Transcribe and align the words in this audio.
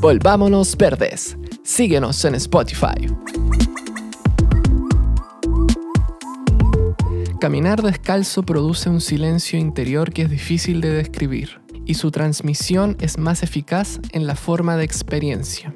Volvámonos 0.00 0.78
Verdes. 0.78 1.36
Síguenos 1.62 2.24
en 2.24 2.34
Spotify. 2.36 3.06
Caminar 7.38 7.82
descalzo 7.82 8.42
produce 8.42 8.88
un 8.88 9.02
silencio 9.02 9.58
interior 9.58 10.10
que 10.10 10.22
es 10.22 10.30
difícil 10.30 10.80
de 10.80 10.88
describir 10.88 11.60
y 11.84 11.94
su 11.94 12.10
transmisión 12.10 12.96
es 13.00 13.18
más 13.18 13.42
eficaz 13.42 14.00
en 14.12 14.26
la 14.26 14.36
forma 14.36 14.78
de 14.78 14.84
experiencia. 14.84 15.74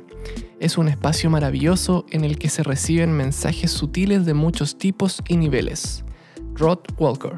Es 0.58 0.78
un 0.78 0.88
espacio 0.88 1.28
maravilloso 1.28 2.06
en 2.10 2.24
el 2.24 2.38
que 2.38 2.48
se 2.48 2.62
reciben 2.62 3.12
mensajes 3.12 3.72
sutiles 3.72 4.24
de 4.24 4.32
muchos 4.32 4.78
tipos 4.78 5.22
y 5.28 5.36
niveles. 5.36 6.02
Rod 6.54 6.78
Walker. 6.98 7.36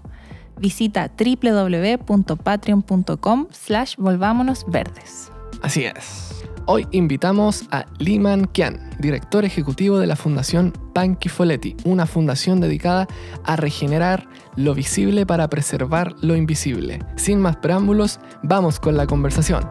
Visita 0.59 1.11
www.patreon.com 1.17 3.47
slash 3.51 3.97
volvámonosverdes. 3.97 5.33
Así 5.63 5.87
es. 5.87 6.32
Hoy 6.67 6.87
invitamos 6.93 7.65
a 7.73 7.87
Liman 7.99 8.45
Kian, 8.47 8.79
director 9.01 9.45
ejecutivo 9.45 9.99
de 9.99 10.07
la 10.07 10.15
Fundación 10.15 10.73
Panky 10.95 11.29
Foletti, 11.29 11.77
una 11.85 12.07
fundación 12.07 12.61
dedicada 12.61 13.09
a 13.45 13.57
regenerar 13.57 14.29
lo 14.55 14.73
visible 14.73 15.27
para 15.27 15.49
preservar 15.49 16.15
lo 16.21 16.37
invisible. 16.37 17.01
Sin 17.17 17.41
más 17.41 17.57
preámbulos, 17.57 18.21
vamos 18.45 18.79
con 18.79 18.97
la 18.97 19.09
conversación. 19.09 19.69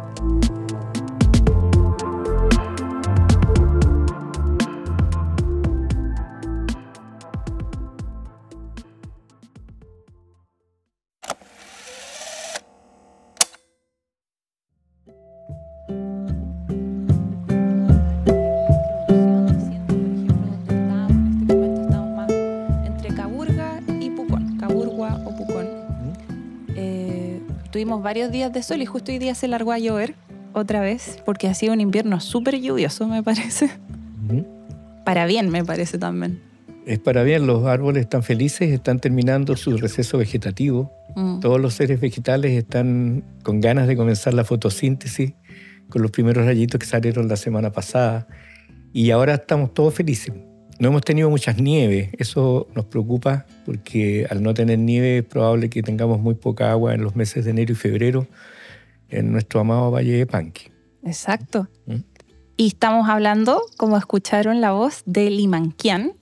Varios 28.01 28.31
días 28.31 28.51
de 28.51 28.63
sol 28.63 28.81
y 28.81 28.85
justo 28.85 29.11
hoy 29.11 29.19
día 29.19 29.35
se 29.35 29.47
largó 29.47 29.71
a 29.71 29.79
llover 29.79 30.15
otra 30.53 30.81
vez 30.81 31.21
porque 31.25 31.47
ha 31.47 31.53
sido 31.53 31.73
un 31.73 31.81
invierno 31.81 32.19
súper 32.19 32.59
lluvioso, 32.59 33.07
me 33.07 33.23
parece. 33.23 33.69
Para 35.05 35.25
bien, 35.25 35.49
me 35.49 35.63
parece 35.63 35.97
también. 35.97 36.41
Es 36.85 36.99
para 36.99 37.23
bien, 37.23 37.47
los 37.47 37.65
árboles 37.65 38.01
están 38.01 38.23
felices, 38.23 38.71
están 38.71 38.99
terminando 38.99 39.55
su 39.55 39.77
receso 39.77 40.17
vegetativo. 40.17 40.91
Mm. 41.15 41.39
Todos 41.39 41.59
los 41.59 41.73
seres 41.75 41.99
vegetales 41.99 42.51
están 42.57 43.23
con 43.43 43.61
ganas 43.61 43.87
de 43.87 43.95
comenzar 43.95 44.33
la 44.33 44.43
fotosíntesis, 44.43 45.33
con 45.89 46.01
los 46.01 46.11
primeros 46.11 46.45
rayitos 46.45 46.79
que 46.79 46.85
salieron 46.85 47.27
la 47.27 47.35
semana 47.35 47.71
pasada. 47.71 48.27
Y 48.93 49.11
ahora 49.11 49.35
estamos 49.35 49.73
todos 49.73 49.93
felices. 49.93 50.33
No 50.81 50.87
hemos 50.87 51.03
tenido 51.03 51.29
muchas 51.29 51.61
nieves, 51.61 52.09
eso 52.17 52.67
nos 52.73 52.85
preocupa 52.85 53.45
porque 53.67 54.25
al 54.31 54.41
no 54.41 54.55
tener 54.55 54.79
nieve 54.79 55.19
es 55.19 55.23
probable 55.23 55.69
que 55.69 55.83
tengamos 55.83 56.19
muy 56.19 56.33
poca 56.33 56.71
agua 56.71 56.95
en 56.95 57.03
los 57.03 57.15
meses 57.15 57.45
de 57.45 57.51
enero 57.51 57.73
y 57.73 57.75
febrero 57.75 58.25
en 59.07 59.31
nuestro 59.31 59.59
amado 59.59 59.91
Valle 59.91 60.13
de 60.13 60.25
Panqui. 60.25 60.71
Exacto. 61.05 61.67
¿Mm? 61.85 61.97
Y 62.57 62.65
estamos 62.69 63.07
hablando, 63.09 63.61
como 63.77 63.95
escucharon 63.95 64.59
la 64.59 64.71
voz, 64.71 65.03
de 65.05 65.29
Limanquian. 65.29 66.13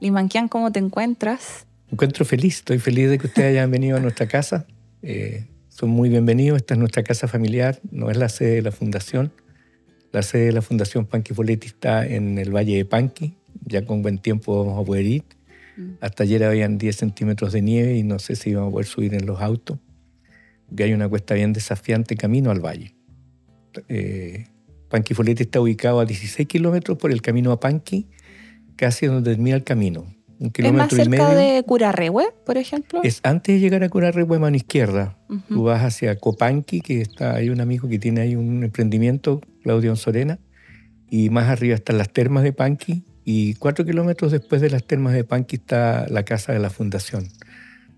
Limanquian, 0.00 0.48
¿cómo 0.48 0.72
te 0.72 0.78
encuentras? 0.78 1.66
Me 1.88 1.92
encuentro 1.92 2.24
feliz, 2.24 2.56
estoy 2.56 2.78
feliz 2.78 3.10
de 3.10 3.18
que 3.18 3.26
ustedes 3.26 3.50
hayan 3.50 3.70
venido 3.70 3.98
a 3.98 4.00
nuestra 4.00 4.26
casa. 4.26 4.66
Eh, 5.02 5.46
son 5.68 5.90
muy 5.90 6.08
bienvenidos, 6.08 6.56
esta 6.56 6.72
es 6.72 6.80
nuestra 6.80 7.02
casa 7.02 7.28
familiar, 7.28 7.78
no 7.90 8.10
es 8.10 8.16
la 8.16 8.30
sede 8.30 8.54
de 8.54 8.62
la 8.62 8.72
fundación. 8.72 9.30
La 10.10 10.22
sede 10.22 10.46
de 10.46 10.52
la 10.52 10.62
Fundación 10.62 11.06
Panqui 11.06 11.34
Foletti 11.34 11.68
está 11.68 12.04
en 12.04 12.38
el 12.38 12.50
Valle 12.50 12.76
de 12.76 12.84
Panqui, 12.84 13.36
ya 13.64 13.84
con 13.84 14.02
buen 14.02 14.18
tiempo 14.18 14.64
vamos 14.64 14.80
a 14.80 14.84
poder 14.84 15.06
ir. 15.06 15.24
Mm. 15.76 15.90
Hasta 16.00 16.24
ayer 16.24 16.44
habían 16.44 16.78
10 16.78 16.96
centímetros 16.96 17.52
de 17.52 17.62
nieve 17.62 17.96
y 17.96 18.02
no 18.02 18.18
sé 18.18 18.36
si 18.36 18.54
vamos 18.54 18.70
a 18.70 18.72
poder 18.72 18.86
subir 18.86 19.14
en 19.14 19.26
los 19.26 19.40
autos. 19.40 19.78
Que 20.74 20.84
hay 20.84 20.92
una 20.92 21.08
cuesta 21.08 21.34
bien 21.34 21.52
desafiante 21.52 22.16
camino 22.16 22.50
al 22.50 22.60
valle. 22.60 22.94
Eh, 23.88 24.46
Panquifolete 24.88 25.44
está 25.44 25.60
ubicado 25.60 26.00
a 26.00 26.04
16 26.04 26.48
kilómetros 26.48 26.98
por 26.98 27.12
el 27.12 27.22
camino 27.22 27.52
a 27.52 27.60
Panqui, 27.60 28.08
casi 28.76 29.06
donde 29.06 29.30
termina 29.32 29.56
el 29.56 29.64
camino. 29.64 30.06
Un 30.40 30.50
kilómetro 30.50 30.96
¿Es 30.96 31.08
más 31.08 31.18
cerca 31.18 31.34
de 31.34 31.62
Curarrehue, 31.64 32.32
por 32.46 32.56
ejemplo? 32.56 33.00
Es 33.04 33.20
antes 33.22 33.54
de 33.54 33.60
llegar 33.60 33.84
a 33.84 33.88
Curarrehue, 33.88 34.38
mano 34.38 34.56
izquierda. 34.56 35.16
Tú 35.48 35.64
vas 35.64 35.84
hacia 35.84 36.16
Copanqui, 36.18 36.80
que 36.80 37.02
está, 37.02 37.34
hay 37.34 37.50
un 37.50 37.60
amigo 37.60 37.88
que 37.88 37.98
tiene 37.98 38.22
ahí 38.22 38.34
un 38.34 38.64
emprendimiento, 38.64 39.42
Claudio 39.62 39.94
Sorena, 39.96 40.38
y 41.10 41.28
más 41.28 41.48
arriba 41.48 41.74
están 41.74 41.98
las 41.98 42.10
termas 42.10 42.42
de 42.42 42.52
Panqui, 42.52 43.04
y 43.30 43.54
cuatro 43.54 43.84
kilómetros 43.84 44.32
después 44.32 44.60
de 44.60 44.70
las 44.70 44.82
termas 44.82 45.12
de 45.12 45.22
Panqui 45.22 45.54
está 45.54 46.04
la 46.08 46.24
casa 46.24 46.52
de 46.52 46.58
la 46.58 46.68
fundación, 46.68 47.28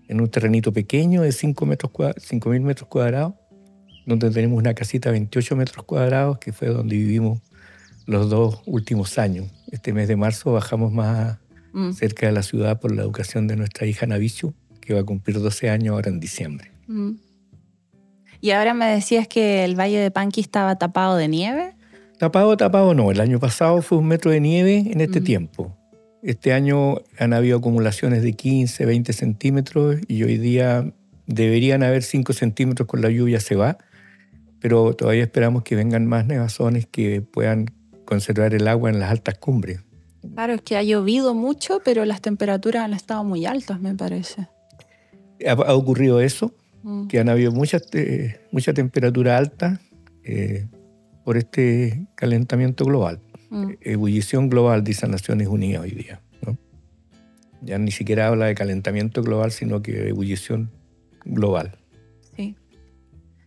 en 0.07 0.21
un 0.21 0.29
terrenito 0.29 0.71
pequeño 0.71 1.23
de 1.23 1.31
5 1.31 1.65
metros 1.65 1.91
mil 2.45 2.61
metros 2.61 2.87
cuadrados, 2.87 3.33
donde 4.05 4.29
tenemos 4.29 4.59
una 4.59 4.75
casita 4.75 5.09
de 5.09 5.13
28 5.13 5.55
metros 5.55 5.85
cuadrados, 5.85 6.37
que 6.37 6.53
fue 6.53 6.67
donde 6.67 6.95
vivimos 6.95 7.41
los 8.05 8.29
dos 8.29 8.61
últimos 8.67 9.17
años. 9.17 9.47
Este 9.71 9.91
mes 9.91 10.07
de 10.07 10.17
marzo 10.17 10.51
bajamos 10.51 10.91
más 10.91 11.39
mm. 11.71 11.93
cerca 11.93 12.27
de 12.27 12.33
la 12.33 12.43
ciudad 12.43 12.79
por 12.79 12.93
la 12.93 13.01
educación 13.01 13.47
de 13.47 13.55
nuestra 13.55 13.87
hija 13.87 14.05
Navichu, 14.05 14.53
que 14.81 14.93
va 14.93 14.99
a 14.99 15.03
cumplir 15.03 15.39
12 15.39 15.67
años 15.71 15.93
ahora 15.93 16.11
en 16.11 16.19
diciembre. 16.19 16.69
Mm. 16.85 17.13
Y 18.39 18.51
ahora 18.51 18.75
me 18.75 18.85
decías 18.85 19.27
que 19.27 19.63
el 19.63 19.79
Valle 19.79 19.97
de 19.97 20.11
Panqui 20.11 20.41
estaba 20.41 20.77
tapado 20.77 21.15
de 21.15 21.27
nieve. 21.27 21.72
Tapado, 22.23 22.55
tapado 22.55 22.93
no. 22.93 23.11
El 23.11 23.19
año 23.19 23.37
pasado 23.37 23.81
fue 23.81 23.97
un 23.97 24.07
metro 24.07 24.31
de 24.31 24.39
nieve 24.39 24.77
en 24.77 25.01
este 25.01 25.19
tiempo. 25.19 25.75
Este 26.21 26.53
año 26.53 27.01
han 27.19 27.33
habido 27.33 27.57
acumulaciones 27.57 28.23
de 28.23 28.31
15, 28.31 28.85
20 28.85 29.11
centímetros 29.11 29.97
y 30.07 30.23
hoy 30.23 30.37
día 30.37 30.93
deberían 31.27 31.83
haber 31.83 32.01
5 32.01 32.31
centímetros 32.31 32.87
con 32.87 33.01
la 33.01 33.09
lluvia 33.09 33.41
se 33.41 33.57
va, 33.57 33.77
pero 34.61 34.93
todavía 34.93 35.23
esperamos 35.23 35.63
que 35.63 35.75
vengan 35.75 36.05
más 36.05 36.25
nevazones 36.25 36.85
que 36.85 37.21
puedan 37.21 37.65
conservar 38.05 38.53
el 38.53 38.69
agua 38.69 38.89
en 38.89 39.01
las 39.01 39.11
altas 39.11 39.37
cumbres. 39.37 39.81
Claro, 40.33 40.53
es 40.53 40.61
que 40.61 40.77
ha 40.77 40.83
llovido 40.83 41.33
mucho, 41.33 41.81
pero 41.83 42.05
las 42.05 42.21
temperaturas 42.21 42.85
han 42.85 42.93
estado 42.93 43.25
muy 43.25 43.45
altas, 43.45 43.81
me 43.81 43.95
parece. 43.95 44.47
Ha, 45.45 45.73
ocurrido 45.73 46.21
eso, 46.21 46.53
mm. 46.83 47.07
que 47.07 47.19
han 47.19 47.27
habido 47.27 47.51
mucha, 47.51 47.79
eh, 47.91 48.39
mucha 48.53 48.73
temperatura 48.73 49.35
alta. 49.37 49.81
Eh, 50.23 50.67
por 51.23 51.37
este 51.37 52.07
calentamiento 52.15 52.85
global. 52.85 53.19
Mm. 53.49 53.73
Ebullición 53.81 54.49
global, 54.49 54.83
dicen 54.83 55.11
Naciones 55.11 55.47
Unidas 55.47 55.81
hoy 55.81 55.91
día. 55.91 56.21
Ya 57.61 57.77
ni 57.77 57.91
siquiera 57.91 58.27
habla 58.27 58.47
de 58.47 58.55
calentamiento 58.55 59.23
global, 59.23 59.51
sino 59.51 59.81
que 59.81 59.93
de 59.93 60.09
ebullición 60.09 60.69
global. 61.23 61.77
Sí. 62.35 62.57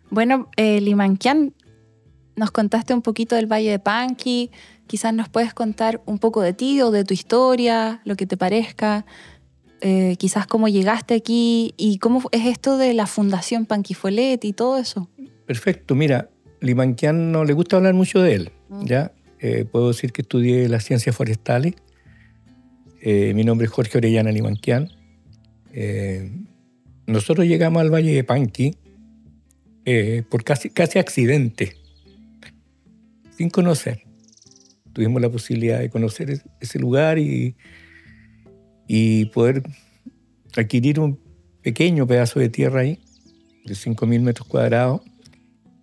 Bueno, 0.08 0.48
eh, 0.56 0.80
Limanquian, 0.80 1.52
nos 2.34 2.50
contaste 2.50 2.94
un 2.94 3.02
poquito 3.02 3.36
del 3.36 3.46
Valle 3.46 3.70
de 3.70 3.78
Panqui. 3.78 4.50
Quizás 4.86 5.12
nos 5.12 5.28
puedes 5.28 5.52
contar 5.52 6.00
un 6.06 6.18
poco 6.18 6.40
de 6.40 6.54
ti 6.54 6.80
o 6.80 6.90
de 6.90 7.04
tu 7.04 7.12
historia, 7.12 8.00
lo 8.04 8.16
que 8.16 8.26
te 8.26 8.38
parezca. 8.38 9.04
Eh, 9.82 10.16
quizás 10.18 10.46
cómo 10.46 10.68
llegaste 10.68 11.14
aquí 11.14 11.74
y 11.76 11.98
cómo 11.98 12.22
es 12.32 12.46
esto 12.46 12.78
de 12.78 12.94
la 12.94 13.06
Fundación 13.06 13.66
Panquifolet 13.66 14.42
y 14.44 14.52
todo 14.54 14.78
eso. 14.78 15.10
Perfecto, 15.46 15.94
mira, 15.94 16.30
Limanquian 16.66 17.32
no 17.32 17.44
le 17.44 17.52
gusta 17.52 17.76
hablar 17.76 17.94
mucho 17.94 18.20
de 18.20 18.34
él. 18.34 18.52
Mm. 18.68 18.84
¿ya? 18.84 19.12
Eh, 19.40 19.64
puedo 19.64 19.88
decir 19.88 20.12
que 20.12 20.22
estudié 20.22 20.68
las 20.68 20.84
ciencias 20.84 21.14
forestales. 21.16 21.74
Eh, 23.00 23.32
mi 23.34 23.44
nombre 23.44 23.66
es 23.66 23.72
Jorge 23.72 23.98
Orellana 23.98 24.30
Limanquian. 24.32 24.90
Eh, 25.72 26.30
nosotros 27.06 27.46
llegamos 27.46 27.80
al 27.80 27.90
Valle 27.90 28.12
de 28.14 28.24
Panqui 28.24 28.76
por 30.28 30.42
casi, 30.42 30.70
casi 30.70 30.98
accidente, 30.98 31.76
sin 33.36 33.50
conocer. 33.50 34.02
Tuvimos 34.92 35.22
la 35.22 35.30
posibilidad 35.30 35.78
de 35.78 35.90
conocer 35.90 36.42
ese 36.60 36.78
lugar 36.80 37.20
y, 37.20 37.54
y 38.88 39.26
poder 39.26 39.62
adquirir 40.56 40.98
un 40.98 41.20
pequeño 41.62 42.06
pedazo 42.06 42.40
de 42.40 42.48
tierra 42.48 42.80
ahí, 42.80 42.98
de 43.64 43.74
5.000 43.74 44.20
metros 44.20 44.48
cuadrados. 44.48 45.02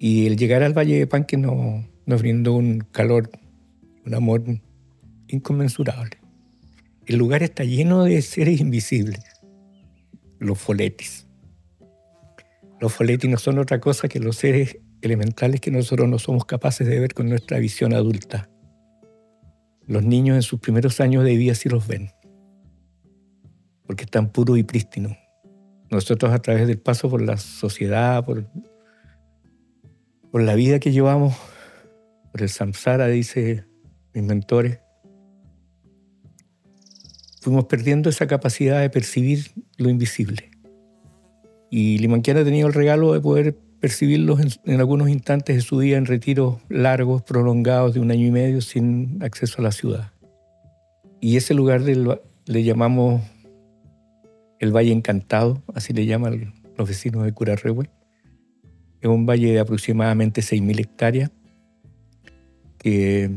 Y 0.05 0.27
el 0.27 0.35
llegar 0.35 0.63
al 0.63 0.77
Valle 0.77 0.99
de 0.99 1.07
Panqui 1.07 1.37
nos, 1.37 1.85
nos 2.05 2.21
brindó 2.21 2.55
un 2.55 2.81
calor, 2.91 3.29
un 4.05 4.13
amor 4.13 4.43
inconmensurable. 5.29 6.17
El 7.05 7.15
lugar 7.15 7.41
está 7.41 7.63
lleno 7.63 8.03
de 8.03 8.21
seres 8.21 8.59
invisibles, 8.59 9.23
los 10.39 10.59
foletis. 10.59 11.25
Los 12.81 12.93
foletis 12.93 13.29
no 13.29 13.37
son 13.37 13.59
otra 13.59 13.79
cosa 13.79 14.09
que 14.09 14.19
los 14.19 14.35
seres 14.35 14.77
elementales 15.01 15.61
que 15.61 15.71
nosotros 15.71 16.09
no 16.09 16.19
somos 16.19 16.43
capaces 16.43 16.85
de 16.85 16.99
ver 16.99 17.13
con 17.13 17.29
nuestra 17.29 17.57
visión 17.59 17.93
adulta. 17.93 18.49
Los 19.87 20.03
niños 20.03 20.35
en 20.35 20.41
sus 20.41 20.59
primeros 20.59 20.99
años 20.99 21.23
de 21.23 21.37
vida 21.37 21.55
sí 21.55 21.69
los 21.69 21.87
ven, 21.87 22.09
porque 23.87 24.03
están 24.03 24.33
puros 24.33 24.57
y 24.57 24.63
prístinos. 24.63 25.15
Nosotros 25.89 26.33
a 26.33 26.39
través 26.39 26.67
del 26.67 26.79
paso 26.79 27.09
por 27.09 27.21
la 27.21 27.37
sociedad, 27.37 28.25
por, 28.25 28.49
por 30.33 30.41
la 30.41 30.55
vida 30.55 30.79
que 30.79 30.91
llevamos, 30.91 31.35
por 32.31 32.41
el 32.41 32.49
samsara, 32.49 33.05
dice 33.05 33.65
mis 34.15 34.23
mentores, 34.23 34.79
fuimos 37.39 37.65
perdiendo 37.65 38.09
esa 38.09 38.25
capacidad 38.25 38.81
de 38.81 38.89
percibir 38.89 39.51
lo 39.77 39.91
invisible. 39.91 40.49
Y 41.69 41.99
Limanquiana 41.99 42.39
ha 42.39 42.43
tenido 42.43 42.67
el 42.67 42.73
regalo 42.73 43.13
de 43.13 43.21
poder 43.21 43.59
percibirlos 43.79 44.39
en, 44.65 44.79
algunos 44.79 45.07
instantes 45.09 45.55
de 45.55 45.61
su 45.61 45.79
día 45.79 45.97
en 45.97 46.07
retiros 46.07 46.57
largos, 46.67 47.21
prolongados 47.21 47.93
de 47.93 47.99
un 47.99 48.09
año 48.09 48.25
y 48.25 48.31
medio 48.31 48.61
sin 48.61 49.21
acceso 49.21 49.57
a 49.59 49.65
la 49.65 49.71
ciudad. 49.71 50.13
Y 51.21 51.37
ese 51.37 51.53
lugar 51.53 51.81
le 51.81 52.63
llamamos 52.63 53.21
el 54.57 54.75
Valle 54.75 54.93
Encantado, 54.93 55.61
así 55.75 55.93
le 55.93 56.07
llaman 56.07 56.55
los 56.75 56.89
vecinos 56.89 57.23
de 57.23 57.33
Curarrehue. 57.33 57.87
Es 59.03 59.09
un 59.09 59.25
valle 59.25 59.51
de 59.51 59.59
aproximadamente 59.59 60.39
6.000 60.39 60.79
hectáreas 60.79 61.29
que 62.77 63.29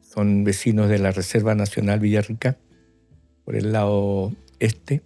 son 0.00 0.44
vecinos 0.44 0.88
de 0.88 1.00
la 1.00 1.10
Reserva 1.10 1.56
Nacional 1.56 1.98
Villarrica 1.98 2.56
por 3.44 3.56
el 3.56 3.72
lado 3.72 4.32
este. 4.60 5.02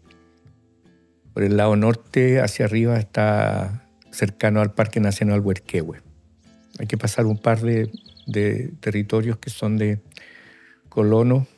Por 1.32 1.44
el 1.44 1.56
lado 1.56 1.76
norte, 1.76 2.43
hacia 2.43 2.66
arriba, 2.66 2.99
está 2.99 3.88
cercano 4.11 4.61
al 4.61 4.75
Parque 4.75 5.00
Nacional 5.00 5.40
Huerquehue. 5.40 6.02
Hay 6.78 6.87
que 6.87 6.99
pasar 6.99 7.25
un 7.25 7.38
par 7.38 7.62
de, 7.62 7.90
territorios 8.81 9.38
que 9.38 9.49
son 9.49 9.78
de 9.78 9.99
colonos, 10.90 11.49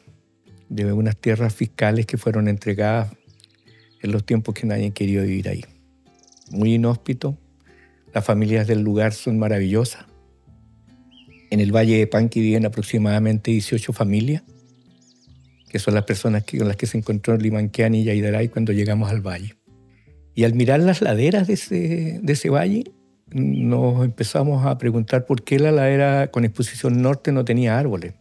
de 0.69 0.93
unas 0.93 1.17
tierras 1.17 1.53
fiscales 1.53 2.07
que 2.07 2.19
fueron 2.19 2.47
entregadas 2.47 3.13
en 4.01 4.13
los 4.13 4.25
tiempos 4.25 4.55
que 4.55 4.65
nadie 4.65 4.93
quería 4.93 5.23
vivir 5.23 5.49
ahí. 5.49 5.65
Muy 6.53 6.75
inhóspito, 6.75 7.37
las 8.17 8.25
familias 8.25 8.67
del 8.67 8.81
lugar 8.81 9.13
son 9.13 9.39
maravillosas. 9.39 10.07
En 11.51 11.61
el 11.61 11.71
Valle 11.71 11.99
de 11.99 12.07
Panqui 12.07 12.41
viven 12.41 12.65
aproximadamente 12.65 13.51
18 13.51 13.93
familias 13.93 14.43
que 15.69 15.79
son 15.79 15.93
las 15.93 16.05
personas 16.05 16.45
con 16.45 16.67
las 16.67 16.79
que 16.79 16.87
se 16.87 16.97
encontró 16.97 17.37
Limanquean 17.37 17.95
y 17.95 18.05
Yaidaray 18.05 18.49
cuando 18.49 18.73
llegamos 18.73 19.11
al 19.11 19.21
valle. 19.21 19.57
Y 20.35 20.45
al 20.45 20.55
mirar 20.55 20.81
las 20.81 21.03
laderas 21.03 21.47
de 21.47 21.53
ese, 21.53 22.21
de 22.23 22.33
ese 22.33 22.49
valle, 22.49 22.85
nos 23.31 24.03
empezamos 24.03 24.65
a 24.65 24.79
preguntar 24.79 25.27
por 25.27 25.45
qué 25.45 25.59
la 25.59 25.71
ladera 25.71 26.31
con 26.31 26.47
exposición 26.47 27.03
norte 27.03 27.33
no 27.33 27.45
tenía 27.45 27.79
árboles. 27.79 28.15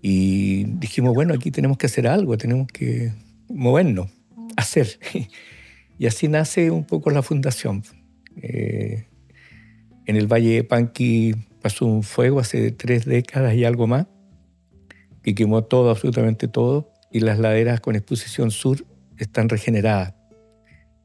Y 0.00 0.64
dijimos, 0.78 1.12
bueno, 1.12 1.34
aquí 1.34 1.50
tenemos 1.50 1.76
que 1.76 1.84
hacer 1.84 2.08
algo, 2.08 2.38
tenemos 2.38 2.68
que 2.68 3.12
movernos, 3.50 4.08
hacer. 4.56 4.98
Y 5.98 6.06
así 6.06 6.28
nace 6.28 6.70
un 6.70 6.84
poco 6.84 7.10
la 7.10 7.20
fundación. 7.20 7.82
Eh, 8.36 9.06
en 10.06 10.16
el 10.16 10.26
Valle 10.26 10.54
de 10.54 10.64
Panqui 10.64 11.34
pasó 11.62 11.86
un 11.86 12.02
fuego 12.02 12.40
hace 12.40 12.72
tres 12.72 13.04
décadas 13.04 13.54
y 13.54 13.64
algo 13.64 13.86
más 13.86 14.06
que 15.22 15.34
quemó 15.34 15.64
todo, 15.64 15.90
absolutamente 15.90 16.48
todo, 16.48 16.92
y 17.12 17.20
las 17.20 17.38
laderas 17.38 17.80
con 17.80 17.96
exposición 17.96 18.50
sur 18.50 18.84
están 19.18 19.48
regeneradas 19.48 20.14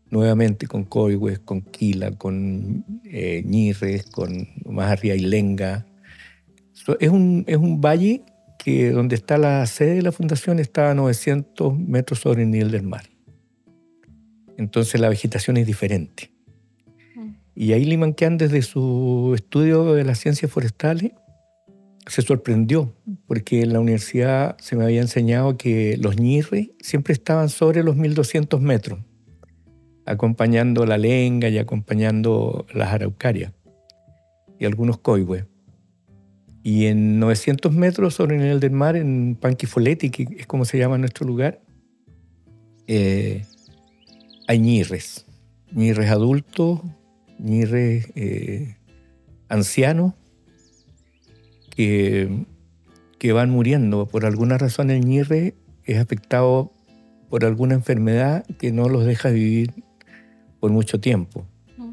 nuevamente 0.10 0.68
con 0.68 0.86
Coihues, 0.86 1.40
con 1.40 1.62
Quila, 1.62 2.12
con 2.12 2.86
eh, 3.04 3.44
Ñirres, 3.46 4.06
con 4.06 4.48
más 4.66 4.92
arriba 4.92 5.16
Lenga. 5.16 5.86
Es 7.00 7.10
un, 7.10 7.44
es 7.48 7.58
un 7.58 7.82
valle 7.82 8.24
que 8.60 8.92
donde 8.92 9.16
está 9.16 9.38
la 9.38 9.66
sede 9.66 9.96
de 9.96 10.02
la 10.02 10.12
fundación 10.12 10.60
está 10.60 10.92
a 10.92 10.96
900 10.96 11.78
metros 11.78 12.20
sobre 12.20 12.44
el 12.44 12.52
nivel 12.52 12.72
del 12.72 12.84
mar. 12.84 13.10
Entonces 14.58 15.02
la 15.02 15.10
vegetación 15.10 15.58
es 15.58 15.68
diferente. 15.68 16.32
Y 17.56 17.72
ahí 17.72 17.86
Limanquean 17.86 18.38
desde 18.38 18.62
su 18.62 19.32
estudio 19.34 19.94
de 19.94 20.04
las 20.04 20.20
ciencias 20.20 20.52
forestales 20.52 21.14
se 22.06 22.22
sorprendió 22.22 22.94
porque 23.28 23.62
en 23.62 23.74
la 23.74 23.80
universidad 23.80 24.58
se 24.60 24.76
me 24.76 24.84
había 24.84 25.02
enseñado 25.02 25.58
que 25.58 25.98
los 25.98 26.18
ñirres 26.18 26.70
siempre 26.80 27.14
estaban 27.14 27.50
sobre 27.50 27.82
los 27.84 27.96
1200 27.96 28.62
metros, 28.62 29.00
acompañando 30.06 30.86
la 30.86 30.98
lenga 30.98 31.50
y 31.50 31.58
acompañando 31.58 32.66
las 32.74 32.94
araucarias 32.94 33.54
y 34.60 34.66
algunos 34.66 35.00
coihues. 35.00 35.46
Y 36.62 36.88
en 36.88 37.20
900 37.20 37.74
metros 37.74 38.16
sobre 38.16 38.36
el 38.36 38.42
nivel 38.42 38.60
del 38.60 38.72
mar, 38.72 38.96
en 38.96 39.36
Panquifoleti, 39.40 40.10
que 40.10 40.28
es 40.38 40.48
como 40.48 40.66
se 40.66 40.78
llama 40.78 40.98
nuestro 40.98 41.26
lugar, 41.26 41.62
eh, 42.88 43.46
hay 44.48 44.60
ñirres, 44.60 45.26
ñirres 45.72 46.10
adultos, 46.10 46.82
ñirres 47.40 48.08
eh, 48.16 48.78
ancianos 49.50 50.14
que, 51.76 52.46
que 53.20 53.34
van 53.34 53.50
muriendo. 53.50 54.08
Por 54.08 54.26
alguna 54.26 54.58
razón 54.58 54.90
el 54.90 55.02
ñirre 55.02 55.56
es 55.84 55.98
afectado 55.98 56.72
por 57.30 57.46
alguna 57.46 57.76
enfermedad 57.76 58.46
que 58.60 58.72
no 58.72 58.88
los 58.90 59.06
deja 59.06 59.30
vivir 59.30 59.74
por 60.60 60.72
mucho 60.72 61.00
tiempo. 61.00 61.46
Mm. 61.78 61.90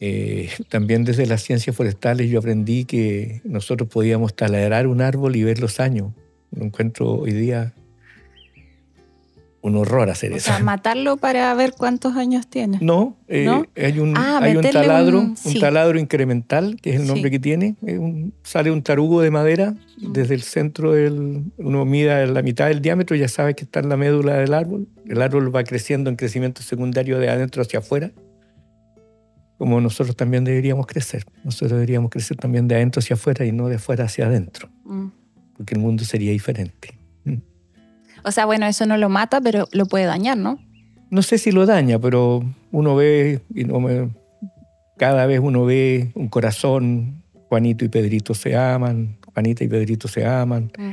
Eh, 0.00 0.50
también 0.68 1.04
desde 1.04 1.26
las 1.26 1.42
ciencias 1.42 1.76
forestales 1.76 2.30
yo 2.30 2.38
aprendí 2.38 2.84
que 2.84 3.40
nosotros 3.44 3.88
podíamos 3.88 4.34
taladrar 4.34 4.86
un 4.86 5.00
árbol 5.00 5.36
y 5.36 5.42
ver 5.42 5.60
los 5.60 5.80
años. 5.80 6.12
Lo 6.50 6.64
encuentro 6.64 7.10
hoy 7.10 7.32
día 7.32 7.74
un 9.64 9.76
horror 9.76 10.10
hacer 10.10 10.30
o 10.30 10.36
eso. 10.36 10.52
Sea, 10.52 10.58
matarlo 10.58 11.16
para 11.16 11.54
ver 11.54 11.72
cuántos 11.72 12.16
años 12.16 12.46
tiene. 12.48 12.76
No, 12.82 13.16
eh, 13.28 13.48
hay 13.76 13.98
un, 13.98 14.14
ah, 14.14 14.40
hay 14.42 14.56
un 14.56 14.62
taladro, 14.62 15.20
un, 15.20 15.58
taladro 15.58 15.98
incremental, 15.98 16.76
que 16.82 16.90
es 16.90 17.00
el 17.00 17.06
nombre 17.06 17.30
que 17.30 17.38
tiene. 17.38 17.74
sale 18.42 18.70
un 18.70 18.82
tarugo 18.82 19.22
de 19.22 19.30
madera 19.30 19.70
mm. 19.70 20.12
desde 20.12 20.34
el 20.34 20.42
centro 20.42 20.92
del, 20.92 21.44
uno 21.56 21.86
mide 21.86 22.26
la 22.26 22.42
mitad 22.42 22.68
del 22.68 22.82
diámetro, 22.82 23.16
ya 23.16 23.26
sabe 23.26 23.54
que 23.54 23.64
está 23.64 23.80
en 23.80 23.88
la 23.88 23.96
médula 23.96 24.34
del 24.34 24.52
árbol. 24.52 24.86
El 25.06 25.22
árbol 25.22 25.54
va 25.54 25.64
creciendo 25.64 26.10
en 26.10 26.16
crecimiento 26.16 26.60
secundario 26.60 27.18
de 27.18 27.30
adentro 27.30 27.62
hacia 27.62 27.78
afuera, 27.78 28.12
como 29.56 29.80
nosotros 29.80 30.14
también 30.14 30.44
deberíamos 30.44 30.86
crecer. 30.86 31.24
Nosotros 31.42 31.70
deberíamos 31.70 32.10
crecer 32.10 32.36
también 32.36 32.68
de 32.68 32.74
adentro 32.74 33.00
hacia 33.00 33.14
afuera 33.14 33.46
y 33.46 33.52
no 33.52 33.70
de 33.70 33.76
afuera 33.76 34.04
hacia 34.04 34.26
adentro, 34.26 34.68
mm. 34.84 35.06
porque 35.56 35.74
el 35.74 35.80
mundo 35.80 36.04
sería 36.04 36.32
diferente. 36.32 36.98
O 38.24 38.32
sea, 38.32 38.46
bueno, 38.46 38.66
eso 38.66 38.86
no 38.86 38.96
lo 38.96 39.08
mata, 39.08 39.40
pero 39.40 39.68
lo 39.72 39.86
puede 39.86 40.06
dañar, 40.06 40.38
¿no? 40.38 40.58
No 41.10 41.22
sé 41.22 41.38
si 41.38 41.52
lo 41.52 41.66
daña, 41.66 41.98
pero 41.98 42.42
uno 42.72 42.96
ve, 42.96 43.42
y 43.54 43.64
no 43.64 43.80
me, 43.80 44.10
cada 44.96 45.26
vez 45.26 45.40
uno 45.40 45.64
ve 45.64 46.10
un 46.14 46.28
corazón, 46.28 47.22
Juanito 47.48 47.84
y 47.84 47.88
Pedrito 47.88 48.34
se 48.34 48.56
aman, 48.56 49.18
Juanita 49.32 49.62
y 49.62 49.68
Pedrito 49.68 50.08
se 50.08 50.24
aman, 50.24 50.72
mm. 50.76 50.90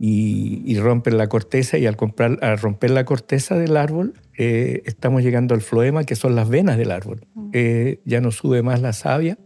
y, 0.00 0.78
rompen 0.78 1.18
la 1.18 1.28
corteza, 1.28 1.76
y 1.76 1.86
al, 1.86 1.96
comprar, 1.96 2.38
al 2.40 2.58
romper 2.58 2.90
la 2.90 3.04
corteza 3.04 3.56
del 3.56 3.76
árbol, 3.76 4.14
eh, 4.38 4.82
estamos 4.86 5.22
llegando 5.22 5.54
al 5.54 5.60
floema, 5.60 6.04
que 6.04 6.16
son 6.16 6.34
las 6.34 6.48
venas 6.48 6.78
del 6.78 6.90
árbol. 6.90 7.26
Mm. 7.34 7.50
Eh, 7.52 8.00
ya 8.06 8.22
no 8.22 8.30
sube 8.30 8.62
más 8.62 8.80
la 8.80 8.94
savia, 8.94 9.38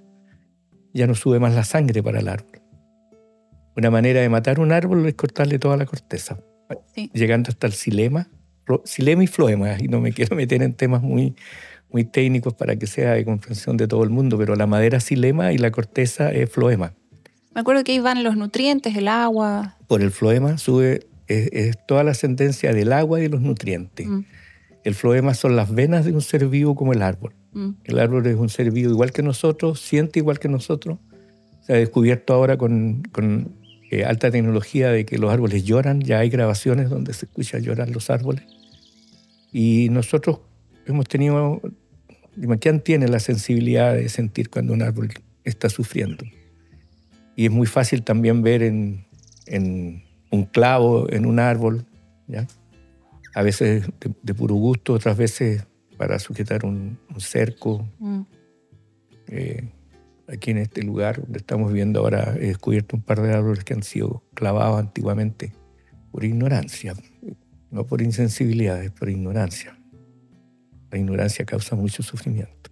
ya 0.94 1.08
no 1.08 1.16
sube 1.16 1.40
más 1.40 1.52
la 1.54 1.64
sangre 1.64 2.00
para 2.02 2.20
el 2.20 2.28
árbol. 2.28 2.62
Una 3.76 3.90
manera 3.90 4.20
de 4.20 4.28
matar 4.28 4.60
un 4.60 4.72
árbol 4.72 5.06
es 5.06 5.14
cortarle 5.14 5.58
toda 5.58 5.76
la 5.76 5.84
corteza 5.84 6.38
llegando 7.12 7.50
hasta 7.50 7.66
el 7.66 7.72
silema, 7.72 8.28
silema 8.84 9.24
y 9.24 9.26
floema, 9.26 9.76
y 9.78 9.88
no 9.88 10.00
me 10.00 10.12
quiero 10.12 10.36
meter 10.36 10.62
en 10.62 10.74
temas 10.74 11.02
muy, 11.02 11.34
muy 11.90 12.04
técnicos 12.04 12.54
para 12.54 12.76
que 12.76 12.86
sea 12.86 13.14
de 13.14 13.24
comprensión 13.24 13.76
de 13.76 13.88
todo 13.88 14.04
el 14.04 14.10
mundo, 14.10 14.36
pero 14.38 14.56
la 14.56 14.66
madera 14.66 15.00
silema 15.00 15.52
y 15.52 15.58
la 15.58 15.70
corteza 15.70 16.32
es 16.32 16.50
floema. 16.50 16.94
Me 17.54 17.62
acuerdo 17.62 17.82
que 17.82 17.92
ahí 17.92 17.98
van 17.98 18.22
los 18.22 18.36
nutrientes, 18.36 18.94
el 18.96 19.08
agua. 19.08 19.76
Por 19.86 20.02
el 20.02 20.10
floema 20.10 20.58
sube 20.58 21.06
es, 21.26 21.76
toda 21.86 22.04
la 22.04 22.12
ascendencia 22.12 22.72
del 22.72 22.92
agua 22.92 23.18
y 23.18 23.22
de 23.22 23.28
los 23.28 23.40
nutrientes. 23.40 24.06
Mm. 24.06 24.20
El 24.84 24.94
floema 24.94 25.34
son 25.34 25.56
las 25.56 25.74
venas 25.74 26.04
de 26.04 26.12
un 26.12 26.22
ser 26.22 26.46
vivo 26.46 26.74
como 26.74 26.92
el 26.92 27.02
árbol. 27.02 27.34
Mm. 27.52 27.70
El 27.84 27.98
árbol 27.98 28.26
es 28.26 28.36
un 28.36 28.48
ser 28.48 28.70
vivo 28.70 28.90
igual 28.90 29.12
que 29.12 29.22
nosotros, 29.22 29.80
siente 29.80 30.18
igual 30.18 30.38
que 30.38 30.48
nosotros. 30.48 30.98
Se 31.62 31.72
ha 31.72 31.76
descubierto 31.76 32.32
ahora 32.32 32.56
con, 32.56 33.02
eh, 33.90 34.04
alta 34.04 34.30
tecnología 34.30 34.90
de 34.90 35.04
que 35.04 35.18
los 35.18 35.32
árboles 35.32 35.64
lloran. 35.64 36.00
Ya 36.00 36.18
hay 36.18 36.30
grabaciones 36.30 36.90
donde 36.90 37.12
se 37.12 37.26
escucha 37.26 37.58
llorar 37.58 37.90
los 37.90 38.10
árboles. 38.10 38.44
Y 39.52 39.88
nosotros 39.90 40.40
hemos 40.86 41.06
tenido, 41.06 41.60
¿quién 42.60 42.80
tiene 42.80 43.08
la 43.08 43.18
sensibilidad 43.18 43.94
de 43.94 44.08
sentir 44.08 44.50
cuando 44.50 44.72
un 44.72 44.82
árbol 44.82 45.10
está 45.48 45.68
sufriendo. 45.68 46.24
Y 47.34 47.46
es 47.46 47.50
muy 47.50 47.66
fácil 47.66 48.02
también 48.02 48.42
ver 48.42 48.62
en, 48.62 49.04
un 50.30 50.44
clavo 50.44 51.10
en 51.10 51.26
un 51.26 51.38
árbol, 51.38 51.86
¿ya? 52.26 52.46
a 53.34 53.42
veces 53.42 53.88
de, 54.22 54.34
puro 54.34 54.54
gusto, 54.54 54.92
otras 54.92 55.16
veces 55.16 55.64
para 55.96 56.18
sujetar 56.18 56.64
un, 56.64 56.98
cerco. 57.18 57.88
Mm. 57.98 58.20
Eh, 59.28 59.68
aquí 60.28 60.50
en 60.50 60.58
este 60.58 60.82
lugar 60.82 61.20
donde 61.22 61.38
estamos 61.38 61.68
viviendo 61.68 62.00
ahora 62.00 62.34
he 62.36 62.48
descubierto 62.48 62.96
un 62.96 63.02
par 63.02 63.20
de 63.22 63.32
árboles 63.32 63.64
que 63.64 63.74
han 63.74 63.82
sido 63.82 64.22
clavados 64.34 64.78
antiguamente 64.78 65.52
por 66.10 66.24
ignorancia, 66.24 66.94
no 67.70 67.86
por 67.86 68.02
insensibilidad, 68.02 68.82
es 68.82 68.90
por 68.90 69.08
ignorancia. 69.08 69.78
La 70.90 70.98
ignorancia 70.98 71.44
causa 71.44 71.76
mucho 71.76 72.02
sufrimiento. 72.02 72.70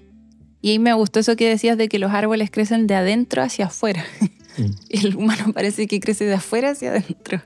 Y 0.62 0.70
ahí 0.70 0.78
me 0.78 0.92
gustó 0.94 1.20
eso 1.20 1.36
que 1.36 1.48
decías 1.48 1.76
de 1.76 1.88
que 1.88 1.98
los 1.98 2.12
árboles 2.12 2.50
crecen 2.50 2.86
de 2.86 2.94
adentro 2.94 3.42
hacia 3.42 3.66
afuera. 3.66 4.04
Mm. 4.58 4.70
El 4.88 5.16
humano 5.16 5.52
parece 5.52 5.86
que 5.86 6.00
crece 6.00 6.24
de 6.24 6.34
afuera 6.34 6.70
hacia 6.70 6.90
adentro. 6.90 7.42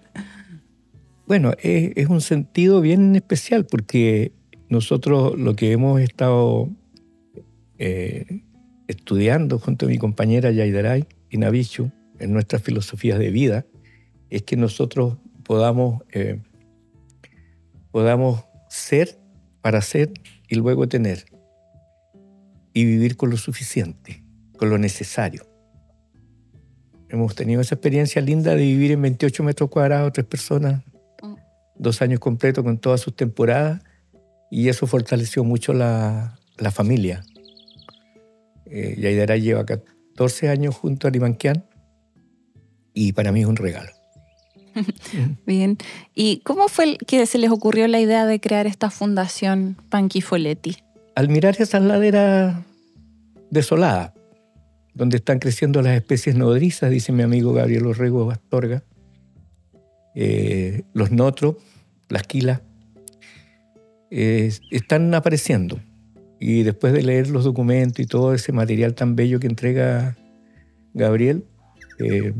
Bueno, 1.27 1.53
es, 1.63 2.09
un 2.09 2.21
sentido 2.21 2.81
bien 2.81 3.15
especial 3.15 3.65
porque 3.65 4.33
nosotros 4.69 5.39
lo 5.39 5.55
que 5.55 5.73
hemos 5.73 6.01
estado 6.01 6.69
eh, 7.79 8.43
estudiando 8.91 9.59
junto 9.59 9.87
a 9.87 9.89
mi 9.89 9.99
compañera 9.99 10.51
Yaidaray 10.51 11.07
y 11.31 11.39
Navichu 11.39 11.91
en 12.19 12.33
nuestras 12.33 12.63
filosofías 12.63 13.19
de 13.19 13.31
vida 13.31 13.65
es 14.29 14.43
que 14.43 14.57
nosotros 14.57 15.17
podamos, 15.45 16.03
eh, 16.13 16.41
podamos 17.93 18.45
ser 18.69 19.19
para 19.61 19.81
ser 19.81 20.13
y 20.49 20.57
luego 20.57 20.89
tener 20.89 21.25
y 22.73 22.85
vivir 22.85 23.17
con 23.17 23.31
lo 23.31 23.37
suficiente, 23.37 24.23
con 24.57 24.71
lo 24.71 24.79
necesario. 24.79 25.47
Hemos 27.09 27.35
tenido 27.35 27.61
esa 27.61 27.75
experiencia 27.75 28.23
linda 28.23 28.55
de 28.55 28.63
vivir 28.63 28.93
en 28.93 29.03
28 29.03 29.43
metros 29.43 29.71
cuadrados, 29.71 30.13
tres 30.13 30.27
personas, 30.27 30.83
mm. 31.23 31.35
dos 31.77 32.03
años 32.03 32.21
completos 32.21 32.63
con 32.63 32.79
todas 32.79 33.01
sus 33.01 33.15
temporadas, 33.17 33.83
y 34.51 34.69
eso 34.69 34.87
fortaleció 34.87 35.43
mucho 35.45 35.73
la, 35.73 36.39
la 36.59 36.71
familia. 36.71 37.23
Eh, 38.71 38.97
Yaidara 38.99 39.37
lleva 39.37 39.67
14 39.67 40.49
años 40.49 40.77
junto 40.77 41.09
a 41.09 41.11
Limanquian 41.11 41.65
y 42.95 43.13
para 43.13 43.33
mí 43.33 43.41
es 43.41 43.47
un 43.47 43.57
regalo. 43.57 43.91
Bien. 45.47 45.77
¿Y 46.15 46.41
cómo 46.41 46.69
fue 46.69 46.97
que 46.99 47.27
se 47.27 47.39
les 47.39 47.51
ocurrió 47.51 47.89
la 47.89 48.01
idea 48.01 48.27
de 48.27 48.41
crear 48.41 48.67
esta 48.67 48.91
fundación 48.91 49.77
Panqui 49.91 50.21
Foletti? 50.21 50.77
al 51.15 51.29
mirar 51.29 51.57
esas 51.59 51.83
laderas 51.83 52.65
desoladas, 53.51 54.13
donde 54.95 55.19
están 55.19 55.39
creciendo 55.39 55.83
las 55.83 55.95
especies 55.95 56.35
nodrizas, 56.35 56.91
dice 56.91 57.13
mi 57.13 57.23
amigo 57.23 57.53
Gabriel 57.53 57.87
Orrego 57.87 58.25
Bastorga, 58.25 58.83
eh, 60.15 60.83
los 60.95 61.11
notros, 61.11 61.57
las 62.09 62.23
quilas, 62.23 62.63
están 64.11 65.13
apareciendo. 65.15 65.79
Y 66.41 66.63
después 66.63 66.95
de 66.95 67.03
leer 67.03 67.29
los 67.29 67.45
documentos 67.45 68.01
y 68.01 68.07
todo 68.07 68.33
ese 68.33 68.51
material 68.51 68.95
tan 68.95 69.15
bello 69.15 69.39
que 69.39 69.47
entrega 69.47 70.17
Gabriel, 70.95 71.45
eh, 71.99 72.33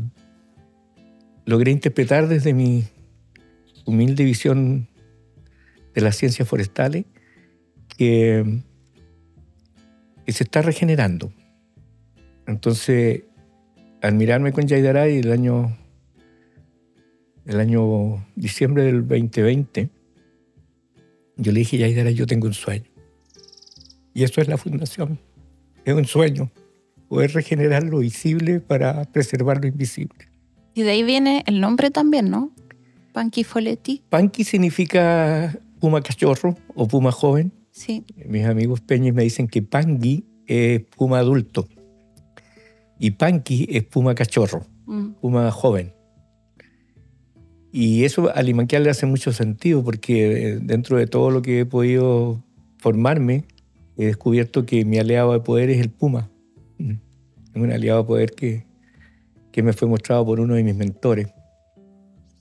logré 1.45 1.71
interpretar 1.71 2.27
desde 2.27 2.53
mi 2.53 2.85
humilde 3.85 4.23
visión 4.23 4.87
de 5.93 6.01
las 6.01 6.15
ciencias 6.15 6.47
forestales 6.47 7.05
que, 7.97 8.61
se 10.27 10.45
está 10.45 10.61
regenerando. 10.61 11.33
Entonces, 12.47 13.23
al 14.01 14.15
mirarme 14.15 14.53
con 14.53 14.65
Yaidaray 14.65 15.17
el 15.17 15.29
año, 15.29 15.77
el 17.45 17.59
año 17.59 18.25
diciembre 18.37 18.83
del 18.83 19.05
2020, 19.05 19.89
yo 21.35 21.51
le 21.51 21.59
dije, 21.59 21.77
Yaidaray, 21.77 22.13
yo 22.13 22.25
tengo 22.27 22.47
un 22.47 22.53
sueño. 22.53 22.90
Y 24.13 24.23
eso 24.23 24.41
es 24.41 24.47
la 24.47 24.57
fundación. 24.57 25.19
Es 25.85 25.93
un 25.93 26.05
sueño, 26.05 26.51
poder 27.07 27.33
regenerar 27.33 27.83
lo 27.83 27.99
visible 27.99 28.59
para 28.59 29.05
preservar 29.05 29.61
lo 29.61 29.67
invisible. 29.67 30.29
Y 30.73 30.83
de 30.83 30.91
ahí 30.91 31.03
viene 31.03 31.43
el 31.47 31.59
nombre 31.59 31.91
también, 31.91 32.29
¿no? 32.29 32.51
Panqui 33.13 33.43
Foletti. 33.43 34.01
Panqui 34.09 34.43
significa 34.43 35.57
puma 35.79 36.01
cachorro 36.01 36.55
o 36.75 36.87
puma 36.87 37.11
joven. 37.11 37.51
Sí. 37.71 38.05
Mis 38.27 38.45
amigos 38.45 38.81
peñas 38.81 39.13
me 39.13 39.23
dicen 39.23 39.47
que 39.47 39.61
pangui 39.61 40.25
es 40.45 40.81
puma 40.95 41.19
adulto 41.19 41.67
y 42.99 43.11
panqui 43.11 43.67
es 43.69 43.83
puma 43.83 44.13
cachorro, 44.13 44.65
mm. 44.85 45.13
puma 45.21 45.49
joven. 45.51 45.93
Y 47.71 48.03
eso 48.03 48.31
a 48.35 48.41
Limanquial 48.43 48.83
le 48.83 48.89
hace 48.89 49.05
mucho 49.05 49.33
sentido 49.33 49.83
porque 49.83 50.49
eh, 50.49 50.59
dentro 50.61 50.97
de 50.97 51.07
todo 51.07 51.31
lo 51.31 51.41
que 51.41 51.61
he 51.61 51.65
podido 51.65 52.43
formarme, 52.77 53.45
he 54.03 54.07
descubierto 54.07 54.65
que 54.65 54.85
mi 54.85 54.97
aliado 54.97 55.33
de 55.33 55.39
poder 55.39 55.69
es 55.69 55.79
el 55.79 55.89
puma. 55.89 56.29
Mm. 56.77 56.91
Es 57.53 57.61
un 57.61 57.71
aliado 57.71 58.01
de 58.01 58.07
poder 58.07 58.31
que, 58.31 58.65
que 59.51 59.63
me 59.63 59.73
fue 59.73 59.87
mostrado 59.87 60.25
por 60.25 60.39
uno 60.39 60.55
de 60.55 60.63
mis 60.63 60.75
mentores. 60.75 61.27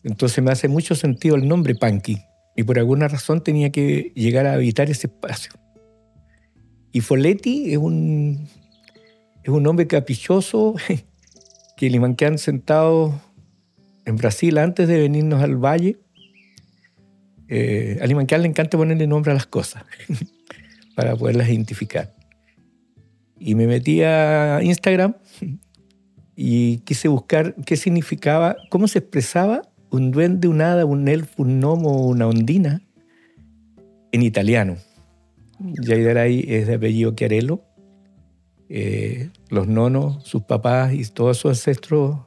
Entonces 0.03 0.43
me 0.43 0.51
hace 0.51 0.69
mucho 0.69 0.95
sentido 0.95 1.37
el 1.37 1.47
nombre 1.47 1.75
Panqui 1.75 2.19
y 2.57 2.63
por 2.63 2.79
alguna 2.79 3.09
razón 3.09 3.43
tenía 3.43 3.71
que 3.71 4.13
llegar 4.15 4.47
a 4.47 4.55
habitar 4.55 4.91
ese 4.91 5.09
espacio. 5.09 5.53
Y 6.93 7.01
Foletti 7.01 7.73
es 7.73 7.79
un, 7.79 8.49
es 9.43 9.51
un 9.51 9.67
hombre 9.67 9.87
caprichoso 9.87 10.75
que 11.77 11.91
Limanquean 11.91 12.39
sentado 12.39 13.21
en 14.05 14.17
Brasil 14.17 14.59
antes 14.59 14.89
de 14.89 14.99
venirnos 14.99 15.43
al 15.43 15.57
valle. 15.57 15.99
Eh, 17.49 17.99
a 18.01 18.07
Limanquean 18.07 18.43
le 18.43 18.49
encanta 18.49 18.79
ponerle 18.79 19.07
nombre 19.07 19.33
a 19.33 19.35
las 19.35 19.47
cosas 19.47 19.85
para 20.95 21.17
poderlas 21.17 21.49
identificar. 21.49 22.15
Y 23.39 23.55
me 23.55 23.67
metí 23.67 24.03
a 24.03 24.61
Instagram 24.63 25.15
y 26.37 26.79
quise 26.79 27.09
buscar 27.09 27.55
qué 27.65 27.77
significaba, 27.77 28.57
cómo 28.71 28.89
se 28.89 28.99
expresaba 28.99 29.63
un 29.91 30.11
duende, 30.11 30.49
un 30.49 30.61
hada, 30.61 30.85
un 30.85 31.09
elfo, 31.09 31.43
un 31.43 31.61
gnomo, 31.61 32.07
una 32.07 32.27
ondina 32.27 32.83
en 34.13 34.23
italiano. 34.23 34.77
Yaidaray 35.59 36.45
es 36.49 36.67
de 36.67 36.75
apellido 36.75 37.15
Chiarello. 37.15 37.63
Eh, 38.69 39.31
los 39.49 39.67
nonos, 39.67 40.25
sus 40.25 40.43
papás 40.43 40.95
y 40.95 41.05
todos 41.05 41.39
sus 41.39 41.51
ancestros 41.51 42.21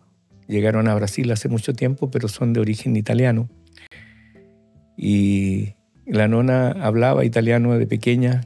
llegaron 0.47 0.87
a 0.87 0.95
Brasil 0.95 1.31
hace 1.31 1.47
mucho 1.47 1.73
tiempo, 1.73 2.11
pero 2.11 2.27
son 2.27 2.53
de 2.53 2.59
origen 2.59 2.95
italiano. 2.95 3.49
Y 4.97 5.73
la 6.05 6.27
nona 6.27 6.71
hablaba 6.71 7.25
italiano 7.25 7.77
de 7.77 7.87
pequeña, 7.87 8.41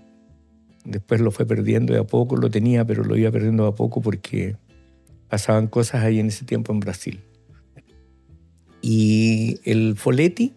después 0.88 1.22
lo 1.22 1.32
fue 1.32 1.46
perdiendo 1.46 1.94
de 1.94 2.00
a 2.00 2.06
poco, 2.06 2.38
lo 2.38 2.50
tenía, 2.50 2.86
pero 2.86 3.04
lo 3.04 3.16
iba 3.18 3.30
perdiendo 3.30 3.64
de 3.64 3.70
a 3.70 3.76
poco 3.76 4.02
porque 4.02 4.56
pasaban 5.28 5.68
cosas 5.68 6.04
ahí 6.04 6.20
en 6.20 6.28
ese 6.28 6.46
tiempo 6.46 6.72
en 6.72 6.80
Brasil. 6.80 7.20
Y 8.82 9.60
el 9.66 9.96
foleti 9.98 10.54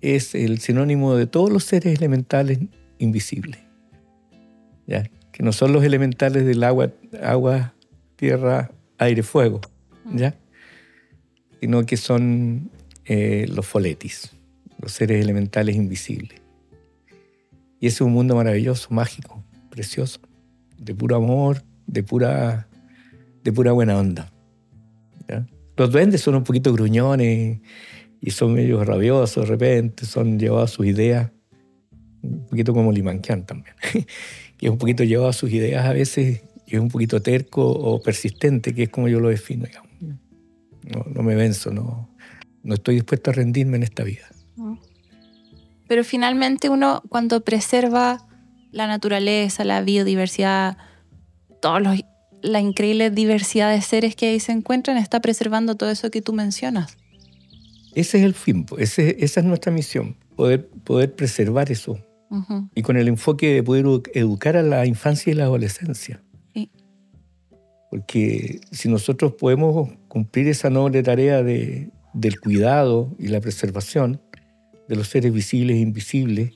es 0.00 0.34
el 0.34 0.58
sinónimo 0.58 1.14
de 1.14 1.26
todos 1.26 1.50
los 1.50 1.64
seres 1.64 1.96
elementales 1.98 2.58
invisibles. 2.98 3.60
¿ya? 4.86 5.08
Que 5.32 5.42
no 5.42 5.52
son 5.52 5.72
los 5.72 5.84
elementales 5.84 6.44
del 6.44 6.64
agua, 6.64 6.90
agua 7.22 7.74
tierra, 8.16 8.72
aire, 8.98 9.22
fuego, 9.22 9.60
¿ya? 10.12 10.34
sino 11.60 11.86
que 11.86 11.96
son 11.96 12.70
eh, 13.04 13.46
los 13.48 13.66
foletis, 13.66 14.32
los 14.80 14.92
seres 14.92 15.22
elementales 15.22 15.76
invisibles. 15.76 16.39
Y 17.80 17.86
ese 17.86 17.96
es 17.96 18.00
un 18.02 18.12
mundo 18.12 18.36
maravilloso, 18.36 18.88
mágico, 18.90 19.42
precioso, 19.70 20.20
de 20.78 20.94
puro 20.94 21.16
amor, 21.16 21.64
de 21.86 22.02
pura, 22.02 22.68
de 23.42 23.52
pura 23.52 23.72
buena 23.72 23.98
onda. 23.98 24.30
¿ya? 25.26 25.46
Los 25.76 25.90
duendes 25.90 26.20
son 26.20 26.34
un 26.34 26.44
poquito 26.44 26.72
gruñones 26.74 27.60
y 28.20 28.30
son 28.30 28.52
medio 28.52 28.84
rabiosos 28.84 29.44
de 29.44 29.50
repente, 29.50 30.04
son 30.04 30.38
llevados 30.38 30.70
a 30.70 30.74
sus 30.74 30.86
ideas, 30.86 31.30
un 32.22 32.46
poquito 32.46 32.74
como 32.74 32.92
Limanquian 32.92 33.46
también, 33.46 33.74
que 34.58 34.66
es 34.66 34.70
un 34.70 34.76
poquito 34.76 35.04
llevado 35.04 35.30
a 35.30 35.32
sus 35.32 35.50
ideas 35.50 35.86
a 35.86 35.94
veces 35.94 36.42
y 36.66 36.76
es 36.76 36.80
un 36.80 36.88
poquito 36.88 37.22
terco 37.22 37.66
o 37.66 38.00
persistente, 38.02 38.74
que 38.74 38.84
es 38.84 38.88
como 38.90 39.08
yo 39.08 39.20
lo 39.20 39.30
defino, 39.30 39.66
No, 41.14 41.22
me 41.22 41.34
venzo, 41.34 41.72
no, 41.72 42.10
No 42.62 42.74
estoy 42.74 42.96
dispuesto 42.96 43.30
a 43.30 43.32
rendirme 43.32 43.76
en 43.78 43.82
esta 43.82 44.04
vida. 44.04 44.28
Pero 45.90 46.04
finalmente 46.04 46.68
uno 46.68 47.02
cuando 47.08 47.40
preserva 47.40 48.24
la 48.70 48.86
naturaleza, 48.86 49.64
la 49.64 49.82
biodiversidad, 49.82 50.76
toda 51.60 51.96
la 52.42 52.60
increíble 52.60 53.10
diversidad 53.10 53.72
de 53.72 53.82
seres 53.82 54.14
que 54.14 54.26
ahí 54.26 54.38
se 54.38 54.52
encuentran, 54.52 54.98
está 54.98 55.18
preservando 55.18 55.74
todo 55.74 55.90
eso 55.90 56.12
que 56.12 56.22
tú 56.22 56.32
mencionas. 56.32 56.96
Ese 57.92 58.18
es 58.18 58.24
el 58.24 58.34
fin, 58.34 58.66
esa 58.78 59.02
es 59.40 59.44
nuestra 59.44 59.72
misión, 59.72 60.16
poder, 60.36 60.68
poder 60.84 61.12
preservar 61.12 61.72
eso. 61.72 61.98
Y 62.76 62.82
con 62.82 62.96
el 62.96 63.08
enfoque 63.08 63.52
de 63.52 63.64
poder 63.64 63.84
educar 64.14 64.56
a 64.56 64.62
la 64.62 64.86
infancia 64.86 65.32
y 65.32 65.34
la 65.34 65.42
adolescencia. 65.42 66.22
Porque 67.90 68.60
si 68.70 68.88
nosotros 68.88 69.32
podemos 69.32 69.90
cumplir 70.06 70.46
esa 70.46 70.70
noble 70.70 71.02
tarea 71.02 71.42
de, 71.42 71.90
del 72.14 72.38
cuidado 72.38 73.12
y 73.18 73.26
la 73.26 73.40
preservación, 73.40 74.20
de 74.90 74.96
los 74.96 75.06
seres 75.06 75.32
visibles 75.32 75.76
e 75.76 75.80
invisibles 75.80 76.50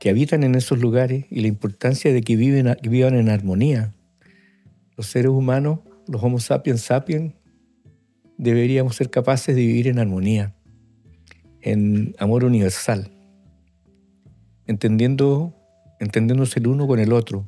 que 0.00 0.10
habitan 0.10 0.42
en 0.42 0.56
esos 0.56 0.80
lugares 0.80 1.24
y 1.30 1.40
la 1.40 1.46
importancia 1.46 2.12
de 2.12 2.20
que, 2.20 2.34
viven, 2.34 2.76
vivan 2.82 3.14
en 3.14 3.28
armonía. 3.28 3.94
Los 4.96 5.06
seres 5.06 5.30
humanos, 5.30 5.78
los 6.08 6.20
Homo 6.20 6.40
sapiens 6.40 6.80
sapiens, 6.80 7.32
deberíamos 8.38 8.96
ser 8.96 9.08
capaces 9.08 9.54
de 9.54 9.64
vivir 9.64 9.86
en 9.86 10.00
armonía, 10.00 10.56
en 11.60 12.16
amor 12.18 12.42
universal, 12.42 13.12
entendiendo, 14.66 15.54
entendiéndose 16.00 16.58
el 16.58 16.66
uno 16.66 16.88
con 16.88 16.98
el 16.98 17.12
otro 17.12 17.46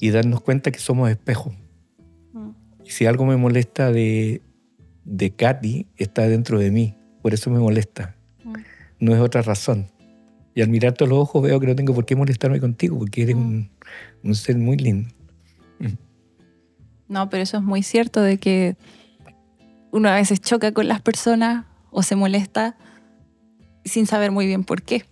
y 0.00 0.08
darnos 0.08 0.40
cuenta 0.40 0.70
que 0.70 0.78
somos 0.78 1.10
espejos. 1.10 1.52
Mm. 2.32 2.52
Y 2.82 2.90
si 2.92 3.04
algo 3.04 3.26
me 3.26 3.36
molesta 3.36 3.92
de, 3.92 4.40
de 5.04 5.36
Katy, 5.36 5.88
está 5.98 6.26
dentro 6.28 6.58
de 6.58 6.70
mí 6.70 6.96
por 7.26 7.34
eso 7.34 7.50
me 7.50 7.58
molesta. 7.58 8.14
Mm. 8.44 8.54
No 9.00 9.12
es 9.12 9.20
otra 9.20 9.42
razón. 9.42 9.88
Y 10.54 10.62
al 10.62 10.68
mirarte 10.68 11.02
a 11.02 11.08
los 11.08 11.18
ojos 11.18 11.42
veo 11.42 11.58
que 11.58 11.66
no 11.66 11.74
tengo 11.74 11.92
por 11.92 12.06
qué 12.06 12.14
molestarme 12.14 12.60
contigo, 12.60 12.96
porque 13.00 13.22
eres 13.22 13.34
mm. 13.34 13.68
un, 14.22 14.34
ser 14.36 14.56
muy 14.56 14.76
lindo. 14.76 15.08
No, 17.08 17.28
pero 17.28 17.42
eso 17.42 17.56
es 17.56 17.64
muy 17.64 17.82
cierto 17.82 18.22
de 18.22 18.38
que 18.38 18.76
uno 19.90 20.08
a 20.08 20.14
veces 20.14 20.40
choca 20.40 20.70
con 20.70 20.86
las 20.86 21.02
personas 21.02 21.64
o 21.90 22.04
se 22.04 22.14
molesta 22.14 22.76
sin 23.84 24.06
saber 24.06 24.30
muy 24.30 24.46
bien 24.46 24.62
por 24.62 24.82
qué. 24.82 25.04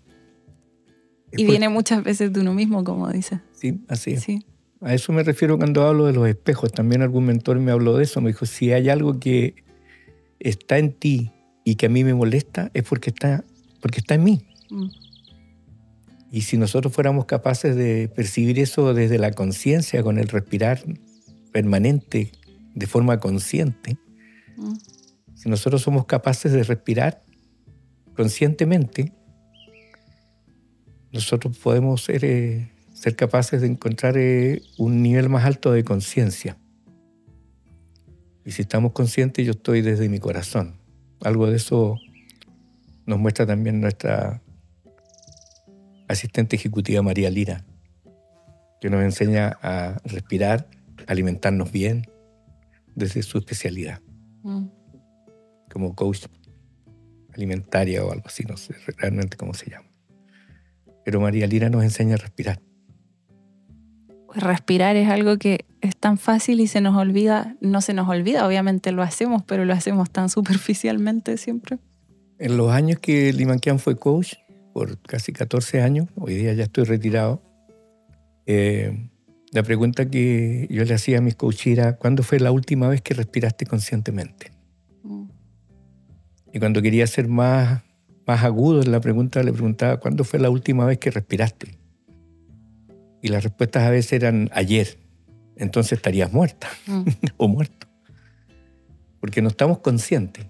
y 1.36 1.44
viene 1.44 1.68
muchas 1.68 2.04
veces 2.04 2.32
de 2.32 2.38
uno 2.38 2.54
mismo, 2.54 2.84
como 2.84 3.10
dice. 3.10 3.40
Sí, 3.50 3.80
así 3.88 4.12
es. 4.12 4.22
Sí. 4.22 4.46
A 4.82 4.94
eso 4.94 5.12
me 5.12 5.24
refiero 5.24 5.58
cuando 5.58 5.84
hablo 5.84 6.06
de 6.06 6.12
los 6.12 6.28
espejos. 6.28 6.70
También 6.70 7.02
algún 7.02 7.24
mentor 7.24 7.58
me 7.58 7.72
habló 7.72 7.96
de 7.96 8.04
eso. 8.04 8.20
Me 8.20 8.28
dijo, 8.28 8.46
si 8.46 8.70
hay 8.70 8.88
algo 8.88 9.18
que 9.18 9.64
está 10.38 10.78
en 10.78 10.92
ti 10.92 11.32
y 11.64 11.76
que 11.76 11.86
a 11.86 11.88
mí 11.88 12.04
me 12.04 12.14
molesta 12.14 12.70
es 12.74 12.84
porque 12.84 13.10
está, 13.10 13.42
porque 13.80 13.98
está 13.98 14.14
en 14.14 14.24
mí. 14.24 14.46
Mm. 14.70 14.88
Y 16.30 16.42
si 16.42 16.58
nosotros 16.58 16.92
fuéramos 16.92 17.24
capaces 17.24 17.74
de 17.74 18.08
percibir 18.08 18.58
eso 18.58 18.92
desde 18.92 19.18
la 19.18 19.30
conciencia, 19.32 20.02
con 20.02 20.18
el 20.18 20.28
respirar 20.28 20.82
permanente, 21.52 22.32
de 22.74 22.86
forma 22.86 23.18
consciente, 23.18 23.96
mm. 24.56 24.74
si 25.34 25.48
nosotros 25.48 25.82
somos 25.82 26.06
capaces 26.06 26.52
de 26.52 26.64
respirar 26.64 27.22
conscientemente, 28.14 29.12
nosotros 31.12 31.56
podemos 31.58 32.02
ser, 32.02 32.24
eh, 32.24 32.72
ser 32.92 33.14
capaces 33.14 33.60
de 33.60 33.68
encontrar 33.68 34.18
eh, 34.18 34.60
un 34.76 35.02
nivel 35.02 35.28
más 35.28 35.44
alto 35.44 35.72
de 35.72 35.84
conciencia. 35.84 36.58
Y 38.44 38.50
si 38.50 38.62
estamos 38.62 38.92
conscientes, 38.92 39.46
yo 39.46 39.52
estoy 39.52 39.80
desde 39.80 40.08
mi 40.08 40.18
corazón. 40.18 40.83
Algo 41.24 41.46
de 41.46 41.56
eso 41.56 41.98
nos 43.06 43.18
muestra 43.18 43.46
también 43.46 43.80
nuestra 43.80 44.42
asistente 46.06 46.56
ejecutiva 46.56 47.02
María 47.02 47.30
Lira, 47.30 47.64
que 48.80 48.90
nos 48.90 49.02
enseña 49.02 49.58
a 49.62 50.00
respirar, 50.04 50.68
alimentarnos 51.06 51.72
bien 51.72 52.06
desde 52.94 53.22
su 53.22 53.38
especialidad, 53.38 54.00
mm. 54.42 54.66
como 55.72 55.94
coach 55.94 56.26
alimentaria 57.32 58.04
o 58.04 58.12
algo 58.12 58.26
así, 58.26 58.44
no 58.44 58.56
sé 58.56 58.74
realmente 58.98 59.36
cómo 59.36 59.54
se 59.54 59.70
llama. 59.70 59.88
Pero 61.04 61.20
María 61.20 61.46
Lira 61.46 61.68
nos 61.70 61.84
enseña 61.84 62.14
a 62.14 62.18
respirar. 62.18 62.60
Respirar 64.34 64.96
es 64.96 65.08
algo 65.08 65.38
que 65.38 65.64
es 65.80 65.96
tan 65.96 66.18
fácil 66.18 66.60
y 66.60 66.66
se 66.66 66.80
nos 66.80 66.96
olvida, 66.96 67.56
no 67.60 67.80
se 67.80 67.94
nos 67.94 68.08
olvida, 68.08 68.46
obviamente 68.46 68.90
lo 68.92 69.02
hacemos, 69.02 69.42
pero 69.42 69.64
lo 69.64 69.72
hacemos 69.72 70.10
tan 70.10 70.28
superficialmente 70.30 71.36
siempre. 71.36 71.78
En 72.38 72.56
los 72.56 72.70
años 72.70 72.98
que 72.98 73.32
Limanquian 73.32 73.78
fue 73.78 73.96
coach, 73.96 74.34
por 74.72 74.98
casi 75.02 75.32
14 75.32 75.82
años, 75.82 76.08
hoy 76.16 76.34
día 76.34 76.52
ya 76.52 76.64
estoy 76.64 76.84
retirado, 76.84 77.42
eh, 78.46 79.08
la 79.52 79.62
pregunta 79.62 80.10
que 80.10 80.66
yo 80.68 80.84
le 80.84 80.94
hacía 80.94 81.18
a 81.18 81.20
mis 81.20 81.36
coaches 81.36 81.78
era, 81.78 81.96
¿cuándo 81.96 82.24
fue 82.24 82.40
la 82.40 82.50
última 82.50 82.88
vez 82.88 83.02
que 83.02 83.14
respiraste 83.14 83.66
conscientemente? 83.66 84.50
Y 86.52 86.58
cuando 86.58 86.82
quería 86.82 87.06
ser 87.06 87.28
más, 87.28 87.82
más 88.26 88.42
agudo 88.42 88.82
en 88.82 88.90
la 88.90 89.00
pregunta, 89.00 89.42
le 89.44 89.52
preguntaba, 89.52 89.98
¿cuándo 89.98 90.24
fue 90.24 90.40
la 90.40 90.50
última 90.50 90.86
vez 90.86 90.98
que 90.98 91.12
respiraste? 91.12 91.78
Y 93.24 93.28
las 93.28 93.42
respuestas 93.42 93.84
a 93.84 93.90
veces 93.90 94.12
eran 94.12 94.50
ayer 94.52 94.98
entonces 95.56 95.92
estarías 95.92 96.30
muerta 96.30 96.68
mm. 96.86 97.02
o 97.38 97.48
muerto. 97.48 97.86
Porque 99.18 99.40
no 99.40 99.48
estamos 99.48 99.78
conscientes. 99.78 100.44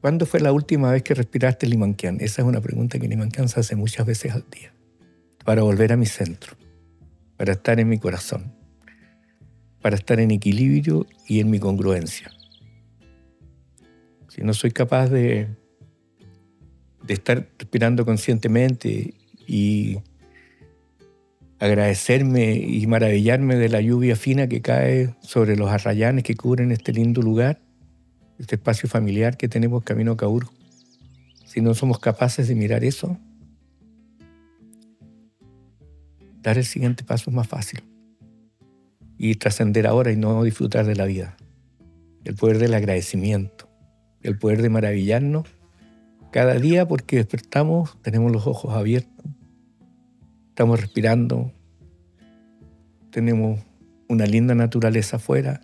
¿Cuándo 0.00 0.24
fue 0.24 0.40
la 0.40 0.52
última 0.52 0.90
vez 0.90 1.02
que 1.02 1.12
respiraste 1.12 1.66
Limanquian? 1.66 2.16
Esa 2.20 2.40
es 2.40 2.48
una 2.48 2.62
pregunta 2.62 2.98
que 2.98 3.08
Limanquian 3.08 3.50
se 3.50 3.60
hace 3.60 3.76
muchas 3.76 4.06
veces 4.06 4.32
al 4.32 4.44
día. 4.50 4.72
Para 5.44 5.62
volver 5.62 5.92
a 5.92 5.98
mi 5.98 6.06
centro, 6.06 6.56
para 7.36 7.52
estar 7.52 7.78
en 7.78 7.90
mi 7.90 7.98
corazón, 7.98 8.54
para 9.82 9.96
estar 9.96 10.18
en 10.18 10.30
equilibrio 10.30 11.06
y 11.28 11.40
en 11.40 11.50
mi 11.50 11.58
congruencia. 11.58 12.30
Si 14.28 14.40
no 14.40 14.54
soy 14.54 14.70
capaz 14.70 15.08
de, 15.08 15.48
de 17.04 17.14
estar 17.14 17.46
respirando 17.58 18.06
conscientemente 18.06 19.12
y 19.46 19.98
agradecerme 21.58 22.54
y 22.54 22.86
maravillarme 22.86 23.56
de 23.56 23.68
la 23.68 23.80
lluvia 23.80 24.16
fina 24.16 24.46
que 24.46 24.60
cae 24.60 25.14
sobre 25.20 25.56
los 25.56 25.70
arrayanes 25.70 26.24
que 26.24 26.34
cubren 26.34 26.72
este 26.72 26.92
lindo 26.92 27.22
lugar, 27.22 27.60
este 28.38 28.56
espacio 28.56 28.88
familiar 28.88 29.36
que 29.36 29.48
tenemos 29.48 29.82
camino 29.82 30.16
a. 30.16 30.52
Si 31.44 31.60
no 31.60 31.74
somos 31.74 31.98
capaces 31.98 32.48
de 32.48 32.54
mirar 32.54 32.84
eso, 32.84 33.18
dar 36.42 36.58
el 36.58 36.64
siguiente 36.64 37.04
paso 37.04 37.30
es 37.30 37.36
más 37.36 37.48
fácil. 37.48 37.82
Y 39.18 39.36
trascender 39.36 39.86
ahora 39.86 40.12
y 40.12 40.16
no 40.16 40.42
disfrutar 40.42 40.84
de 40.84 40.94
la 40.94 41.06
vida. 41.06 41.36
El 42.24 42.34
poder 42.34 42.58
del 42.58 42.74
agradecimiento, 42.74 43.70
el 44.22 44.38
poder 44.38 44.60
de 44.60 44.68
maravillarnos 44.68 45.46
cada 46.30 46.54
día 46.54 46.86
porque 46.86 47.16
despertamos, 47.16 47.96
tenemos 48.02 48.30
los 48.30 48.46
ojos 48.46 48.74
abiertos, 48.74 49.24
Estamos 50.56 50.80
respirando, 50.80 51.52
tenemos 53.10 53.60
una 54.08 54.24
linda 54.24 54.54
naturaleza 54.54 55.16
afuera, 55.16 55.60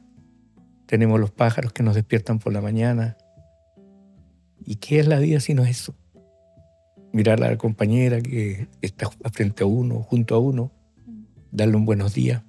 tenemos 0.85 1.19
los 1.19 1.31
pájaros 1.31 1.73
que 1.73 1.83
nos 1.83 1.95
despiertan 1.95 2.39
por 2.39 2.53
la 2.53 2.61
mañana. 2.61 3.17
¿Y 4.67 4.75
qué 4.75 4.99
es 4.99 5.07
la 5.07 5.19
vida 5.19 5.41
si 5.41 5.55
no 5.55 5.63
es 5.63 5.71
eso? 5.71 5.95
Mirar 7.11 7.43
a 7.43 7.49
la 7.53 7.57
compañera 7.57 8.21
que 8.21 8.69
está 8.83 9.09
frente 9.33 9.63
a 9.63 9.67
uno, 9.67 10.03
junto 10.03 10.35
a 10.35 10.41
uno, 10.41 10.71
darle 11.51 11.77
un 11.77 11.87
buenos 11.87 12.13
días 12.13 12.43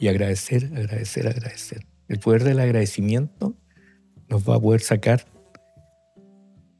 y 0.00 0.08
agradecer, 0.08 0.72
agradecer, 0.74 1.28
agradecer. 1.28 1.86
El 2.08 2.18
poder 2.18 2.42
del 2.42 2.58
agradecimiento 2.58 3.54
nos 4.28 4.48
va 4.48 4.56
a 4.56 4.60
poder 4.60 4.80
sacar 4.80 5.24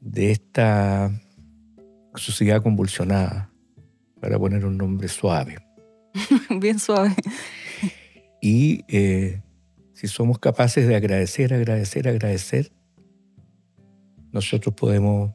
de 0.01 0.31
esta 0.31 1.09
sociedad 2.15 2.61
convulsionada, 2.61 3.50
para 4.21 4.37
poner 4.39 4.63
un 4.65 4.77
nombre 4.77 5.07
suave. 5.07 5.57
Bien 6.61 6.79
suave. 6.79 7.15
Y 8.41 8.85
eh, 8.87 9.41
si 9.93 10.07
somos 10.07 10.39
capaces 10.39 10.87
de 10.87 10.95
agradecer, 10.95 11.53
agradecer, 11.53 12.07
agradecer, 12.07 12.71
nosotros 14.31 14.73
podemos 14.75 15.33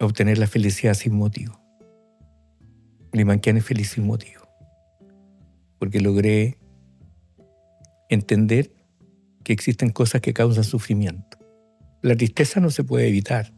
obtener 0.00 0.38
la 0.38 0.46
felicidad 0.46 0.94
sin 0.94 1.14
motivo. 1.14 1.60
Limanquian 3.12 3.58
es 3.58 3.64
feliz 3.64 3.90
sin 3.90 4.06
motivo. 4.06 4.42
Porque 5.78 6.00
logré 6.00 6.58
entender 8.08 8.72
que 9.44 9.52
existen 9.52 9.90
cosas 9.90 10.20
que 10.20 10.32
causan 10.32 10.64
sufrimiento. 10.64 11.38
La 12.02 12.16
tristeza 12.16 12.60
no 12.60 12.70
se 12.70 12.84
puede 12.84 13.08
evitar, 13.08 13.52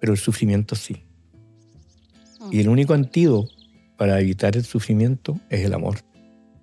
pero 0.00 0.12
el 0.12 0.18
sufrimiento 0.18 0.74
sí. 0.74 1.07
Y 2.50 2.60
el 2.60 2.68
único 2.68 2.94
antídoto 2.94 3.48
para 3.96 4.20
evitar 4.20 4.56
el 4.56 4.64
sufrimiento 4.64 5.38
es 5.50 5.64
el 5.64 5.74
amor. 5.74 5.98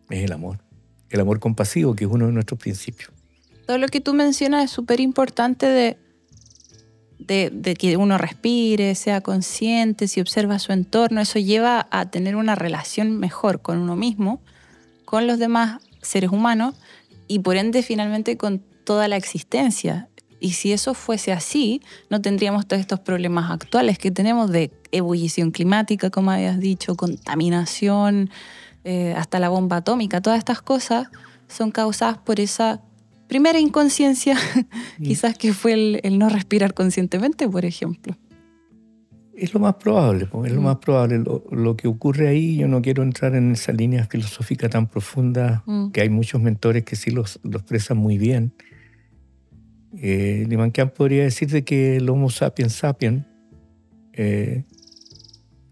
Es 0.09 0.23
el 0.23 0.31
amor. 0.31 0.59
El 1.09 1.19
amor 1.19 1.39
compasivo, 1.39 1.95
que 1.95 2.05
es 2.05 2.11
uno 2.11 2.27
de 2.27 2.31
nuestros 2.31 2.59
principios. 2.59 3.11
Todo 3.67 3.77
lo 3.77 3.87
que 3.87 4.01
tú 4.01 4.13
mencionas 4.13 4.65
es 4.65 4.71
súper 4.71 4.99
importante 4.99 5.65
de, 5.65 5.97
de, 7.19 7.51
de, 7.51 7.75
que 7.75 7.97
uno 7.97 8.17
respire, 8.17 8.95
sea 8.95 9.21
consciente, 9.21 10.07
si 10.07 10.21
observa 10.21 10.59
su 10.59 10.71
entorno. 10.71 11.21
Eso 11.21 11.39
lleva 11.39 11.87
a 11.91 12.09
tener 12.09 12.35
una 12.35 12.55
relación 12.55 13.17
mejor 13.17 13.61
con 13.61 13.77
uno 13.79 13.95
mismo, 13.95 14.41
con 15.03 15.27
los 15.27 15.39
demás 15.39 15.81
seres 16.01 16.29
humanos 16.31 16.75
y 17.27 17.39
por 17.39 17.57
ende 17.57 17.83
finalmente 17.83 18.37
con 18.37 18.61
toda 18.83 19.07
la 19.07 19.17
existencia. 19.17 20.09
Y 20.45 20.51
si 20.51 20.73
eso 20.73 20.93
fuese 20.93 21.31
así, 21.31 21.81
no 22.11 22.21
tendríamos 22.21 22.67
todos 22.67 22.79
estos 22.79 22.99
problemas 22.99 23.49
actuales 23.49 23.97
que 23.97 24.11
tenemos 24.11 24.51
de 24.51 24.69
ebullición 24.91 25.49
climática, 25.49 26.11
como 26.11 26.29
habías 26.29 26.59
dicho, 26.59 26.93
contaminación, 26.93 28.29
eh, 28.83 29.15
hasta 29.17 29.39
la 29.39 29.49
bomba 29.49 29.77
atómica. 29.77 30.21
Todas 30.21 30.37
estas 30.37 30.61
cosas 30.61 31.07
son 31.47 31.71
causadas 31.71 32.19
por 32.19 32.39
esa 32.39 32.79
primera 33.25 33.59
inconsciencia, 33.59 34.35
mm. 34.99 35.03
quizás 35.03 35.35
que 35.35 35.51
fue 35.51 35.99
el, 36.03 36.19
no 36.19 36.29
respirar 36.29 36.75
conscientemente, 36.75 37.49
por 37.49 37.65
ejemplo. 37.65 38.15
Es 39.33 39.51
lo 39.51 39.59
más 39.59 39.73
probable, 39.77 40.29
es 40.45 40.51
lo 40.51 40.61
mm. 40.61 40.63
más 40.63 40.77
probable. 40.77 41.23
Lo, 41.49 41.75
que 41.75 41.87
ocurre 41.87 42.27
ahí, 42.27 42.57
yo 42.57 42.67
no 42.67 42.83
quiero 42.83 43.01
entrar 43.01 43.33
en 43.33 43.53
esa 43.53 43.71
línea 43.71 44.05
filosófica 44.05 44.69
tan 44.69 44.85
profunda, 44.85 45.63
mm. 45.65 45.89
que 45.89 46.01
hay 46.01 46.09
muchos 46.09 46.39
mentores 46.39 46.83
que 46.83 46.95
sí 46.95 47.09
los, 47.09 47.39
los 47.41 47.63
expresan 47.63 47.97
muy 47.97 48.19
bien. 48.19 48.53
Eh, 49.97 50.47
podría 50.95 51.23
decir 51.23 51.49
de 51.49 51.63
que 51.63 51.97
el 51.97 52.09
Homo 52.09 52.29
sapiens 52.29 52.73
sapiens 52.73 53.25
eh, 54.13 54.63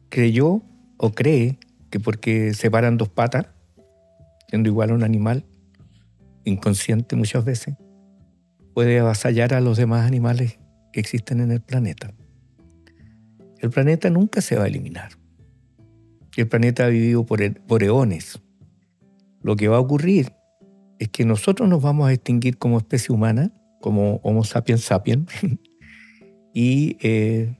creyó 0.10 0.62
o 0.98 1.12
cree 1.12 1.60
que 1.90 2.00
porque 2.00 2.54
se 2.54 2.72
paran 2.72 2.98
dos 2.98 3.10
patas, 3.10 3.48
siendo 4.50 4.70
igual 4.70 4.92
a 4.92 4.94
un 4.94 5.04
animal, 5.04 5.46
inconsciente 6.46 7.16
muchas 7.16 7.44
veces, 7.46 7.76
puede 8.74 9.00
avasallar 9.00 9.54
a 9.54 9.62
los 9.62 9.78
demás 9.78 10.08
animales 10.08 10.60
que 10.92 11.00
existen 11.00 11.40
en 11.42 11.52
el 11.52 11.62
planeta. 11.62 12.14
El 13.60 13.70
planeta 13.70 14.10
nunca 14.10 14.42
se 14.42 14.56
va 14.56 14.64
a 14.64 14.68
eliminar. 14.68 15.12
El 16.36 16.48
planeta 16.48 16.86
ha 16.86 16.90
vivido 16.90 17.26
por, 17.26 17.40
por 17.62 17.84
eones. 17.84 18.42
Lo 19.42 19.56
que 19.56 19.68
va 19.68 19.78
a 19.78 19.80
ocurrir 19.80 20.34
es 21.00 21.10
que 21.10 21.26
nosotros 21.26 21.70
nos 21.70 21.82
vamos 21.82 22.08
a 22.08 22.14
extinguir 22.14 22.58
como 22.58 22.78
especie 22.78 23.14
humana 23.14 23.52
como 23.84 24.22
Homo 24.24 24.46
sapiens 24.46 24.86
sapiens, 24.86 25.28
y 26.54 26.96
eh, 27.02 27.58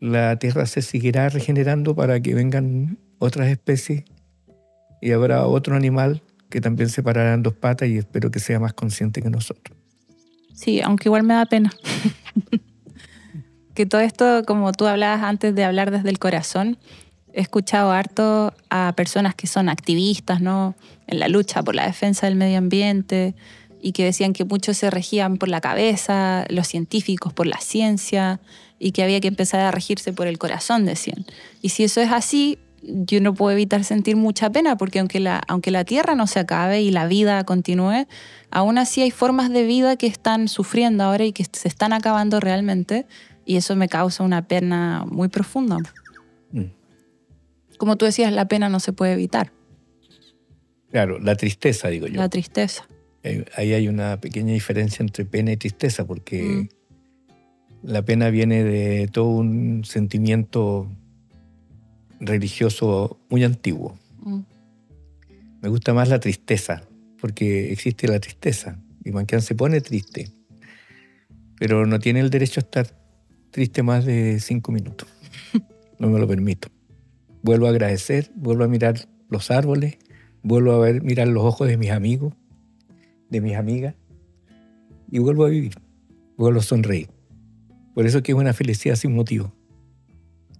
la 0.00 0.38
Tierra 0.38 0.66
se 0.66 0.82
seguirá 0.82 1.30
regenerando 1.30 1.96
para 1.96 2.20
que 2.20 2.34
vengan 2.34 2.98
otras 3.18 3.48
especies 3.48 4.04
y 5.00 5.12
habrá 5.12 5.46
otro 5.46 5.74
animal 5.74 6.22
que 6.50 6.60
también 6.60 6.90
se 6.90 7.02
parará 7.02 7.32
en 7.32 7.42
dos 7.42 7.54
patas 7.54 7.88
y 7.88 7.96
espero 7.96 8.30
que 8.30 8.38
sea 8.38 8.60
más 8.60 8.74
consciente 8.74 9.22
que 9.22 9.30
nosotros. 9.30 9.78
Sí, 10.52 10.82
aunque 10.82 11.08
igual 11.08 11.22
me 11.22 11.32
da 11.32 11.46
pena. 11.46 11.72
que 13.74 13.86
todo 13.86 14.02
esto, 14.02 14.42
como 14.46 14.72
tú 14.72 14.86
hablabas 14.86 15.22
antes 15.22 15.54
de 15.54 15.64
hablar 15.64 15.90
desde 15.90 16.10
el 16.10 16.18
corazón, 16.18 16.76
he 17.32 17.40
escuchado 17.40 17.92
harto 17.92 18.52
a 18.68 18.92
personas 18.94 19.34
que 19.34 19.46
son 19.46 19.70
activistas, 19.70 20.42
¿no? 20.42 20.74
En 21.06 21.18
la 21.18 21.28
lucha 21.28 21.62
por 21.62 21.74
la 21.74 21.86
defensa 21.86 22.26
del 22.26 22.36
medio 22.36 22.58
ambiente, 22.58 23.34
y 23.82 23.92
que 23.92 24.04
decían 24.04 24.32
que 24.32 24.44
muchos 24.44 24.76
se 24.78 24.90
regían 24.90 25.36
por 25.36 25.48
la 25.48 25.60
cabeza, 25.60 26.46
los 26.48 26.68
científicos 26.68 27.32
por 27.32 27.46
la 27.46 27.58
ciencia, 27.58 28.40
y 28.78 28.92
que 28.92 29.02
había 29.02 29.20
que 29.20 29.28
empezar 29.28 29.60
a 29.60 29.70
regirse 29.72 30.12
por 30.12 30.28
el 30.28 30.38
corazón, 30.38 30.86
decían. 30.86 31.26
Y 31.60 31.70
si 31.70 31.84
eso 31.84 32.00
es 32.00 32.10
así, 32.12 32.58
yo 32.82 33.20
no 33.20 33.34
puedo 33.34 33.52
evitar 33.52 33.84
sentir 33.84 34.16
mucha 34.16 34.50
pena, 34.50 34.76
porque 34.76 35.00
aunque 35.00 35.20
la, 35.20 35.42
aunque 35.48 35.70
la 35.70 35.84
Tierra 35.84 36.14
no 36.14 36.26
se 36.26 36.38
acabe 36.38 36.80
y 36.80 36.90
la 36.90 37.06
vida 37.06 37.44
continúe, 37.44 38.06
aún 38.50 38.78
así 38.78 39.02
hay 39.02 39.10
formas 39.10 39.50
de 39.50 39.64
vida 39.64 39.96
que 39.96 40.06
están 40.06 40.48
sufriendo 40.48 41.04
ahora 41.04 41.24
y 41.24 41.32
que 41.32 41.44
se 41.44 41.68
están 41.68 41.92
acabando 41.92 42.40
realmente, 42.40 43.06
y 43.44 43.56
eso 43.56 43.74
me 43.74 43.88
causa 43.88 44.22
una 44.22 44.46
pena 44.46 45.04
muy 45.08 45.28
profunda. 45.28 45.78
Mm. 46.52 46.66
Como 47.78 47.96
tú 47.96 48.04
decías, 48.04 48.32
la 48.32 48.46
pena 48.46 48.68
no 48.68 48.78
se 48.78 48.92
puede 48.92 49.14
evitar. 49.14 49.52
Claro, 50.90 51.18
la 51.18 51.34
tristeza, 51.34 51.88
digo 51.88 52.06
yo. 52.06 52.20
La 52.20 52.28
tristeza. 52.28 52.86
Eh, 53.24 53.44
ahí 53.56 53.72
hay 53.72 53.88
una 53.88 54.20
pequeña 54.20 54.52
diferencia 54.52 55.02
entre 55.02 55.24
pena 55.24 55.52
y 55.52 55.56
tristeza, 55.56 56.04
porque 56.06 56.42
mm. 56.42 56.68
la 57.82 58.02
pena 58.02 58.30
viene 58.30 58.64
de 58.64 59.08
todo 59.08 59.28
un 59.28 59.84
sentimiento 59.84 60.88
religioso 62.20 63.18
muy 63.28 63.44
antiguo. 63.44 63.96
Mm. 64.24 64.40
Me 65.62 65.68
gusta 65.68 65.94
más 65.94 66.08
la 66.08 66.18
tristeza, 66.18 66.82
porque 67.20 67.72
existe 67.72 68.08
la 68.08 68.18
tristeza. 68.18 68.78
Y 69.04 69.10
Manquian 69.10 69.42
se 69.42 69.54
pone 69.54 69.80
triste, 69.80 70.30
pero 71.58 71.86
no 71.86 71.98
tiene 71.98 72.20
el 72.20 72.30
derecho 72.30 72.60
a 72.60 72.62
estar 72.62 72.86
triste 73.50 73.82
más 73.82 74.04
de 74.04 74.40
cinco 74.40 74.72
minutos. 74.72 75.08
No 75.98 76.08
me 76.08 76.18
lo 76.18 76.26
permito. 76.26 76.66
Vuelvo 77.44 77.68
a 77.68 77.70
agradecer, 77.70 78.32
vuelvo 78.34 78.64
a 78.64 78.66
mirar 78.66 79.06
los 79.28 79.52
árboles, 79.52 79.98
vuelvo 80.42 80.72
a 80.72 80.78
ver, 80.80 81.00
mirar 81.00 81.28
los 81.28 81.44
ojos 81.44 81.68
de 81.68 81.76
mis 81.76 81.92
amigos, 81.92 82.34
de 83.32 83.40
mis 83.40 83.56
amigas 83.56 83.94
y 85.10 85.18
vuelvo 85.18 85.46
a 85.46 85.48
vivir, 85.48 85.74
vuelvo 86.36 86.60
a 86.60 86.62
sonreír. 86.62 87.08
Por 87.94 88.06
eso 88.06 88.22
que 88.22 88.32
es 88.32 88.38
una 88.38 88.52
felicidad 88.52 88.94
sin 88.94 89.14
motivo. 89.14 89.52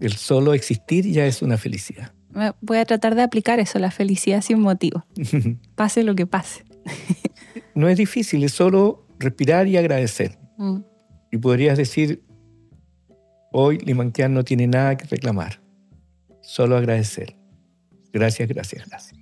El 0.00 0.14
solo 0.14 0.54
existir 0.54 1.06
ya 1.06 1.26
es 1.26 1.42
una 1.42 1.58
felicidad. 1.58 2.12
Voy 2.60 2.78
a 2.78 2.84
tratar 2.86 3.14
de 3.14 3.22
aplicar 3.22 3.60
eso, 3.60 3.78
la 3.78 3.90
felicidad 3.90 4.40
sin 4.40 4.58
motivo. 4.58 5.04
pase 5.76 6.02
lo 6.02 6.14
que 6.14 6.26
pase. 6.26 6.64
no 7.74 7.88
es 7.88 7.96
difícil, 7.96 8.42
es 8.42 8.52
solo 8.52 9.06
respirar 9.18 9.68
y 9.68 9.76
agradecer. 9.76 10.38
Mm. 10.56 10.80
Y 11.30 11.36
podrías 11.36 11.76
decir, 11.76 12.22
hoy 13.52 13.78
Limanquian 13.78 14.32
no 14.34 14.44
tiene 14.44 14.66
nada 14.66 14.96
que 14.96 15.06
reclamar, 15.06 15.62
solo 16.40 16.76
agradecer. 16.76 17.36
Gracias, 18.12 18.48
gracias, 18.48 18.88
gracias. 18.88 19.20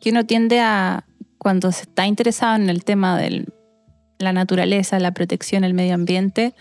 Que 0.00 0.10
uno 0.10 0.24
tiende 0.24 0.60
a, 0.60 1.07
cuando 1.48 1.72
se 1.72 1.84
está 1.84 2.06
interesado 2.06 2.56
en 2.56 2.68
el 2.68 2.84
tema 2.84 3.16
de 3.16 3.46
la 4.18 4.34
naturaleza, 4.34 4.98
la 4.98 5.12
protección, 5.12 5.64
el 5.64 5.72
medio 5.72 5.94
ambiente, 5.94 6.54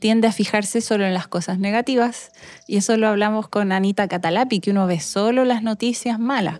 tiende 0.00 0.26
a 0.26 0.32
fijarse 0.32 0.80
solo 0.80 1.06
en 1.06 1.14
las 1.14 1.28
cosas 1.28 1.60
negativas. 1.60 2.32
Y 2.66 2.78
eso 2.78 2.96
lo 2.96 3.06
hablamos 3.06 3.46
con 3.46 3.70
Anita 3.70 4.08
Catalapi, 4.08 4.58
que 4.58 4.72
uno 4.72 4.88
ve 4.88 4.98
solo 4.98 5.44
las 5.44 5.62
noticias 5.62 6.18
malas 6.18 6.58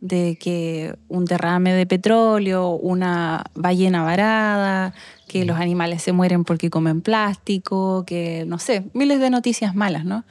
de 0.00 0.38
que 0.40 0.94
un 1.08 1.26
derrame 1.26 1.74
de 1.74 1.84
petróleo, 1.84 2.70
una 2.70 3.44
ballena 3.54 4.02
varada, 4.02 4.94
que 5.26 5.44
los 5.44 5.58
animales 5.58 6.00
se 6.00 6.12
mueren 6.12 6.44
porque 6.44 6.70
comen 6.70 7.02
plástico, 7.02 8.04
que 8.06 8.44
no 8.46 8.58
sé, 8.58 8.84
miles 8.94 9.20
de 9.20 9.28
noticias 9.28 9.74
malas, 9.74 10.06
¿no? 10.06 10.24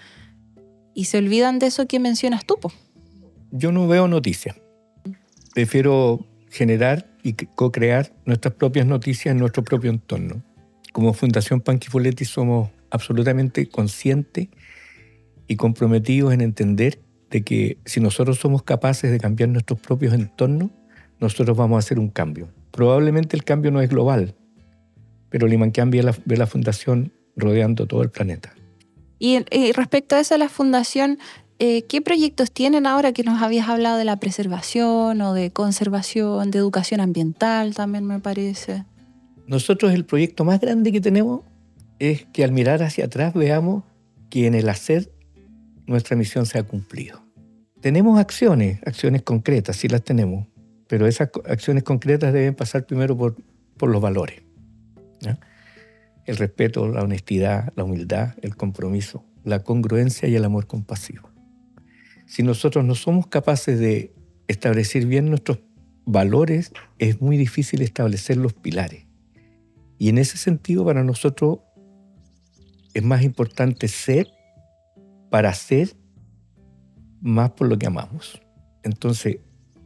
Y 0.95 1.05
se 1.05 1.19
olvidan 1.19 1.60
de 1.60 1.67
eso 1.67 1.86
que 1.86 1.99
mencionas 1.99 2.43
tú. 2.43 2.57
Yo 3.51 3.71
no 3.71 3.88
veo 3.88 4.07
noticias. 4.07 4.55
Prefiero 5.53 6.25
generar 6.57 7.07
y 7.21 7.33
co-crear 7.33 8.11
nuestras 8.25 8.55
propias 8.55 8.87
noticias 8.87 9.31
en 9.31 9.37
nuestro 9.37 9.63
propio 9.63 9.91
entorno. 9.91 10.43
Como 10.91 11.13
Fundación 11.13 11.61
Panquifoletti 11.61 12.25
somos 12.25 12.69
absolutamente 12.89 13.67
conscientes 13.69 14.47
y 15.47 15.55
comprometidos 15.55 16.33
en 16.33 16.41
entender 16.41 16.99
de 17.29 17.43
que 17.43 17.77
si 17.85 17.99
nosotros 17.99 18.39
somos 18.39 18.63
capaces 18.63 19.11
de 19.11 19.19
cambiar 19.19 19.49
nuestros 19.49 19.79
propios 19.79 20.13
entornos, 20.13 20.71
nosotros 21.19 21.55
vamos 21.55 21.75
a 21.75 21.79
hacer 21.79 21.99
un 21.99 22.09
cambio. 22.09 22.49
Probablemente 22.71 23.35
el 23.35 23.43
cambio 23.43 23.69
no 23.69 23.81
es 23.81 23.89
global, 23.89 24.33
pero 25.29 25.47
Limanquán 25.47 25.91
ve 25.91 26.01
la, 26.01 26.15
ve 26.25 26.37
la 26.37 26.47
fundación 26.47 27.11
rodeando 27.35 27.85
todo 27.85 28.01
el 28.01 28.09
planeta. 28.09 28.53
Y, 29.19 29.43
y, 29.51 29.71
respecto 29.73 30.15
a 30.15 30.19
eso, 30.19 30.37
la 30.37 30.49
fundación 30.49 31.19
eh, 31.59 31.85
¿Qué 31.87 32.03
proyectos 32.03 32.51
tienen 32.51 32.85
ahora 32.85 33.13
que 33.13 33.23
nos 33.23 33.41
habías 33.41 33.67
hablado 33.67 33.97
de 33.97 34.05
la 34.05 34.17
preservación 34.17 35.21
o 35.21 35.33
de 35.33 35.49
conservación, 35.49 36.51
de 36.51 36.59
educación 36.59 36.99
ambiental 36.99 37.73
también 37.73 38.05
me 38.05 38.19
parece? 38.19 38.85
Nosotros 39.47 39.91
el 39.93 40.05
proyecto 40.05 40.43
más 40.45 40.61
grande 40.61 40.91
que 40.91 41.01
tenemos 41.01 41.41
es 41.97 42.25
que 42.25 42.43
al 42.43 42.51
mirar 42.51 42.83
hacia 42.83 43.05
atrás 43.05 43.33
veamos 43.33 43.83
que 44.29 44.45
en 44.45 44.53
el 44.53 44.69
hacer 44.69 45.11
nuestra 45.87 46.15
misión 46.15 46.45
se 46.45 46.59
ha 46.59 46.63
cumplido. 46.63 47.23
Tenemos 47.81 48.19
acciones, 48.19 48.79
acciones 48.85 49.23
concretas, 49.23 49.77
sí 49.77 49.87
las 49.87 50.03
tenemos, 50.03 50.45
pero 50.87 51.07
esas 51.07 51.31
acciones 51.45 51.81
concretas 51.81 52.33
deben 52.33 52.53
pasar 52.53 52.85
primero 52.85 53.17
por, 53.17 53.35
por 53.77 53.89
los 53.89 54.01
valores. 54.01 54.43
El 56.25 56.37
respeto, 56.37 56.87
la 56.87 57.01
honestidad, 57.01 57.73
la 57.75 57.83
humildad, 57.83 58.35
el 58.43 58.55
compromiso, 58.55 59.23
la 59.43 59.63
congruencia 59.63 60.27
y 60.27 60.35
el 60.35 60.43
amor 60.45 60.67
compasivo 60.67 61.37
si 62.27 62.43
nosotros 62.43 62.85
no 62.85 62.93
somos 62.93 63.27
capaces 63.27 63.79
de 63.79 64.13
establecer 64.47 65.05
bien 65.05 65.29
nuestros 65.29 65.59
valores, 66.05 66.71
es 66.99 67.21
muy 67.21 67.37
difícil 67.37 67.81
establecer 67.81 68.37
los 68.37 68.53
pilares. 68.53 69.05
Y 69.97 70.09
en 70.09 70.19
ese 70.19 70.37
sentido, 70.37 70.85
para 70.85 71.03
nosotros 71.03 71.59
es 72.93 73.03
más 73.03 73.23
importante 73.23 73.87
ser 73.87 74.27
para 75.29 75.53
ser 75.53 75.95
más 77.21 77.51
por 77.51 77.67
lo 77.67 77.77
que 77.77 77.87
amamos. 77.87 78.41
Entonces, 78.83 79.37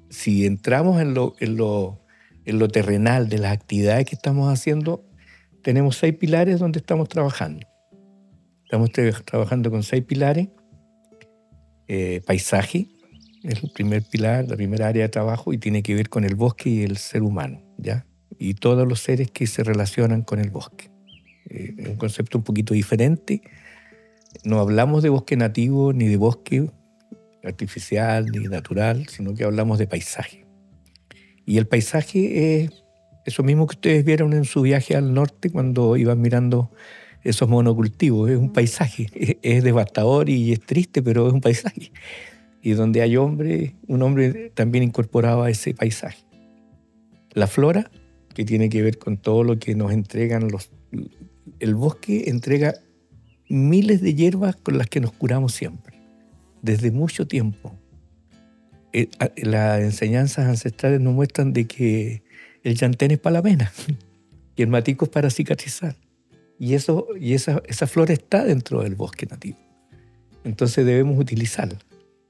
si 0.09 0.45
entramos 0.45 1.01
en 1.01 1.13
lo, 1.13 1.35
en 1.39 2.67
terrenal 2.69 3.29
de 3.29 3.37
las 3.37 3.53
actividades 3.53 4.05
que 4.05 4.15
estamos 4.15 4.51
haciendo, 4.51 5.05
tenemos 5.61 5.97
seis 5.97 6.15
pilares 6.15 6.59
donde 6.59 6.79
estamos 6.79 7.07
trabajando. 7.07 7.65
Estamos 8.63 8.91
trabajando 9.25 9.71
con 9.71 9.83
seis 9.83 10.03
pilares. 10.03 10.49
Eh, 11.93 12.21
paisaje 12.25 12.87
es 13.43 13.61
el 13.61 13.69
primer 13.69 14.01
pilar, 14.03 14.47
la 14.47 14.55
primera 14.55 14.87
área 14.87 15.03
de 15.03 15.09
trabajo 15.09 15.51
y 15.51 15.57
tiene 15.57 15.83
que 15.83 15.93
ver 15.93 16.07
con 16.07 16.23
el 16.23 16.35
bosque 16.35 16.69
y 16.69 16.83
el 16.83 16.95
ser 16.95 17.21
humano, 17.21 17.61
¿ya? 17.77 18.05
Y 18.39 18.53
todos 18.53 18.87
los 18.87 19.01
seres 19.01 19.29
que 19.29 19.45
se 19.45 19.61
relacionan 19.61 20.21
con 20.21 20.39
el 20.39 20.51
bosque. 20.51 20.89
Eh, 21.49 21.75
es 21.77 21.87
un 21.89 21.97
concepto 21.97 22.37
un 22.37 22.45
poquito 22.45 22.73
diferente. 22.73 23.41
No 24.45 24.61
hablamos 24.61 25.03
de 25.03 25.09
bosque 25.09 25.35
nativo 25.35 25.91
ni 25.91 26.07
de 26.07 26.15
bosque 26.15 26.71
artificial 27.43 28.27
ni 28.27 28.47
natural, 28.47 29.07
sino 29.09 29.33
que 29.33 29.43
hablamos 29.43 29.77
de 29.77 29.87
paisaje. 29.87 30.45
Y 31.45 31.57
el 31.57 31.67
paisaje 31.67 32.63
es 32.63 32.71
eso 33.25 33.43
mismo 33.43 33.67
que 33.67 33.75
ustedes 33.75 34.05
vieron 34.05 34.31
en 34.31 34.45
su 34.45 34.61
viaje 34.61 34.95
al 34.95 35.13
norte 35.13 35.49
cuando 35.49 35.97
iban 35.97 36.21
mirando 36.21 36.71
esos 37.23 37.49
monocultivos. 37.49 38.29
Es 38.29 38.37
un 38.37 38.51
paisaje, 38.51 39.37
es, 39.41 39.63
devastador 39.63 40.29
y 40.29 40.51
es 40.51 40.59
triste, 40.59 41.01
pero 41.01 41.27
es 41.27 41.33
un 41.33 41.41
paisaje. 41.41 41.91
Y 42.61 42.71
donde 42.71 43.01
hay 43.01 43.17
hombre, 43.17 43.75
un 43.87 44.01
hombre 44.03 44.51
también 44.53 44.83
incorporado 44.83 45.43
a 45.43 45.49
ese 45.49 45.73
paisaje. 45.73 46.23
La 47.33 47.47
flora, 47.47 47.89
que 48.33 48.45
tiene 48.45 48.69
que 48.69 48.81
ver 48.81 48.97
con 48.97 49.17
todo 49.17 49.43
lo 49.43 49.59
que 49.59 49.75
nos 49.75 49.91
entregan 49.91 50.49
los... 50.49 50.69
El 51.59 51.75
bosque 51.75 52.25
entrega 52.27 52.75
miles 53.49 54.01
de 54.01 54.15
hierbas 54.15 54.55
con 54.55 54.77
las 54.77 54.87
que 54.87 54.99
nos 54.99 55.11
curamos 55.11 55.53
siempre, 55.53 55.99
desde 56.61 56.91
mucho 56.91 57.27
tiempo. 57.27 57.75
Eh, 58.93 59.09
las 59.37 59.81
enseñanzas 59.81 60.47
ancestrales 60.47 60.99
nos 60.99 61.13
muestran 61.13 61.53
de 61.53 61.65
que 61.65 62.23
el 62.63 62.75
llantén 62.75 63.11
es 63.11 63.19
para 63.19 63.35
la 63.35 63.41
vena 63.41 63.71
y 64.55 64.61
el 64.61 64.67
matico 64.69 65.05
es 65.05 65.11
para 65.11 65.29
cicatrizar. 65.29 65.95
Y, 66.61 66.75
eso, 66.75 67.07
y 67.19 67.33
esa, 67.33 67.63
esa 67.67 67.87
flora 67.87 68.13
está 68.13 68.45
dentro 68.45 68.83
del 68.83 68.93
bosque 68.93 69.25
nativo. 69.25 69.57
Entonces 70.43 70.85
debemos 70.85 71.17
utilizarla. 71.17 71.79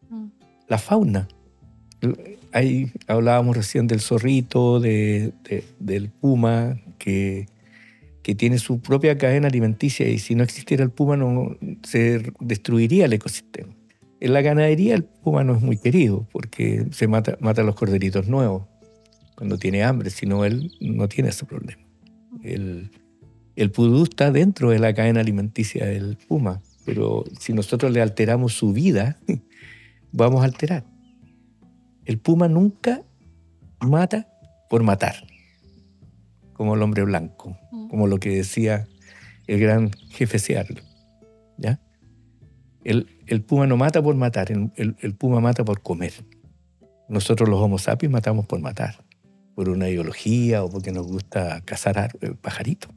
Mm. 0.10 0.28
La 0.70 0.78
fauna. 0.78 1.28
Ahí 2.54 2.94
hablábamos 3.08 3.58
recién 3.58 3.88
del 3.88 4.00
zorrito, 4.00 4.80
de, 4.80 5.34
del 5.80 6.10
puma, 6.12 6.80
que, 6.98 7.48
que 8.24 8.34
tiene 8.34 8.58
su 8.58 8.80
propia 8.80 9.18
cadena 9.18 9.50
alimenticia 9.50 10.08
y 10.08 10.18
si 10.18 10.34
no 10.34 10.46
existiera 10.46 10.82
el 10.82 10.92
puma 10.92 11.18
no 11.18 11.58
se 11.84 12.32
destruiría 12.40 13.08
el 13.08 13.14
ecosistema. 13.14 13.76
En 14.22 14.32
la 14.32 14.42
ganadería 14.42 14.96
el 14.96 15.04
puma 15.04 15.44
no 15.44 15.58
es 15.58 15.62
muy 15.62 15.76
querido 15.76 16.26
porque 16.32 16.86
se 16.92 17.10
mata, 17.10 17.38
mata 17.42 17.64
a 17.64 17.66
los 17.66 17.76
corderitos 17.76 18.30
nuevos 18.30 18.64
cuando 19.36 19.58
tiene 19.58 19.84
hambre, 19.84 20.10
sino 20.10 20.46
él 20.46 20.72
no 20.80 21.10
tiene 21.10 21.32
ese 21.32 21.46
problema. 21.46 21.84
El, 22.44 22.92
el 23.56 23.72
pudú 23.72 24.04
está 24.04 24.32
dentro 24.32 24.70
de 24.70 24.80
la 24.80 24.94
cadena 24.94 25.20
alimenticia 25.20 25.86
del 25.86 26.18
puma, 26.18 26.62
pero 26.86 27.24
si 27.40 27.54
nosotros 27.54 27.92
le 27.92 28.02
alteramos 28.02 28.54
su 28.54 28.74
vida, 28.74 29.18
vamos 30.12 30.42
a 30.42 30.46
alterar. 30.46 30.86
El 32.06 32.18
puma 32.18 32.48
nunca 32.48 33.04
mata 33.80 34.28
por 34.70 34.84
matar, 34.84 35.16
como 36.54 36.76
el 36.76 36.82
hombre 36.82 37.04
blanco, 37.04 37.58
mm. 37.72 37.90
como 37.90 38.08
lo 38.08 38.20
que 38.20 38.30
decía 38.30 38.88
el 39.48 39.60
gran 39.60 39.92
jefe 40.10 40.40
Seattle. 40.40 40.82
¿ya? 41.58 41.80
El, 42.84 43.08
el, 43.28 43.42
puma 43.44 43.68
no 43.68 43.78
mata 43.78 44.02
por 44.02 44.16
matar, 44.16 44.52
el, 44.52 44.96
el, 45.00 45.16
puma 45.16 45.40
mata 45.40 45.64
por 45.64 45.82
comer. 45.82 46.14
Nosotros 47.10 47.50
los 47.50 47.60
homo 47.60 47.78
sapiens 47.78 48.12
matamos 48.12 48.46
por 48.48 48.60
matar, 48.62 49.04
por 49.56 49.70
una 49.70 49.90
ideología 49.90 50.64
o 50.64 50.70
porque 50.70 50.92
nos 50.92 51.06
gusta 51.06 51.62
cazar 51.62 52.18
eh, 52.22 52.34
pajaritos. 52.42 52.92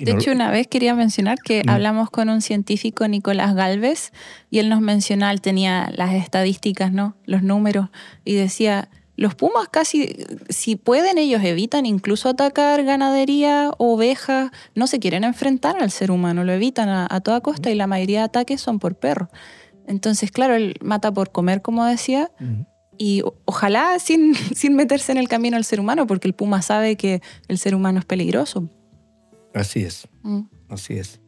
De 0.00 0.12
hecho, 0.12 0.32
una 0.32 0.50
vez 0.50 0.66
quería 0.66 0.94
mencionar 0.94 1.38
que 1.38 1.62
hablamos 1.66 2.10
con 2.10 2.28
un 2.28 2.40
científico, 2.40 3.06
Nicolás 3.06 3.54
Galvez, 3.54 4.12
y 4.50 4.58
él 4.58 4.68
nos 4.68 4.80
mencionaba, 4.80 5.32
él 5.32 5.40
tenía 5.40 5.90
las 5.94 6.14
estadísticas, 6.14 6.92
¿no? 6.92 7.16
Los 7.26 7.42
números, 7.42 7.88
y 8.24 8.34
decía, 8.34 8.88
los 9.20 9.34
pumas 9.34 9.68
casi, 9.68 10.16
si 10.48 10.76
pueden, 10.76 11.18
ellos 11.18 11.44
evitan 11.44 11.84
incluso 11.84 12.30
atacar 12.30 12.82
ganadería, 12.84 13.70
ovejas, 13.76 14.50
no 14.74 14.86
se 14.86 14.98
quieren 14.98 15.24
enfrentar 15.24 15.76
al 15.82 15.90
ser 15.90 16.10
humano, 16.10 16.42
lo 16.42 16.52
evitan 16.52 16.88
a, 16.88 17.20
toda 17.20 17.42
costa 17.42 17.70
y 17.70 17.74
la 17.74 17.86
mayoría 17.86 18.20
de 18.20 18.24
ataques 18.24 18.62
son 18.62 18.78
por 18.78 18.94
perros. 18.94 19.28
Entonces, 19.86 20.30
claro, 20.30 20.54
él 20.54 20.76
mata 20.80 21.12
por 21.12 21.32
comer, 21.32 21.60
como 21.60 21.84
decía, 21.84 22.30
y 22.96 23.22
ojalá 23.44 23.98
sin, 23.98 24.34
sin 24.54 24.74
meterse 24.74 25.12
en 25.12 25.18
el 25.18 25.28
camino 25.28 25.58
al 25.58 25.64
ser 25.64 25.80
humano, 25.80 26.06
porque 26.06 26.26
el 26.26 26.34
puma 26.34 26.62
sabe 26.62 26.96
que 26.96 27.20
el 27.48 27.58
ser 27.58 27.74
humano 27.74 27.98
es 27.98 28.06
peligroso. 28.06 28.70
Así 29.54 29.84
es, 29.84 30.08
mm. 30.22 30.40
así 30.68 30.94
es. 30.94 31.20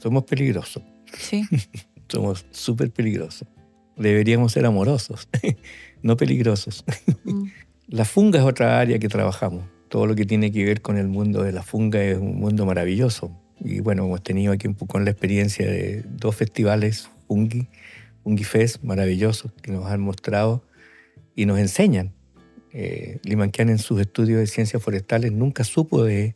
Somos 0.00 0.24
peligrosos. 0.24 0.82
Sí. 1.18 1.46
Somos 2.08 2.46
súper 2.50 2.90
peligrosos. 2.90 3.48
Deberíamos 3.96 4.52
ser 4.52 4.66
amorosos, 4.66 5.28
no 6.02 6.16
peligrosos. 6.16 6.84
Mm. 7.24 7.44
La 7.88 8.04
funga 8.04 8.38
es 8.38 8.44
otra 8.44 8.80
área 8.80 8.98
que 8.98 9.08
trabajamos. 9.08 9.64
Todo 9.88 10.06
lo 10.06 10.14
que 10.14 10.24
tiene 10.24 10.50
que 10.50 10.64
ver 10.64 10.80
con 10.80 10.96
el 10.96 11.06
mundo 11.06 11.42
de 11.42 11.52
la 11.52 11.62
funga 11.62 12.02
es 12.02 12.16
un 12.16 12.36
mundo 12.36 12.64
maravilloso. 12.64 13.30
Y 13.60 13.80
bueno, 13.80 14.06
hemos 14.06 14.22
tenido 14.22 14.52
aquí 14.52 14.66
un 14.66 14.74
poco 14.74 14.98
la 14.98 15.10
experiencia 15.10 15.66
de 15.66 16.02
dos 16.02 16.34
festivales 16.34 17.10
Fungi, 17.28 17.68
Fungi 18.22 18.44
Fest 18.44 18.82
maravillosos 18.82 19.52
que 19.62 19.70
nos 19.70 19.86
han 19.86 20.00
mostrado 20.00 20.64
y 21.36 21.46
nos 21.46 21.58
enseñan. 21.58 22.12
Eh, 22.72 23.20
Limanquian 23.22 23.68
en 23.68 23.78
sus 23.78 24.00
estudios 24.00 24.40
de 24.40 24.46
ciencias 24.46 24.82
forestales 24.82 25.30
nunca 25.30 25.62
supo 25.62 26.02
de, 26.02 26.34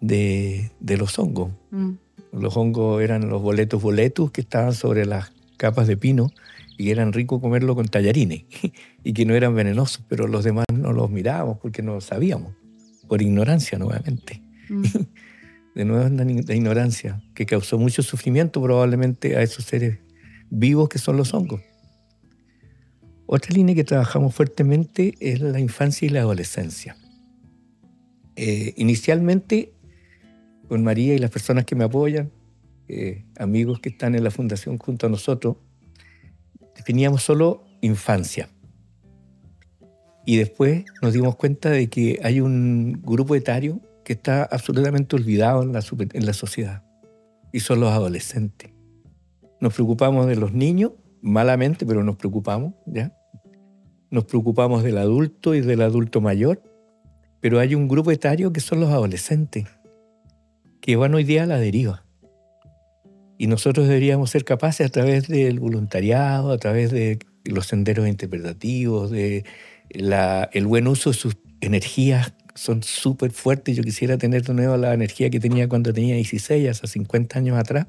de, 0.00 0.70
los 0.80 1.18
hongos. 1.18 1.52
Mm. 1.70 1.92
Los 2.32 2.56
hongos 2.56 3.02
eran 3.02 3.28
los 3.28 3.42
boletos 3.42 3.82
boletus 3.82 4.30
que 4.30 4.40
estaban 4.40 4.72
sobre 4.72 5.06
las 5.06 5.32
capas 5.56 5.86
de 5.86 5.96
pino 5.96 6.30
y 6.76 6.90
eran 6.90 7.12
ricos 7.12 7.40
comerlo 7.40 7.74
con 7.74 7.88
tallarines 7.88 8.44
y 9.04 9.12
que 9.12 9.24
no 9.24 9.34
eran 9.34 9.54
venenosos, 9.54 10.04
pero 10.08 10.26
los 10.26 10.44
demás 10.44 10.66
no 10.72 10.92
los 10.92 11.10
mirábamos 11.10 11.58
porque 11.58 11.82
no 11.82 12.00
sabíamos, 12.00 12.54
por 13.08 13.22
ignorancia 13.22 13.78
nuevamente. 13.78 14.42
Mm. 14.68 14.82
De 15.74 15.84
nuevo 15.84 16.08
la 16.08 16.54
ignorancia 16.54 17.22
que 17.34 17.44
causó 17.44 17.78
mucho 17.78 18.02
sufrimiento 18.02 18.62
probablemente 18.62 19.36
a 19.36 19.42
esos 19.42 19.66
seres 19.66 19.98
vivos 20.48 20.88
que 20.88 20.98
son 20.98 21.18
los 21.18 21.34
hongos. 21.34 21.60
Otra 23.26 23.54
línea 23.54 23.74
que 23.74 23.84
trabajamos 23.84 24.34
fuertemente 24.34 25.14
es 25.20 25.40
la 25.40 25.60
infancia 25.60 26.06
y 26.06 26.08
la 26.08 26.20
adolescencia. 26.20 26.96
Eh, 28.36 28.72
inicialmente 28.78 29.74
con 30.68 30.82
María 30.82 31.14
y 31.14 31.18
las 31.18 31.30
personas 31.30 31.64
que 31.64 31.74
me 31.74 31.84
apoyan, 31.84 32.30
eh, 32.88 33.24
amigos 33.38 33.80
que 33.80 33.88
están 33.88 34.14
en 34.14 34.24
la 34.24 34.30
fundación 34.30 34.78
junto 34.78 35.06
a 35.06 35.10
nosotros, 35.10 35.56
definíamos 36.76 37.22
solo 37.22 37.64
infancia. 37.80 38.48
Y 40.24 40.36
después 40.36 40.84
nos 41.02 41.12
dimos 41.12 41.36
cuenta 41.36 41.70
de 41.70 41.88
que 41.88 42.20
hay 42.22 42.40
un 42.40 43.00
grupo 43.02 43.34
etario 43.34 43.80
que 44.04 44.12
está 44.12 44.44
absolutamente 44.44 45.16
olvidado 45.16 45.62
en 45.62 45.72
la, 45.72 45.84
en 46.12 46.26
la 46.26 46.32
sociedad, 46.32 46.84
y 47.52 47.60
son 47.60 47.80
los 47.80 47.90
adolescentes. 47.90 48.70
Nos 49.60 49.74
preocupamos 49.74 50.26
de 50.26 50.36
los 50.36 50.52
niños, 50.52 50.92
malamente, 51.22 51.86
pero 51.86 52.04
nos 52.04 52.16
preocupamos, 52.16 52.74
¿ya? 52.86 53.16
Nos 54.10 54.24
preocupamos 54.24 54.82
del 54.82 54.98
adulto 54.98 55.54
y 55.54 55.60
del 55.60 55.80
adulto 55.80 56.20
mayor, 56.20 56.62
pero 57.40 57.58
hay 57.58 57.74
un 57.74 57.88
grupo 57.88 58.10
etario 58.10 58.52
que 58.52 58.60
son 58.60 58.80
los 58.80 58.90
adolescentes 58.90 59.66
que 60.86 60.94
van 60.94 61.12
hoy 61.14 61.24
día 61.24 61.42
a 61.42 61.46
la 61.46 61.58
deriva. 61.58 62.04
Y 63.38 63.48
nosotros 63.48 63.88
deberíamos 63.88 64.30
ser 64.30 64.44
capaces 64.44 64.86
a 64.86 64.88
través 64.88 65.26
del 65.26 65.58
voluntariado, 65.58 66.52
a 66.52 66.58
través 66.58 66.92
de 66.92 67.18
los 67.44 67.66
senderos 67.66 68.06
interpretativos, 68.06 69.10
de 69.10 69.44
la, 69.90 70.48
el 70.52 70.66
buen 70.66 70.86
uso 70.86 71.10
de 71.10 71.16
sus 71.16 71.36
energías, 71.60 72.34
son 72.54 72.84
súper 72.84 73.32
fuertes. 73.32 73.76
Yo 73.76 73.82
quisiera 73.82 74.16
tener 74.16 74.44
de 74.44 74.54
nuevo 74.54 74.76
la 74.76 74.94
energía 74.94 75.28
que 75.28 75.40
tenía 75.40 75.68
cuando 75.68 75.92
tenía 75.92 76.14
16, 76.14 76.68
hace 76.68 76.86
50 76.86 77.36
años 77.36 77.58
atrás, 77.58 77.88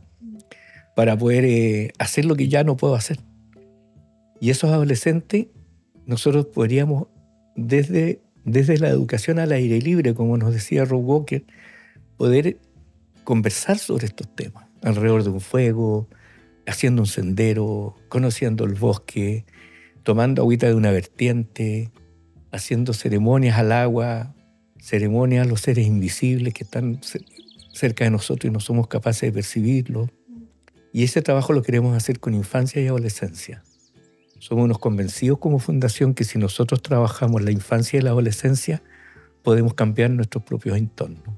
para 0.95 1.15
poder 1.15 1.45
eh, 1.45 1.91
hacer 1.99 2.25
lo 2.25 2.35
que 2.35 2.49
ya 2.49 2.63
no 2.63 2.77
puedo 2.77 2.95
hacer. 2.95 3.19
Y 4.41 4.49
esos 4.49 4.71
adolescentes, 4.71 5.45
nosotros 6.07 6.47
podríamos, 6.47 7.07
desde, 7.55 8.21
desde 8.43 8.79
la 8.79 8.89
educación 8.89 9.37
al 9.37 9.51
aire 9.51 9.79
libre, 9.79 10.15
como 10.15 10.35
nos 10.37 10.51
decía 10.51 10.83
Rob 10.83 11.07
Walker, 11.07 11.45
poder 12.17 12.57
conversar 13.27 13.77
sobre 13.77 14.05
estos 14.05 14.33
temas, 14.33 14.67
alrededor 14.81 15.21
de 15.21 15.31
un 15.31 15.41
fuego, 15.41 16.07
haciendo 16.65 17.01
un 17.01 17.07
sendero, 17.07 17.93
conociendo 18.07 18.63
el 18.63 18.73
bosque, 18.73 19.45
tomando 20.03 20.43
agüita 20.43 20.67
de 20.67 20.75
una 20.75 20.91
vertiente, 20.91 21.91
haciendo 22.53 22.93
ceremonias 22.93 23.57
al 23.57 23.73
agua, 23.73 24.33
ceremonias 24.79 25.45
a 25.45 25.49
los 25.49 25.59
seres 25.59 25.85
invisibles 25.87 26.53
que 26.53 26.63
están 26.63 27.01
cerca 27.73 28.05
de 28.05 28.11
nosotros 28.11 28.49
y 28.49 28.53
no 28.53 28.61
somos 28.61 28.87
capaces 28.87 29.23
de 29.23 29.33
percibirlo. 29.33 30.09
Y 30.93 31.03
ese 31.03 31.21
trabajo 31.21 31.51
lo 31.51 31.63
queremos 31.63 31.97
hacer 31.97 32.21
con 32.21 32.33
infancia 32.33 32.81
y 32.81 32.87
adolescencia. 32.87 33.61
Somos 34.39 34.63
unos 34.63 34.79
convencidos 34.79 35.39
como 35.39 35.59
fundación 35.59 36.13
que 36.13 36.23
si 36.23 36.39
nosotros 36.39 36.81
trabajamos 36.81 37.41
la 37.41 37.51
infancia 37.51 37.99
y 37.99 38.03
la 38.03 38.11
adolescencia, 38.11 38.81
podemos 39.43 39.73
cambiar 39.73 40.11
nuestros 40.11 40.45
propios 40.45 40.77
entornos. 40.77 41.35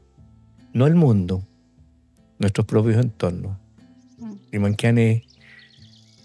No 0.71 0.85
el 0.85 0.93
mundo, 0.93 1.47
nuestros 2.39 2.65
propios 2.65 2.97
entornos. 2.97 3.57
Limanquian 4.51 4.97
es 4.97 5.23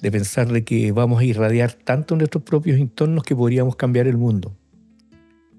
de 0.00 0.12
pensar 0.12 0.48
de 0.50 0.64
que 0.64 0.92
vamos 0.92 1.20
a 1.20 1.24
irradiar 1.24 1.72
tanto 1.72 2.16
nuestros 2.16 2.44
propios 2.44 2.78
entornos 2.78 3.24
que 3.24 3.34
podríamos 3.34 3.76
cambiar 3.76 4.06
el 4.06 4.16
mundo. 4.16 4.56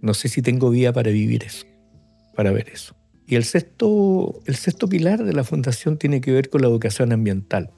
No 0.01 0.13
sé 0.13 0.29
si 0.29 0.41
tengo 0.41 0.69
vida 0.69 0.93
para 0.93 1.11
vivir 1.11 1.43
eso, 1.43 1.65
para 2.35 2.51
ver 2.51 2.69
eso. 2.69 2.95
Y 3.27 3.35
el 3.35 3.43
sexto, 3.43 4.39
el 4.45 4.55
sexto 4.55 4.87
pilar 4.87 5.23
de 5.23 5.33
la 5.33 5.43
fundación 5.43 5.97
tiene 5.97 6.21
que 6.21 6.31
ver 6.31 6.49
con 6.49 6.61
la 6.61 6.67
educación 6.67 7.11
ambiental. 7.11 7.71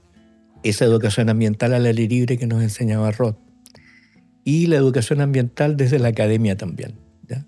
Esa 0.63 0.86
educación 0.86 1.30
ambiental 1.30 1.74
al 1.74 1.86
aire 1.86 2.08
libre 2.08 2.38
que 2.38 2.48
nos 2.48 2.62
enseñaba 2.62 3.12
Rod. 3.12 3.36
Y 4.44 4.68
la 4.68 4.76
educación 4.76 5.22
ambiental 5.22 5.78
desde 5.78 6.00
la 6.00 6.10
academia 6.10 6.58
también. 6.58 6.96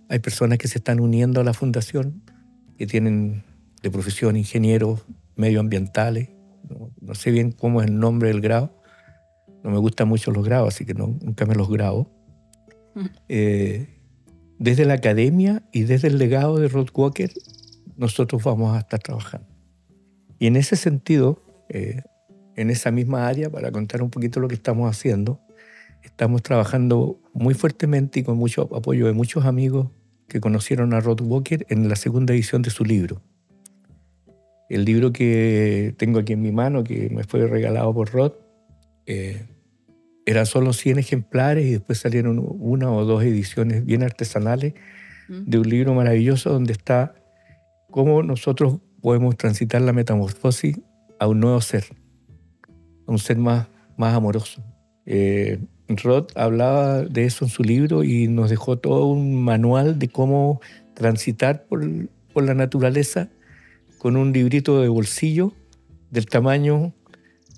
Hay 0.07 0.19
personas 0.19 0.57
que 0.57 0.67
se 0.67 0.77
están 0.77 0.99
uniendo 0.99 1.41
a 1.41 1.43
la 1.43 1.53
fundación, 1.53 2.21
que 2.77 2.87
tienen 2.87 3.43
de 3.81 3.91
profesión 3.91 4.35
ingenieros 4.35 5.01
medioambientales. 5.39 6.29
No, 7.01 7.15
sé 7.15 7.31
bien 7.31 7.51
cómo 7.51 7.81
es 7.81 7.87
el 7.87 7.99
nombre 7.99 8.29
del 8.29 8.41
grado. 8.41 8.75
No 9.63 9.71
me 9.71 9.77
gustan 9.77 10.07
mucho 10.07 10.31
los 10.31 10.45
grados, 10.45 10.75
así 10.75 10.85
que 10.85 10.93
nunca 10.93 11.45
me 11.45 11.55
los 11.55 11.69
grabo. 11.69 12.11
Eh, 13.29 13.87
desde 14.57 14.83
la 14.83 14.95
academia 14.95 15.63
y 15.71 15.83
desde 15.83 16.09
el 16.09 16.17
legado 16.17 16.57
de 16.59 16.67
Rod 16.67 16.89
Walker 16.93 17.31
nosotros 17.95 18.43
vamos 18.43 18.75
a 18.75 18.79
estar 18.79 18.99
trabajando. 18.99 19.47
Y 20.37 20.47
en 20.47 20.57
ese 20.57 20.75
sentido, 20.75 21.41
eh, 21.69 22.01
en 22.57 22.69
esa 22.69 22.91
misma 22.91 23.27
área, 23.27 23.49
para 23.49 23.71
contar 23.71 24.01
un 24.01 24.09
poquito 24.09 24.41
lo 24.41 24.49
que 24.49 24.55
estamos 24.55 24.89
haciendo, 24.89 25.39
estamos 26.03 26.43
trabajando 26.43 27.21
muy 27.33 27.53
fuertemente 27.53 28.19
y 28.19 28.23
con 28.23 28.37
mucho 28.37 28.63
apoyo 28.75 29.05
de 29.05 29.13
muchos 29.13 29.45
amigos 29.45 29.87
que 30.27 30.41
conocieron 30.41 30.93
a 30.93 30.99
Rod 30.99 31.21
Walker 31.21 31.65
en 31.69 31.87
la 31.87 31.95
segunda 31.95 32.33
edición 32.33 32.61
de 32.61 32.69
su 32.69 32.83
libro. 32.83 33.21
El 34.69 34.85
libro 34.85 35.11
que 35.11 35.95
tengo 35.97 36.19
aquí 36.19 36.33
en 36.33 36.41
mi 36.41 36.51
mano, 36.51 36.83
que 36.83 37.09
me 37.09 37.23
fue 37.23 37.47
regalado 37.47 37.93
por 37.93 38.11
Rod, 38.11 38.33
eh, 39.07 39.47
eran 40.25 40.45
solo 40.45 40.73
100 40.73 40.99
ejemplares 40.99 41.65
y 41.65 41.71
después 41.71 41.97
salieron 41.97 42.39
una 42.59 42.91
o 42.91 43.03
dos 43.03 43.23
ediciones 43.23 43.83
bien 43.83 44.03
artesanales 44.03 44.75
de 45.27 45.59
un 45.59 45.69
libro 45.69 45.93
maravilloso 45.93 46.51
donde 46.51 46.73
está 46.73 47.15
cómo 47.89 48.23
nosotros 48.23 48.79
podemos 49.01 49.37
transitar 49.37 49.81
la 49.81 49.93
metamorfosis 49.93 50.79
a 51.19 51.27
un 51.27 51.39
nuevo 51.39 51.61
ser, 51.61 51.85
a 53.07 53.11
un 53.11 53.19
ser 53.19 53.37
más, 53.37 53.67
más 53.97 54.15
amoroso. 54.15 54.63
Eh, 55.05 55.59
Rod 55.87 56.27
hablaba 56.35 57.01
de 57.01 57.25
eso 57.25 57.45
en 57.45 57.49
su 57.49 57.63
libro 57.63 58.03
y 58.03 58.27
nos 58.27 58.49
dejó 58.49 58.77
todo 58.77 59.07
un 59.07 59.41
manual 59.43 59.97
de 59.97 60.09
cómo 60.09 60.61
transitar 60.93 61.65
por, 61.65 61.83
por 62.33 62.43
la 62.43 62.53
naturaleza 62.53 63.29
con 63.99 64.17
un 64.17 64.33
librito 64.33 64.81
de 64.81 64.87
bolsillo 64.87 65.53
del 66.09 66.25
tamaño 66.25 66.93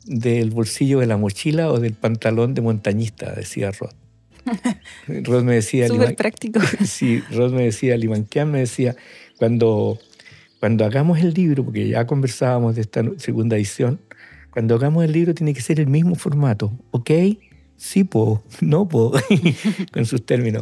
del 0.04 0.50
bolsillo 0.50 1.00
de 1.00 1.06
la 1.06 1.16
mochila 1.16 1.72
o 1.72 1.80
del 1.80 1.94
pantalón 1.94 2.54
de 2.54 2.62
montañista, 2.62 3.34
decía 3.34 3.72
Rod. 3.72 3.94
Rod 5.24 5.44
me 5.44 5.54
decía... 5.54 5.88
Súper 5.88 6.16
práctico. 6.16 6.60
sí, 6.86 7.22
Rod 7.32 7.54
me 7.54 7.64
decía, 7.64 7.96
Limanquian 7.96 8.52
me 8.52 8.60
decía, 8.60 8.96
cuando 9.38 10.00
cuando 10.62 10.86
hagamos 10.86 11.18
el 11.18 11.34
libro, 11.34 11.66
porque 11.66 11.88
ya 11.88 12.06
conversábamos 12.06 12.76
de 12.76 12.82
esta 12.82 13.04
segunda 13.18 13.56
edición, 13.56 14.00
cuando 14.52 14.76
hagamos 14.76 15.04
el 15.04 15.12
libro 15.12 15.34
tiene 15.34 15.56
que 15.56 15.62
ser 15.62 15.80
el 15.80 15.88
mismo 15.88 16.14
formato, 16.14 16.72
¿ok? 16.92 17.10
Sí 17.78 18.04
puedo, 18.04 18.44
no 18.62 18.88
puedo, 18.88 19.14
con 19.92 20.06
sus 20.06 20.24
términos. 20.24 20.62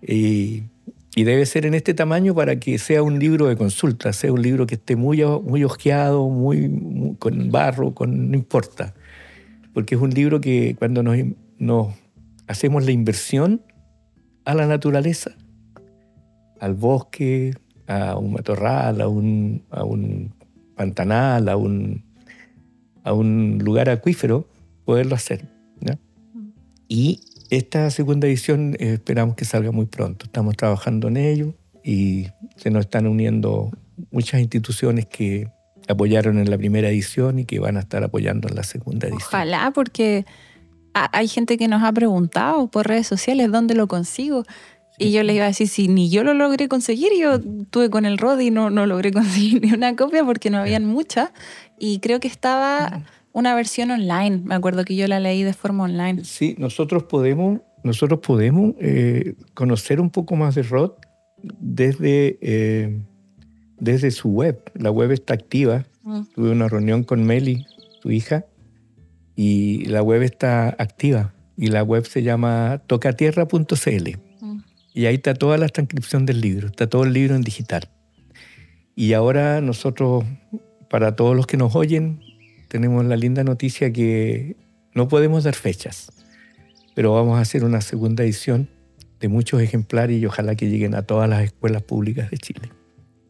Y, 0.00 0.62
debe 1.24 1.46
ser 1.46 1.64
en 1.64 1.74
este 1.74 1.94
tamaño 1.94 2.34
para 2.34 2.56
que 2.56 2.78
sea 2.78 3.02
un 3.02 3.18
libro 3.18 3.46
de 3.46 3.56
consulta, 3.56 4.12
sea 4.12 4.32
un 4.32 4.42
libro 4.42 4.66
que 4.66 4.74
esté 4.74 4.96
muy, 4.96 5.24
muy 5.24 5.64
ojeado, 5.64 6.28
muy, 6.28 7.16
con 7.18 7.50
barro, 7.50 7.94
con, 7.94 8.30
no 8.30 8.36
importa. 8.36 8.94
Porque 9.72 9.94
es 9.94 10.00
un 10.00 10.10
libro 10.10 10.40
que 10.40 10.76
cuando 10.78 11.02
nos, 11.02 11.16
nos 11.58 11.94
hacemos 12.46 12.84
la 12.84 12.90
inversión 12.90 13.62
a 14.44 14.54
la 14.54 14.66
naturaleza, 14.66 15.32
al 16.60 16.74
bosque, 16.74 17.54
a 17.86 18.16
un 18.16 18.32
matorral, 18.32 19.00
a 19.00 19.08
un, 19.08 19.62
a 19.70 19.84
un 19.84 20.34
pantanal, 20.74 21.48
a 21.48 21.56
un, 21.56 22.04
a 23.04 23.12
un 23.12 23.58
lugar 23.62 23.88
acuífero, 23.88 24.46
poderlo 24.84 25.14
hacer. 25.14 25.48
Y 26.88 27.20
esta 27.50 27.90
segunda 27.90 28.26
edición 28.26 28.76
eh, 28.78 28.94
esperamos 28.94 29.36
que 29.36 29.44
salga 29.44 29.72
muy 29.72 29.86
pronto. 29.86 30.26
Estamos 30.26 30.56
trabajando 30.56 31.08
en 31.08 31.16
ello 31.16 31.54
y 31.84 32.28
se 32.56 32.70
nos 32.70 32.86
están 32.86 33.06
uniendo 33.06 33.70
muchas 34.10 34.40
instituciones 34.40 35.06
que 35.06 35.48
apoyaron 35.88 36.38
en 36.38 36.50
la 36.50 36.58
primera 36.58 36.88
edición 36.88 37.38
y 37.38 37.44
que 37.44 37.58
van 37.58 37.76
a 37.76 37.80
estar 37.80 38.02
apoyando 38.02 38.48
en 38.48 38.56
la 38.56 38.62
segunda 38.62 39.06
edición. 39.06 39.28
Ojalá, 39.28 39.70
porque 39.72 40.24
hay 40.94 41.28
gente 41.28 41.58
que 41.58 41.68
nos 41.68 41.82
ha 41.82 41.92
preguntado 41.92 42.68
por 42.68 42.88
redes 42.88 43.06
sociales 43.06 43.50
dónde 43.50 43.74
lo 43.74 43.86
consigo. 43.86 44.44
Y 44.98 45.12
yo 45.12 45.22
le 45.22 45.34
iba 45.34 45.44
a 45.44 45.48
decir, 45.48 45.68
si 45.68 45.88
ni 45.88 46.08
yo 46.08 46.24
lo 46.24 46.32
logré 46.32 46.68
conseguir, 46.68 47.12
yo 47.20 47.38
tuve 47.70 47.90
con 47.90 48.06
el 48.06 48.16
Rod 48.16 48.40
y 48.40 48.50
no, 48.50 48.70
no 48.70 48.86
logré 48.86 49.12
conseguir 49.12 49.62
ni 49.62 49.72
una 49.72 49.94
copia 49.94 50.24
porque 50.24 50.50
no 50.50 50.58
habían 50.58 50.86
muchas. 50.86 51.30
Y 51.78 51.98
creo 52.00 52.18
que 52.18 52.28
estaba 52.28 53.02
una 53.36 53.54
versión 53.54 53.90
online. 53.90 54.40
Me 54.46 54.54
acuerdo 54.54 54.82
que 54.86 54.96
yo 54.96 55.06
la 55.08 55.20
leí 55.20 55.42
de 55.42 55.52
forma 55.52 55.84
online. 55.84 56.24
Sí, 56.24 56.56
nosotros 56.58 57.02
podemos, 57.02 57.60
nosotros 57.84 58.20
podemos 58.20 58.74
eh, 58.80 59.34
conocer 59.52 60.00
un 60.00 60.08
poco 60.08 60.36
más 60.36 60.54
de 60.54 60.62
Rod 60.62 60.92
desde, 61.60 62.38
eh, 62.40 62.98
desde 63.78 64.10
su 64.10 64.30
web. 64.30 64.58
La 64.74 64.90
web 64.90 65.12
está 65.12 65.34
activa. 65.34 65.84
Mm. 66.02 66.22
Tuve 66.34 66.50
una 66.50 66.66
reunión 66.68 67.04
con 67.04 67.24
Meli, 67.24 67.66
su 68.00 68.10
hija, 68.10 68.46
y 69.34 69.84
la 69.84 70.02
web 70.02 70.22
está 70.22 70.68
activa. 70.68 71.34
Y 71.58 71.66
la 71.66 71.82
web 71.82 72.06
se 72.06 72.22
llama 72.22 72.80
tocatierra.cl. 72.86 74.08
Y 74.94 75.04
ahí 75.04 75.16
está 75.16 75.34
toda 75.34 75.58
la 75.58 75.68
transcripción 75.68 76.24
del 76.24 76.40
libro, 76.40 76.68
está 76.68 76.86
todo 76.88 77.04
el 77.04 77.12
libro 77.12 77.34
en 77.34 77.42
digital. 77.42 77.90
Y 78.94 79.12
ahora 79.12 79.60
nosotros, 79.60 80.24
para 80.88 81.16
todos 81.16 81.36
los 81.36 81.46
que 81.46 81.58
nos 81.58 81.76
oyen, 81.76 82.22
tenemos 82.68 83.04
la 83.04 83.16
linda 83.16 83.44
noticia 83.44 83.92
que 83.92 84.56
no 84.94 85.08
podemos 85.08 85.44
dar 85.44 85.54
fechas, 85.54 86.10
pero 86.94 87.12
vamos 87.12 87.38
a 87.38 87.42
hacer 87.42 87.64
una 87.64 87.80
segunda 87.80 88.24
edición 88.24 88.68
de 89.20 89.28
muchos 89.28 89.60
ejemplares 89.60 90.20
y 90.20 90.26
ojalá 90.26 90.54
que 90.54 90.68
lleguen 90.68 90.94
a 90.94 91.02
todas 91.02 91.28
las 91.28 91.42
escuelas 91.42 91.82
públicas 91.82 92.30
de 92.30 92.38
Chile. 92.38 92.70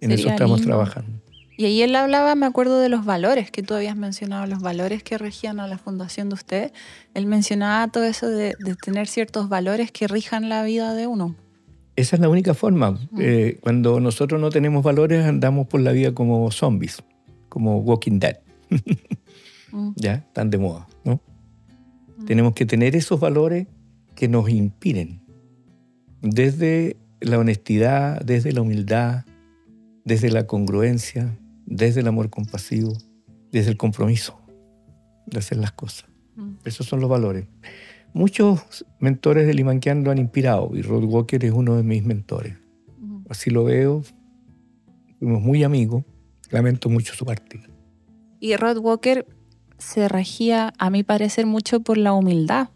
En 0.00 0.12
eso 0.12 0.28
estamos 0.28 0.62
trabajando. 0.62 1.22
Y 1.58 1.64
ahí 1.64 1.80
él 1.80 1.96
hablaba, 1.96 2.34
me 2.34 2.44
acuerdo 2.44 2.80
de 2.80 2.90
los 2.90 3.06
valores 3.06 3.50
que 3.50 3.62
tú 3.62 3.74
habías 3.74 3.96
mencionado, 3.96 4.46
los 4.46 4.60
valores 4.60 5.02
que 5.02 5.16
regían 5.16 5.58
a 5.58 5.66
la 5.66 5.78
fundación 5.78 6.28
de 6.28 6.34
usted. 6.34 6.72
Él 7.14 7.26
mencionaba 7.26 7.90
todo 7.90 8.04
eso 8.04 8.28
de, 8.28 8.54
de 8.58 8.74
tener 8.74 9.06
ciertos 9.08 9.48
valores 9.48 9.90
que 9.90 10.06
rijan 10.06 10.50
la 10.50 10.64
vida 10.64 10.94
de 10.94 11.06
uno. 11.06 11.34
Esa 11.96 12.16
es 12.16 12.20
la 12.20 12.28
única 12.28 12.52
forma. 12.52 12.98
Eh, 13.18 13.58
cuando 13.62 14.00
nosotros 14.00 14.38
no 14.38 14.50
tenemos 14.50 14.84
valores, 14.84 15.24
andamos 15.24 15.66
por 15.66 15.80
la 15.80 15.92
vida 15.92 16.12
como 16.12 16.50
zombies, 16.50 17.02
como 17.48 17.78
Walking 17.78 18.18
Dead. 18.18 18.36
Mm. 19.72 19.90
Ya, 19.96 20.14
están 20.14 20.50
de 20.50 20.58
moda, 20.58 20.86
¿no? 21.04 21.20
Mm. 22.18 22.24
Tenemos 22.24 22.52
que 22.54 22.66
tener 22.66 22.96
esos 22.96 23.20
valores 23.20 23.66
que 24.14 24.28
nos 24.28 24.48
inspiren. 24.48 25.20
Desde 26.22 26.96
la 27.20 27.38
honestidad, 27.38 28.20
desde 28.22 28.52
la 28.52 28.62
humildad, 28.62 29.24
desde 30.04 30.30
la 30.30 30.46
congruencia, 30.46 31.36
desde 31.66 32.00
el 32.00 32.08
amor 32.08 32.30
compasivo, 32.30 32.92
desde 33.52 33.70
el 33.70 33.76
compromiso 33.76 34.40
de 35.26 35.38
hacer 35.38 35.58
las 35.58 35.72
cosas. 35.72 36.08
Mm. 36.36 36.54
Esos 36.64 36.86
son 36.86 37.00
los 37.00 37.10
valores. 37.10 37.46
Muchos 38.12 38.86
mentores 38.98 39.46
de 39.46 39.54
Limanquian 39.54 40.02
lo 40.02 40.10
han 40.10 40.18
inspirado 40.18 40.70
y 40.74 40.82
Rod 40.82 41.04
Walker 41.04 41.44
es 41.44 41.52
uno 41.52 41.76
de 41.76 41.82
mis 41.82 42.04
mentores. 42.04 42.56
Así 43.28 43.50
lo 43.50 43.64
veo. 43.64 44.02
Fuimos 45.18 45.42
muy 45.42 45.64
amigos. 45.64 46.04
Lamento 46.50 46.88
mucho 46.88 47.14
su 47.14 47.26
partida. 47.26 47.64
Y 48.40 48.56
Rod 48.56 48.78
Walker 48.78 49.26
se 49.78 50.08
regía, 50.08 50.72
a 50.78 50.90
mi 50.90 51.02
parecer, 51.02 51.46
mucho 51.46 51.80
por 51.80 51.98
la 51.98 52.12
humildad. 52.12 52.68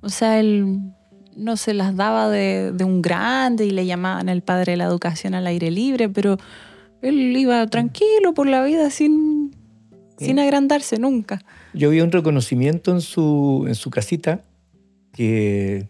O 0.00 0.08
sea, 0.08 0.40
él 0.40 0.92
no 1.36 1.56
se 1.56 1.74
las 1.74 1.96
daba 1.96 2.28
de, 2.28 2.72
un 2.84 3.02
grande 3.02 3.66
y 3.66 3.70
le 3.70 3.86
llamaban 3.86 4.28
el 4.28 4.42
padre 4.42 4.72
de 4.72 4.76
la 4.76 4.84
educación 4.84 5.34
al 5.34 5.46
aire 5.46 5.70
libre, 5.70 6.08
pero 6.08 6.38
él 7.02 7.36
iba 7.36 7.66
tranquilo 7.66 8.34
por 8.34 8.46
la 8.46 8.62
vida 8.64 8.90
sin, 8.90 9.56
sin 10.18 10.38
agrandarse 10.38 10.98
nunca. 10.98 11.42
Yo 11.72 11.90
vi 11.90 12.00
un 12.00 12.12
reconocimiento 12.12 12.92
en 12.92 13.00
su, 13.00 13.64
en 13.68 13.74
su 13.74 13.90
casita 13.90 14.44
que, 15.12 15.88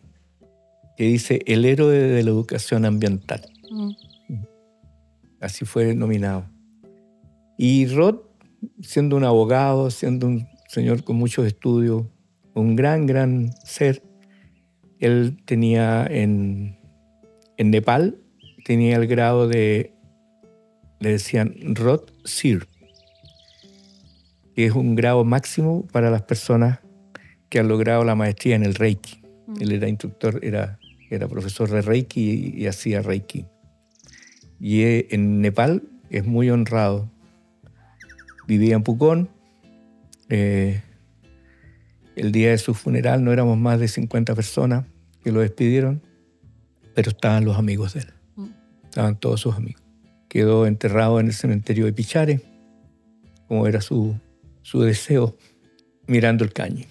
dice 0.98 1.40
El 1.46 1.64
héroe 1.64 1.96
de 1.96 2.22
la 2.22 2.30
educación 2.30 2.84
ambiental. 2.84 3.40
Mm. 3.70 3.90
Así 5.40 5.64
fue 5.64 5.94
nominado. 5.94 6.44
Y 7.56 7.86
Rod, 7.86 8.20
siendo 8.82 9.16
un 9.16 9.24
abogado, 9.24 9.90
siendo 9.90 10.26
un 10.26 10.46
señor 10.68 11.04
con 11.04 11.16
muchos 11.16 11.46
estudios, 11.46 12.04
un 12.54 12.76
gran, 12.76 13.06
gran 13.06 13.52
ser, 13.64 14.02
él 14.98 15.38
tenía 15.46 16.06
en, 16.06 16.78
en 17.56 17.70
Nepal 17.70 18.18
tenía 18.64 18.96
el 18.96 19.06
grado 19.06 19.48
de, 19.48 19.92
le 21.00 21.10
decían 21.10 21.54
Rod 21.74 22.02
Sir, 22.24 22.68
que 24.54 24.66
es 24.66 24.72
un 24.72 24.94
grado 24.94 25.24
máximo 25.24 25.86
para 25.92 26.10
las 26.10 26.22
personas 26.22 26.80
que 27.48 27.58
han 27.58 27.68
logrado 27.68 28.04
la 28.04 28.14
maestría 28.14 28.56
en 28.56 28.64
el 28.64 28.74
Reiki. 28.74 29.22
Mm. 29.46 29.54
Él 29.60 29.72
era 29.72 29.88
instructor, 29.88 30.38
era, 30.42 30.78
era 31.10 31.26
profesor 31.28 31.68
de 31.68 31.82
Reiki 31.82 32.20
y, 32.20 32.62
y 32.62 32.66
hacía 32.66 33.02
Reiki. 33.02 33.46
Y 34.60 34.82
eh, 34.82 35.08
en 35.10 35.40
Nepal 35.40 35.82
es 36.10 36.26
muy 36.26 36.50
honrado. 36.50 37.10
Vivía 38.50 38.74
en 38.74 38.82
Pucón. 38.82 39.28
eh, 40.28 40.82
el 42.16 42.32
día 42.32 42.50
de 42.50 42.58
su 42.58 42.74
funeral 42.74 43.22
no 43.22 43.32
éramos 43.32 43.56
más 43.56 43.78
de 43.78 43.86
50 43.86 44.34
personas 44.34 44.86
que 45.22 45.30
lo 45.30 45.38
despidieron, 45.38 46.02
pero 46.92 47.10
estaban 47.10 47.44
los 47.44 47.56
amigos 47.56 47.94
de 47.94 48.00
él. 48.00 48.12
Mm. 48.34 48.46
Estaban 48.86 49.20
todos 49.20 49.40
sus 49.40 49.54
amigos. 49.54 49.80
Quedó 50.28 50.66
enterrado 50.66 51.20
en 51.20 51.26
el 51.26 51.32
cementerio 51.32 51.84
de 51.84 51.92
Pichare, 51.92 52.40
como 53.46 53.68
era 53.68 53.80
su, 53.80 54.16
su 54.62 54.80
deseo, 54.80 55.36
mirando 56.08 56.42
el 56.42 56.52
caño. 56.52 56.86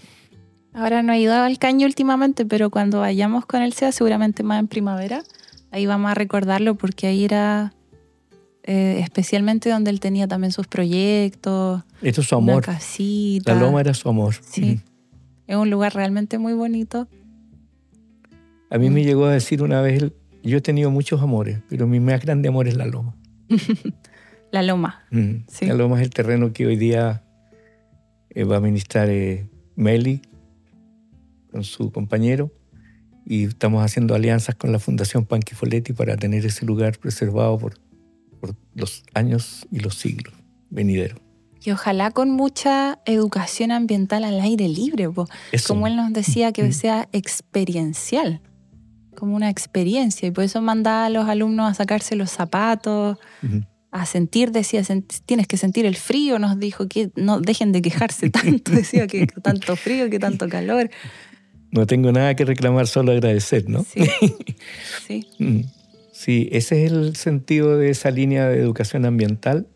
Ahora 0.74 1.04
no 1.04 1.12
he 1.12 1.20
ido 1.20 1.34
al 1.34 1.60
caño 1.60 1.86
últimamente, 1.88 2.46
pero 2.46 2.70
cuando 2.70 3.02
vayamos 3.02 3.46
con 3.46 3.62
el 3.62 3.74
SEA, 3.74 3.92
seguramente 3.92 4.44
más 4.44 4.62
en 4.62 4.70
primavera, 4.70 5.24
ahí 5.72 5.86
vamos 5.86 6.10
a 6.10 6.14
recordarlo 6.14 6.76
porque 6.76 7.08
ahí 7.08 7.26
era 7.26 7.74
eh, 8.64 9.00
especialmente 9.02 9.70
donde 9.70 9.90
él 9.92 10.00
tenía 10.00 10.28
también 10.28 10.52
sus 10.52 10.68
proyectos, 10.68 11.84
Esto 12.02 12.22
es 12.22 12.28
su 12.28 12.38
una 12.38 12.62
casita. 12.62 13.54
La 13.54 13.60
loma 13.62 13.82
era 13.82 13.94
su 13.94 14.10
amor. 14.10 14.36
Sí. 14.42 14.80
Es 15.48 15.56
un 15.56 15.70
lugar 15.70 15.94
realmente 15.96 16.38
muy 16.38 16.54
bonito. 16.54 17.08
A 18.70 18.78
mí 18.78 18.90
me 18.90 19.02
Mm. 19.02 19.06
llegó 19.06 19.26
a 19.26 19.32
decir 19.34 19.64
una 19.64 19.82
vez, 19.82 20.12
yo 20.44 20.58
he 20.58 20.62
tenido 20.62 20.92
muchos 20.92 21.22
amores, 21.22 21.60
pero 21.70 21.88
mi 21.88 22.00
más 22.00 22.22
grande 22.22 22.50
amor 22.50 22.68
es 22.68 22.76
la 22.76 22.86
loma. 22.86 23.16
La 24.52 24.64
loma. 24.64 25.04
Mm. 25.12 25.44
Sí. 25.48 25.66
La 25.68 25.76
loma 25.76 25.98
es 25.98 26.04
el 26.04 26.10
terreno 26.10 26.54
que 26.54 26.66
hoy 26.66 26.76
día 26.76 27.24
eh, 28.32 28.44
va 28.44 28.56
a 28.56 28.58
administrar 28.58 29.08
eh, 29.10 29.48
Meli 29.76 30.22
con 31.52 31.64
su 31.64 31.92
compañero 31.92 32.52
y 33.28 33.44
estamos 33.46 33.84
haciendo 33.84 34.16
alianzas 34.16 34.56
con 34.56 34.72
la 34.72 34.80
Fundación 34.80 35.26
Panquifoletti 35.26 35.94
para 35.94 36.18
tener 36.18 36.46
ese 36.48 36.66
lugar 36.66 36.98
preservado 36.98 37.58
por 37.60 37.76
los 38.80 39.04
años 39.14 39.68
y 39.72 39.80
los 39.80 39.96
siglos 39.96 40.34
venideros. 40.70 41.20
Y 41.64 41.72
ojalá 41.72 42.12
con 42.12 42.32
mucha 42.32 43.00
educación 43.06 43.72
ambiental 43.72 44.24
al 44.24 44.40
aire 44.40 44.68
libre, 44.70 45.08
como 45.68 45.88
él 45.88 45.96
nos 45.98 46.14
decía, 46.14 46.52
que 46.54 46.64
Mm. 46.64 46.72
sea 46.72 47.10
experiencial, 47.12 48.42
como 49.16 49.36
una 49.36 49.50
experiencia. 49.50 50.28
Y 50.28 50.32
por 50.32 50.46
eso 50.46 50.62
mandaba 50.62 51.06
a 51.06 51.10
los 51.10 51.28
alumnos 51.28 51.70
a 51.70 51.74
sacarse 51.74 52.16
los 52.16 52.32
zapatos, 52.32 53.18
Ujú. 53.44 53.64
a 53.92 54.06
sentir, 54.06 54.52
decía, 54.52 54.82
"Sen- 54.84 55.04
tienes 55.26 55.48
que 55.48 55.58
sentir 55.58 55.86
el 55.86 55.96
frío, 55.98 56.40
nos 56.40 56.58
dijo, 56.60 56.88
que 56.88 57.12
no 57.18 57.42
dejen 57.42 57.74
de 57.74 57.82
quejarse 57.82 58.30
tanto, 58.64 58.72
decía 58.72 59.08
que 59.08 59.28
tanto 59.28 59.76
frío, 59.76 60.10
que 60.10 60.20
tanto 60.20 60.48
calor. 60.48 60.90
No 61.72 61.86
tengo 61.86 62.12
nada 62.14 62.36
que 62.36 62.46
reclamar, 62.46 62.88
solo 62.88 63.12
agradecer, 63.12 63.68
¿no? 63.68 63.84
Sí, 63.84 64.00
sí. 65.08 65.28
Sí, 66.20 66.50
ese 66.52 66.84
es 66.84 66.92
el 66.92 67.16
sentido 67.16 67.78
de 67.78 67.92
esa 67.92 68.12
línea 68.12 68.50
de 68.50 68.60
educación 68.60 69.06
ambiental. 69.06 69.68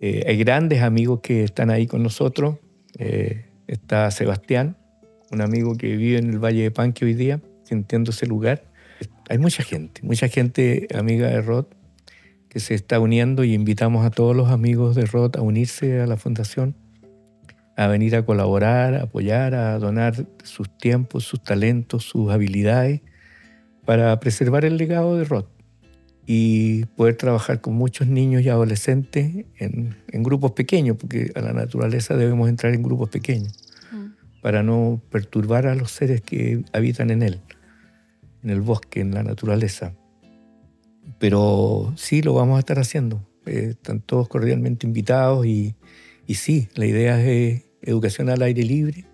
Eh, 0.00 0.24
hay 0.26 0.38
grandes 0.38 0.80
amigos 0.80 1.20
que 1.22 1.44
están 1.44 1.68
ahí 1.68 1.86
con 1.86 2.02
nosotros. 2.02 2.56
Eh, 2.98 3.44
está 3.66 4.10
Sebastián, 4.10 4.78
un 5.30 5.42
amigo 5.42 5.76
que 5.76 5.94
vive 5.94 6.16
en 6.16 6.30
el 6.30 6.38
Valle 6.38 6.62
de 6.62 6.70
Panque 6.70 7.04
hoy 7.04 7.12
día, 7.12 7.42
sintiendo 7.64 8.12
ese 8.12 8.26
lugar. 8.26 8.64
Hay 9.28 9.36
mucha 9.36 9.62
gente, 9.62 10.00
mucha 10.02 10.28
gente 10.28 10.88
amiga 10.94 11.28
de 11.28 11.42
Rod 11.42 11.66
que 12.48 12.60
se 12.60 12.72
está 12.72 12.98
uniendo 12.98 13.44
y 13.44 13.52
invitamos 13.52 14.06
a 14.06 14.10
todos 14.10 14.34
los 14.34 14.48
amigos 14.50 14.96
de 14.96 15.04
Rod 15.04 15.36
a 15.36 15.42
unirse 15.42 16.00
a 16.00 16.06
la 16.06 16.16
fundación, 16.16 16.76
a 17.76 17.88
venir 17.88 18.16
a 18.16 18.24
colaborar, 18.24 18.94
a 18.94 19.02
apoyar, 19.02 19.54
a 19.54 19.78
donar 19.78 20.14
sus 20.44 20.74
tiempos, 20.78 21.24
sus 21.24 21.44
talentos, 21.44 22.04
sus 22.04 22.30
habilidades 22.30 23.02
para 23.84 24.18
preservar 24.18 24.64
el 24.64 24.78
legado 24.78 25.18
de 25.18 25.24
Rod 25.24 25.44
y 26.30 26.84
poder 26.84 27.16
trabajar 27.16 27.62
con 27.62 27.72
muchos 27.72 28.06
niños 28.06 28.42
y 28.42 28.50
adolescentes 28.50 29.46
en, 29.56 29.96
en 30.08 30.22
grupos 30.22 30.52
pequeños, 30.52 30.98
porque 30.98 31.32
a 31.34 31.40
la 31.40 31.54
naturaleza 31.54 32.18
debemos 32.18 32.50
entrar 32.50 32.74
en 32.74 32.82
grupos 32.82 33.08
pequeños 33.08 33.64
Mm. 33.92 34.40
para 34.42 34.62
no 34.62 35.00
perturbar 35.10 35.66
a 35.66 35.74
los 35.74 35.90
seres 35.90 36.20
que 36.20 36.62
habitan 36.72 37.10
en 37.10 37.22
él, 37.22 37.40
en 38.42 38.50
el 38.50 38.60
bosque, 38.60 39.00
en 39.00 39.14
la 39.14 39.22
naturaleza. 39.22 39.94
Pero 41.18 41.92
sí 41.96 42.22
lo 42.22 42.34
vamos 42.34 42.56
a 42.56 42.60
estar 42.60 42.78
haciendo. 42.78 43.26
Eh, 43.46 43.68
están 43.70 44.00
todos 44.00 44.28
cordialmente 44.28 44.86
invitados 44.86 45.46
y, 45.46 45.74
y 46.26 46.34
sí, 46.34 46.68
la 46.74 46.86
idea 46.86 47.20
es 47.20 47.26
eh, 47.26 47.64
educación 47.82 48.28
al 48.28 48.42
aire 48.42 48.62
libre. 48.62 49.06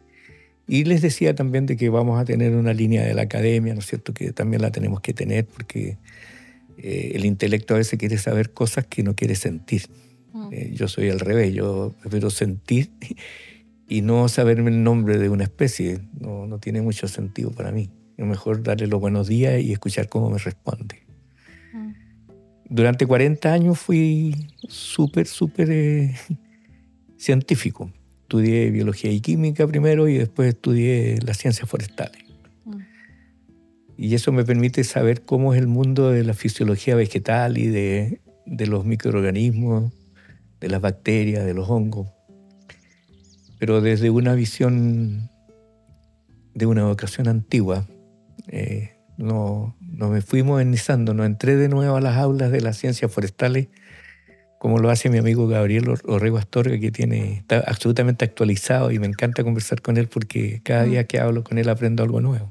Y 0.67 0.85
les 0.85 1.03
decía 1.03 1.35
también 1.35 1.67
de 1.67 1.77
que 1.77 1.89
vamos 1.91 2.19
a 2.19 2.25
tener 2.25 2.55
una 2.55 2.73
línea 2.73 3.05
de 3.05 3.15
la 3.15 3.23
academia, 3.23 3.75
¿no 3.75 3.81
es 3.81 3.87
cierto? 3.87 4.15
Que 4.15 4.33
también 4.33 4.63
la 4.63 4.71
tenemos 4.71 5.01
que 5.01 5.13
tener 5.13 5.47
porque 5.47 5.99
eh, 6.79 7.13
el 7.15 7.25
intelecto 7.25 7.75
a 7.75 7.79
veces 7.79 7.99
quiere 7.99 8.19
saber 8.19 8.53
cosas 8.53 8.87
que 8.87 9.03
no 9.03 9.15
quiere 9.15 9.35
sentir. 9.35 9.83
Mm. 10.33 10.49
Eh, 10.53 10.71
yo 10.75 10.89
soy 10.89 11.11
al 11.11 11.21
revés, 11.21 11.55
yo 11.55 11.95
prefiero 12.01 12.31
sentir 12.31 12.91
y 13.89 14.03
no 14.03 14.29
saberme 14.29 14.71
el 14.71 14.83
nombre 14.83 15.19
de 15.19 15.29
una 15.29 15.45
especie. 15.45 16.01
No, 16.19 16.47
no 16.47 16.59
tiene 16.59 16.83
mucho 16.83 17.09
sentido 17.09 17.51
para 17.51 17.73
mí. 17.73 17.91
Es 18.17 18.27
mejor 18.27 18.63
darle 18.63 18.87
los 18.87 19.01
buenos 19.01 19.29
días 19.29 19.61
y 19.61 19.73
escuchar 19.73 20.09
cómo 20.09 20.31
me 20.31 20.39
responde. 20.39 21.03
Mm. 21.73 21.93
Durante 22.69 23.07
40 23.07 23.53
años 23.53 23.79
fui 23.79 24.49
súper, 24.69 25.27
súper 25.27 25.71
eh, 25.71 26.15
científico. 27.17 27.91
Estudié 28.23 28.71
biología 28.71 29.13
y 29.13 29.21
química 29.21 29.67
primero 29.67 30.09
y 30.09 30.19
después 30.19 30.49
estudié 30.49 31.19
las 31.23 31.37
ciencias 31.37 31.69
forestales. 31.69 32.24
Y 33.97 34.15
eso 34.15 34.33
me 34.33 34.45
permite 34.45 34.85
saber 34.85 35.23
cómo 35.23 35.55
es 35.55 35.61
el 35.61 35.67
mundo 35.67 36.11
de 36.11 36.25
la 36.25 36.35
fisiología 36.35 36.97
vegetal 36.97 37.59
y 37.59 37.67
de, 37.67 38.21
de 38.47 38.67
los 38.67 38.85
microorganismos, 38.85 39.93
de 40.61 40.69
las 40.69 40.81
bacterias, 40.81 41.45
de 41.45 41.55
los 41.55 41.69
hongos. 41.71 42.09
Pero 43.59 43.81
desde 43.81 44.11
una 44.11 44.35
visión 44.35 45.31
de 46.55 46.67
una 46.67 46.83
educación 46.83 47.29
antigua, 47.29 47.87
eh, 48.49 48.97
no, 49.17 49.77
no 49.81 50.09
me 50.09 50.21
fui 50.23 50.43
modernizando, 50.43 51.15
no 51.15 51.25
entré 51.25 51.57
de 51.57 51.69
nuevo 51.69 51.97
a 51.97 52.01
las 52.01 52.17
aulas 52.17 52.51
de 52.51 52.61
las 52.61 52.77
ciencias 52.77 53.13
forestales 53.13 53.69
como 54.65 54.79
lo 54.79 54.89
hace 54.89 55.11
mi 55.11 55.19
amigo 55.19 55.47
Gabriel 55.47 55.91
Or- 55.91 56.01
Orrego 56.07 56.39
Astorga, 56.39 56.81
que 56.81 56.91
tiene, 56.91 57.35
está 57.35 57.59
absolutamente 57.67 58.25
actualizado 58.25 58.91
y 58.91 58.99
me 58.99 59.07
encanta 59.07 59.45
conversar 59.45 59.83
con 59.83 59.99
él 59.99 60.09
porque 60.09 60.63
cada 60.65 60.85
día 60.85 61.05
que 61.07 61.21
hablo 61.21 61.45
con 61.45 61.59
él 61.59 61.69
aprendo 61.69 62.03
algo 62.03 62.23
nuevo. 62.23 62.51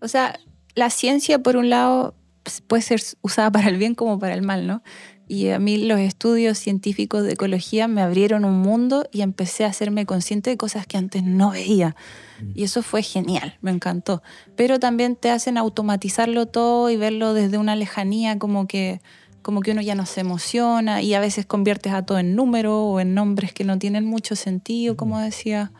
O 0.00 0.08
sea, 0.08 0.38
la 0.74 0.90
ciencia, 0.90 1.38
por 1.40 1.56
un 1.56 1.70
lado, 1.70 2.14
pues, 2.42 2.60
puede 2.60 2.82
ser 2.82 3.00
usada 3.22 3.50
para 3.50 3.68
el 3.68 3.76
bien 3.76 3.94
como 3.94 4.18
para 4.18 4.34
el 4.34 4.42
mal, 4.42 4.66
¿no? 4.66 4.82
Y 5.28 5.50
a 5.50 5.60
mí 5.60 5.76
los 5.76 6.00
estudios 6.00 6.58
científicos 6.58 7.22
de 7.22 7.34
ecología 7.34 7.86
me 7.86 8.02
abrieron 8.02 8.44
un 8.44 8.58
mundo 8.58 9.08
y 9.12 9.20
empecé 9.20 9.64
a 9.64 9.68
hacerme 9.68 10.04
consciente 10.04 10.50
de 10.50 10.56
cosas 10.56 10.88
que 10.88 10.96
antes 10.96 11.22
no 11.22 11.52
veía. 11.52 11.94
Mm. 12.40 12.50
Y 12.56 12.64
eso 12.64 12.82
fue 12.82 13.04
genial, 13.04 13.56
me 13.60 13.70
encantó. 13.70 14.24
Pero 14.56 14.80
también 14.80 15.14
te 15.14 15.30
hacen 15.30 15.56
automatizarlo 15.56 16.46
todo 16.46 16.90
y 16.90 16.96
verlo 16.96 17.32
desde 17.32 17.58
una 17.58 17.76
lejanía 17.76 18.40
como 18.40 18.66
que, 18.66 19.00
como 19.42 19.60
que 19.60 19.70
uno 19.70 19.82
ya 19.82 19.94
no 19.94 20.04
se 20.04 20.22
emociona 20.22 21.00
y 21.00 21.14
a 21.14 21.20
veces 21.20 21.46
conviertes 21.46 21.92
a 21.92 22.04
todo 22.04 22.18
en 22.18 22.34
números 22.34 22.74
o 22.76 22.98
en 22.98 23.14
nombres 23.14 23.52
que 23.52 23.62
no 23.62 23.78
tienen 23.78 24.06
mucho 24.06 24.34
sentido, 24.34 24.96
como 24.96 25.20
decía. 25.20 25.70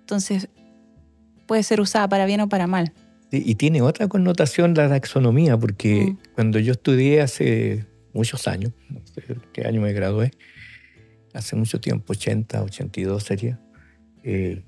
Entonces, 0.00 0.48
puede 1.46 1.62
ser 1.62 1.80
usada 1.80 2.10
para 2.10 2.26
bien 2.26 2.42
o 2.42 2.50
para 2.50 2.66
mal. 2.66 2.92
Y 3.32 3.54
tiene 3.54 3.80
otra 3.82 4.08
connotación 4.08 4.74
la 4.74 4.88
taxonomía, 4.88 5.56
porque 5.56 6.12
Mm. 6.12 6.18
cuando 6.34 6.58
yo 6.58 6.72
estudié 6.72 7.20
hace 7.20 7.86
muchos 8.12 8.48
años, 8.48 8.72
no 8.88 9.00
sé 9.06 9.22
qué 9.52 9.64
año 9.66 9.80
me 9.80 9.92
gradué, 9.92 10.32
hace 11.32 11.54
mucho 11.54 11.80
tiempo, 11.80 12.12
80, 12.12 12.60
82 12.62 13.22
sería, 13.22 13.60
eh, 14.24 14.62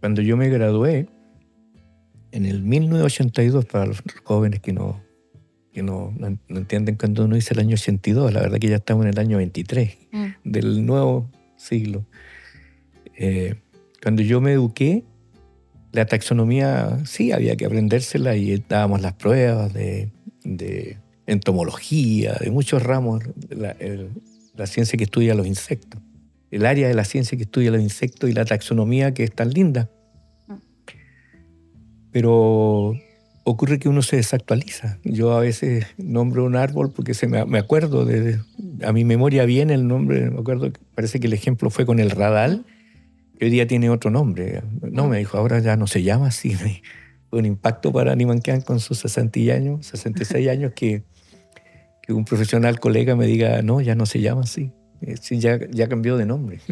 cuando 0.00 0.22
yo 0.22 0.36
me 0.38 0.48
gradué, 0.48 1.08
en 2.32 2.46
el 2.46 2.62
1982, 2.62 3.64
para 3.66 3.86
los 3.86 4.02
jóvenes 4.24 4.60
que 4.60 4.72
no, 4.72 5.02
que 5.72 5.82
no, 5.82 6.12
no- 6.18 6.38
no 6.48 6.58
entienden 6.58 6.96
cuando 6.96 7.24
uno 7.24 7.34
dice 7.36 7.52
el 7.54 7.60
año 7.60 7.74
82, 7.74 8.32
la 8.32 8.40
verdad 8.40 8.58
que 8.58 8.68
ya 8.68 8.76
estamos 8.76 9.04
en 9.04 9.10
el 9.12 9.18
año 9.18 9.36
23 9.38 9.96
Mm. 10.12 10.26
del 10.44 10.86
nuevo 10.86 11.30
siglo. 11.56 12.06
Eh, 13.16 13.56
cuando 14.02 14.22
yo 14.22 14.40
me 14.40 14.52
eduqué, 14.52 15.04
la 15.92 16.06
taxonomía 16.06 16.98
sí 17.04 17.32
había 17.32 17.56
que 17.56 17.66
aprendérsela 17.66 18.36
y 18.36 18.62
dábamos 18.68 19.00
las 19.00 19.14
pruebas 19.14 19.72
de, 19.72 20.10
entomología, 21.26 22.34
de 22.40 22.50
muchos 22.50 22.82
ramos, 22.82 23.22
la, 23.50 23.76
la 24.56 24.66
ciencia 24.66 24.96
que 24.96 25.04
estudia 25.04 25.34
los 25.34 25.46
insectos, 25.46 26.00
el 26.50 26.66
área 26.66 26.88
de 26.88 26.94
la 26.94 27.04
ciencia 27.04 27.36
que 27.36 27.44
estudia 27.44 27.70
los 27.70 27.82
insectos 27.82 28.30
y 28.30 28.32
la 28.32 28.44
taxonomía 28.44 29.12
que 29.12 29.24
es 29.24 29.32
tan 29.32 29.50
linda. 29.50 29.90
Pero 32.10 32.94
ocurre 33.44 33.78
que 33.78 33.88
uno 33.88 34.02
se 34.02 34.16
desactualiza. 34.16 34.98
Yo 35.04 35.32
a 35.32 35.40
veces 35.40 35.86
nombro 35.96 36.44
un 36.44 36.56
árbol 36.56 36.92
porque 36.92 37.14
se 37.14 37.26
me, 37.26 37.44
me 37.44 37.58
acuerdo, 37.58 38.04
de, 38.04 38.40
a 38.84 38.92
mi 38.92 39.04
memoria 39.04 39.44
viene 39.44 39.74
el 39.74 39.86
nombre, 39.86 40.30
me 40.30 40.40
acuerdo, 40.40 40.70
parece 40.94 41.20
que 41.20 41.26
el 41.26 41.32
ejemplo 41.32 41.70
fue 41.70 41.86
con 41.86 41.98
el 41.98 42.10
radal, 42.10 42.64
que 43.38 43.44
hoy 43.44 43.50
día 43.50 43.66
tiene 43.66 43.88
otro 43.88 44.10
nombre. 44.10 44.62
No, 44.82 45.06
me 45.06 45.18
dijo, 45.18 45.38
ahora 45.38 45.60
ya 45.60 45.76
no 45.76 45.86
se 45.86 46.02
llama 46.02 46.28
así. 46.28 46.56
Fue 47.30 47.38
un 47.38 47.46
impacto 47.46 47.92
para 47.92 48.16
Nimanquán 48.16 48.62
con 48.62 48.80
sus 48.80 48.98
60 48.98 49.40
años, 49.54 49.86
66 49.86 50.48
años, 50.50 50.72
que, 50.74 51.04
que 52.02 52.12
un 52.12 52.24
profesional 52.24 52.80
colega 52.80 53.14
me 53.14 53.26
diga, 53.26 53.62
no, 53.62 53.80
ya 53.80 53.94
no 53.94 54.06
se 54.06 54.20
llama 54.20 54.42
así, 54.42 54.72
eh, 55.02 55.14
ya, 55.38 55.58
ya 55.70 55.88
cambió 55.88 56.16
de 56.16 56.26
nombre. 56.26 56.60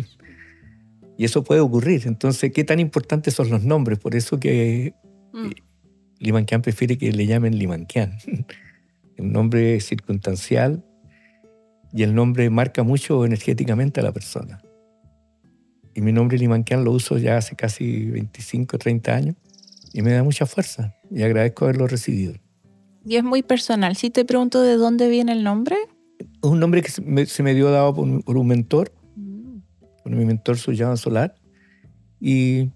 Y 1.19 1.25
eso 1.25 1.43
puede 1.45 1.63
ocurrir. 1.63 2.03
Entonces, 2.05 2.53
¿qué 2.53 2.63
tan 2.63 2.79
importantes 2.79 3.33
son 3.33 3.49
los 3.49 3.65
nombres? 3.65 3.99
Por 3.99 4.15
eso 4.15 4.39
que 4.39 4.93
mm. 5.33 5.49
Limanquian 6.19 6.61
prefiere 6.61 6.99
que 6.99 7.11
le 7.11 7.27
llamen 7.27 7.59
Limanquian. 7.59 8.19
un 9.17 9.33
nombre 9.33 9.81
circunstancial 9.81 10.85
y 11.91 12.03
el 12.03 12.15
nombre 12.15 12.51
marca 12.51 12.83
mucho 12.83 13.25
energéticamente 13.25 14.01
a 14.01 14.03
la 14.03 14.13
persona. 14.13 14.61
Y 15.97 16.03
mi 16.03 16.13
nombre 16.13 16.37
Limanquian 16.37 16.85
lo 16.85 16.93
uso 16.93 17.17
ya 17.17 17.39
hace 17.39 17.57
casi 17.57 18.05
25, 18.05 18.77
30 18.77 19.15
años 19.15 19.35
y 19.95 20.03
me 20.03 20.13
da 20.13 20.23
mucha 20.23 20.45
fuerza 20.45 20.95
y 21.11 21.23
agradezco 21.23 21.65
haberlo 21.65 21.87
recibido. 21.87 22.35
Y 23.07 23.17
es 23.17 23.25
muy 23.25 23.43
personal. 23.43 23.97
Si 23.97 24.11
te 24.11 24.27
pregunto 24.27 24.61
de 24.61 24.77
dónde 24.77 25.09
viene 25.09 25.33
el 25.33 25.43
nombre. 25.43 25.77
Es 26.19 26.51
un 26.51 26.61
nombre 26.61 26.83
que 26.83 26.91
se 26.91 27.43
me, 27.43 27.55
dio 27.55 27.71
dado 27.71 27.95
por 27.95 28.07
un, 28.07 28.47
mentor, 28.47 28.93
mm. 29.17 29.57
por 30.03 30.13
mi 30.13 30.27
mentor 30.27 30.59
Suyama 30.59 30.99
Solar, 30.99 31.35
y 32.21 32.69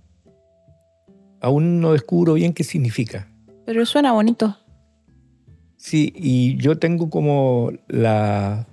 aún 1.42 1.82
no 1.82 1.92
descubro 1.92 2.34
bien 2.34 2.54
qué 2.54 2.64
significa. 2.64 3.30
Pero 3.66 3.84
suena 3.84 4.12
bonito. 4.12 4.56
Sí, 5.76 6.10
y 6.16 6.56
yo 6.56 6.78
tengo 6.78 7.10
como 7.10 7.70
la, 7.86 8.66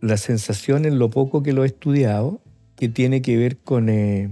la 0.00 0.16
sensación 0.16 0.84
en 0.84 0.98
lo 0.98 1.10
poco 1.10 1.44
que 1.44 1.52
lo 1.52 1.62
he 1.62 1.68
estudiado 1.68 2.40
que 2.78 2.88
tiene 2.88 3.20
que 3.22 3.36
ver 3.36 3.56
con 3.58 3.88
eh, 3.88 4.30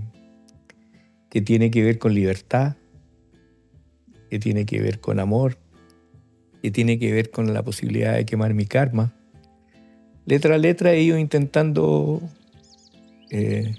que 1.28 1.40
tiene 1.42 1.70
que 1.70 1.82
ver 1.82 1.98
con 1.98 2.14
libertad, 2.14 2.76
que 4.30 4.38
tiene 4.38 4.64
que 4.64 4.80
ver 4.80 5.00
con 5.00 5.18
amor, 5.18 5.58
que 6.62 6.70
tiene 6.70 6.98
que 6.98 7.12
ver 7.12 7.30
con 7.30 7.52
la 7.52 7.64
posibilidad 7.64 8.14
de 8.14 8.24
quemar 8.24 8.54
mi 8.54 8.64
karma. 8.64 9.12
Letra 10.26 10.54
a 10.54 10.58
letra 10.58 10.92
he 10.92 11.02
ido 11.02 11.18
intentando 11.18 12.22
eh, 13.30 13.74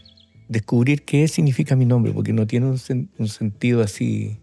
descubrir 0.49 1.03
qué 1.03 1.27
significa 1.29 1.77
mi 1.77 1.85
nombre, 1.85 2.11
porque 2.11 2.33
no 2.33 2.45
tiene 2.45 2.67
un, 2.67 3.27
sentido 3.27 3.81
así. 3.81 4.37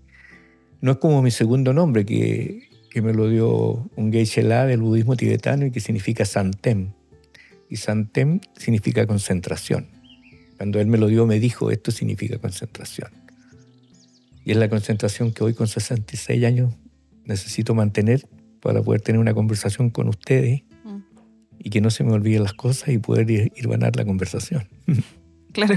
No 0.80 0.92
es 0.92 0.96
como 0.98 1.20
mi 1.22 1.30
segundo 1.30 1.74
nombre, 1.74 2.06
que, 2.06 2.68
que 2.90 3.02
me 3.02 3.12
lo 3.12 3.28
dio 3.28 3.90
un 3.94 4.10
geishe 4.10 4.42
del 4.42 4.80
budismo 4.80 5.16
tibetano 5.16 5.66
y 5.66 5.70
que 5.70 5.80
significa 5.80 6.24
Santem. 6.24 6.92
Y 7.68 7.76
Santem 7.76 8.40
significa 8.56 9.06
concentración. 9.06 9.93
Cuando 10.56 10.80
él 10.80 10.86
me 10.86 10.98
lo 10.98 11.08
dio, 11.08 11.26
me 11.26 11.40
dijo, 11.40 11.70
esto 11.70 11.90
significa 11.90 12.38
concentración. 12.38 13.10
Y 14.44 14.52
es 14.52 14.56
la 14.56 14.68
concentración 14.68 15.32
que 15.32 15.42
hoy 15.42 15.54
con 15.54 15.66
66 15.66 16.44
años 16.44 16.74
necesito 17.24 17.74
mantener 17.74 18.28
para 18.60 18.82
poder 18.82 19.00
tener 19.00 19.20
una 19.20 19.34
conversación 19.34 19.90
con 19.90 20.08
ustedes 20.08 20.62
mm. 20.84 20.98
y 21.58 21.70
que 21.70 21.80
no 21.80 21.90
se 21.90 22.04
me 22.04 22.12
olviden 22.12 22.42
las 22.42 22.54
cosas 22.54 22.90
y 22.90 22.98
poder 22.98 23.30
ir, 23.30 23.52
ir 23.56 23.66
a 23.66 23.70
ganar 23.70 23.96
la 23.96 24.04
conversación. 24.04 24.68
Claro. 25.54 25.76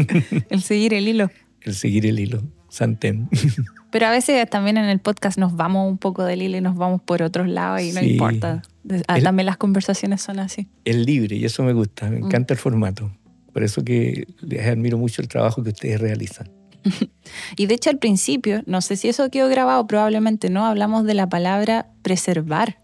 el 0.48 0.62
seguir 0.62 0.94
el 0.94 1.06
hilo. 1.06 1.30
El 1.60 1.74
seguir 1.74 2.06
el 2.06 2.18
hilo. 2.18 2.42
Santem. 2.70 3.28
Pero 3.90 4.06
a 4.06 4.10
veces 4.10 4.48
también 4.48 4.78
en 4.78 4.86
el 4.86 5.00
podcast 5.00 5.38
nos 5.38 5.54
vamos 5.54 5.86
un 5.86 5.98
poco 5.98 6.24
del 6.24 6.40
hilo 6.40 6.56
y 6.56 6.60
nos 6.62 6.76
vamos 6.76 7.02
por 7.02 7.22
otros 7.22 7.46
lados 7.46 7.82
y 7.82 7.92
no 7.92 8.02
importa. 8.02 8.62
Ah, 9.06 9.20
también 9.20 9.44
las 9.44 9.58
conversaciones 9.58 10.22
son 10.22 10.38
así. 10.38 10.68
Es 10.86 10.96
libre 10.96 11.36
y 11.36 11.44
eso 11.44 11.62
me 11.62 11.74
gusta. 11.74 12.08
Me 12.08 12.20
mm. 12.20 12.24
encanta 12.24 12.54
el 12.54 12.58
formato. 12.58 13.12
Por 13.52 13.62
eso 13.62 13.82
que 13.82 14.26
les 14.40 14.66
admiro 14.66 14.98
mucho 14.98 15.22
el 15.22 15.28
trabajo 15.28 15.62
que 15.62 15.70
ustedes 15.70 16.00
realizan. 16.00 16.50
y 17.56 17.66
de 17.66 17.74
hecho 17.74 17.90
al 17.90 17.98
principio, 17.98 18.62
no 18.66 18.80
sé 18.80 18.96
si 18.96 19.08
eso 19.08 19.30
quedó 19.30 19.48
grabado, 19.48 19.86
probablemente 19.86 20.50
no, 20.50 20.66
hablamos 20.66 21.04
de 21.04 21.14
la 21.14 21.28
palabra 21.28 21.90
preservar, 22.02 22.78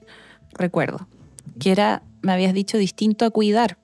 recuerdo, 0.53 1.07
que 1.59 1.71
era, 1.71 2.03
me 2.23 2.33
habías 2.33 2.55
dicho, 2.55 2.79
distinto 2.79 3.25
a 3.25 3.31
cuidar. 3.31 3.79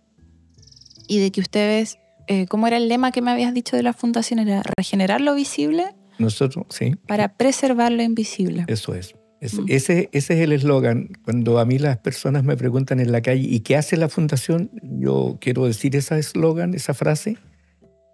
Y 1.06 1.18
de 1.18 1.32
que 1.32 1.40
ustedes 1.40 1.98
eh, 2.32 2.46
¿cómo 2.46 2.68
era 2.68 2.76
el 2.76 2.88
lema 2.88 3.10
que 3.10 3.22
me 3.22 3.32
habías 3.32 3.52
dicho 3.52 3.76
de 3.76 3.82
la 3.82 3.92
fundación? 3.92 4.38
¿Era 4.38 4.62
regenerar 4.76 5.20
lo 5.20 5.34
visible? 5.34 5.96
Nosotros, 6.18 6.64
sí. 6.68 6.94
Para 7.08 7.36
preservar 7.36 7.90
lo 7.90 8.04
invisible. 8.04 8.66
Eso 8.68 8.94
es. 8.94 9.16
Mm. 9.40 9.64
ese, 9.68 10.08
ese, 10.12 10.34
es 10.34 10.40
el 10.40 10.52
eslogan. 10.52 11.08
Cuando 11.24 11.58
a 11.58 11.64
mí 11.64 11.78
las 11.78 11.98
personas 11.98 12.44
me 12.44 12.56
preguntan 12.56 13.00
en 13.00 13.10
la 13.10 13.22
calle, 13.22 13.46
¿y 13.48 13.60
qué 13.60 13.76
hace 13.76 13.96
la 13.96 14.08
fundación? 14.08 14.70
Yo 14.82 15.38
quiero 15.40 15.66
decir 15.66 15.96
ese 15.96 16.18
eslogan, 16.18 16.74
esa 16.74 16.94
frase, 16.94 17.38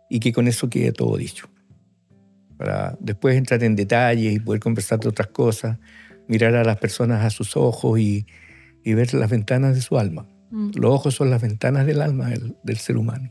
y 0.09 0.20
que 0.20 0.33
con 0.33 0.47
eso 0.47 0.70
quede 0.70 0.93
todo 0.93 1.16
dicho. 1.16 1.49
Para 2.57 2.97
después 3.01 3.37
entrar 3.37 3.62
en 3.64 3.77
detalles 3.77 4.35
y 4.35 4.39
poder 4.39 4.61
conversar 4.61 5.01
de 5.01 5.09
otras 5.09 5.29
cosas, 5.29 5.79
mirar 6.29 6.55
a 6.55 6.64
las 6.64 6.79
personas 6.79 7.24
a 7.24 7.31
sus 7.31 7.57
ojos 7.57 7.99
y, 7.99 8.27
y 8.85 8.95
ver 8.95 9.12
las 9.14 9.29
ventanas 9.29 9.74
de 9.74 9.81
su 9.81 9.99
alma. 9.99 10.29
Mm. 10.51 10.70
Los 10.77 10.93
ojos 10.93 11.14
son 11.14 11.31
las 11.31 11.43
ventanas 11.43 11.87
del 11.87 12.03
alma 12.03 12.31
del 12.62 12.77
ser 12.77 12.97
humano. 12.97 13.31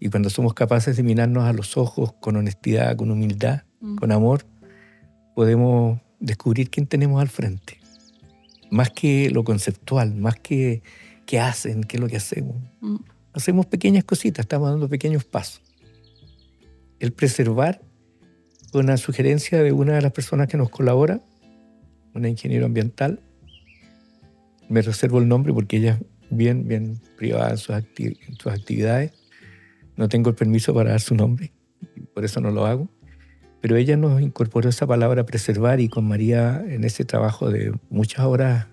Y 0.00 0.08
cuando 0.08 0.30
somos 0.30 0.54
capaces 0.54 0.96
de 0.96 1.02
mirarnos 1.02 1.44
a 1.44 1.52
los 1.52 1.76
ojos 1.76 2.14
con 2.20 2.36
honestidad, 2.36 2.96
con 2.96 3.10
humildad, 3.10 3.62
mm. 3.80 3.96
con 3.96 4.12
amor, 4.12 4.46
podemos 5.34 6.00
descubrir 6.20 6.70
quién 6.70 6.86
tenemos 6.86 7.20
al 7.20 7.28
frente. 7.28 7.78
Más 8.70 8.90
que 8.90 9.30
lo 9.30 9.44
conceptual, 9.44 10.14
más 10.14 10.36
que 10.36 10.82
qué 11.26 11.38
hacen, 11.38 11.84
qué 11.84 11.96
es 11.96 12.00
lo 12.00 12.08
que 12.08 12.16
hacemos. 12.16 12.56
Mm. 12.80 12.96
Hacemos 13.32 13.66
pequeñas 13.66 14.04
cositas, 14.04 14.44
estamos 14.44 14.70
dando 14.70 14.88
pequeños 14.88 15.24
pasos. 15.24 15.62
El 16.98 17.12
preservar, 17.12 17.82
una 18.72 18.96
sugerencia 18.96 19.62
de 19.62 19.72
una 19.72 19.94
de 19.94 20.02
las 20.02 20.12
personas 20.12 20.48
que 20.48 20.56
nos 20.56 20.70
colabora, 20.70 21.20
una 22.14 22.28
ingeniero 22.28 22.66
ambiental, 22.66 23.20
me 24.68 24.82
reservo 24.82 25.18
el 25.18 25.28
nombre 25.28 25.52
porque 25.52 25.76
ella 25.76 25.98
es 26.00 26.36
bien, 26.36 26.66
bien 26.66 27.00
privada 27.16 27.50
en 27.50 27.58
sus, 27.58 27.76
en 27.76 28.36
sus 28.38 28.52
actividades, 28.52 29.12
no 29.96 30.08
tengo 30.08 30.30
el 30.30 30.36
permiso 30.36 30.74
para 30.74 30.90
dar 30.90 31.00
su 31.00 31.14
nombre, 31.14 31.52
por 32.14 32.24
eso 32.24 32.40
no 32.40 32.50
lo 32.50 32.66
hago. 32.66 32.88
Pero 33.60 33.76
ella 33.76 33.96
nos 33.96 34.20
incorporó 34.20 34.68
esa 34.68 34.86
palabra 34.86 35.26
preservar 35.26 35.80
y 35.80 35.88
con 35.88 36.06
María 36.06 36.64
en 36.66 36.84
ese 36.84 37.04
trabajo 37.04 37.50
de 37.50 37.72
muchas 37.90 38.24
horas 38.24 38.66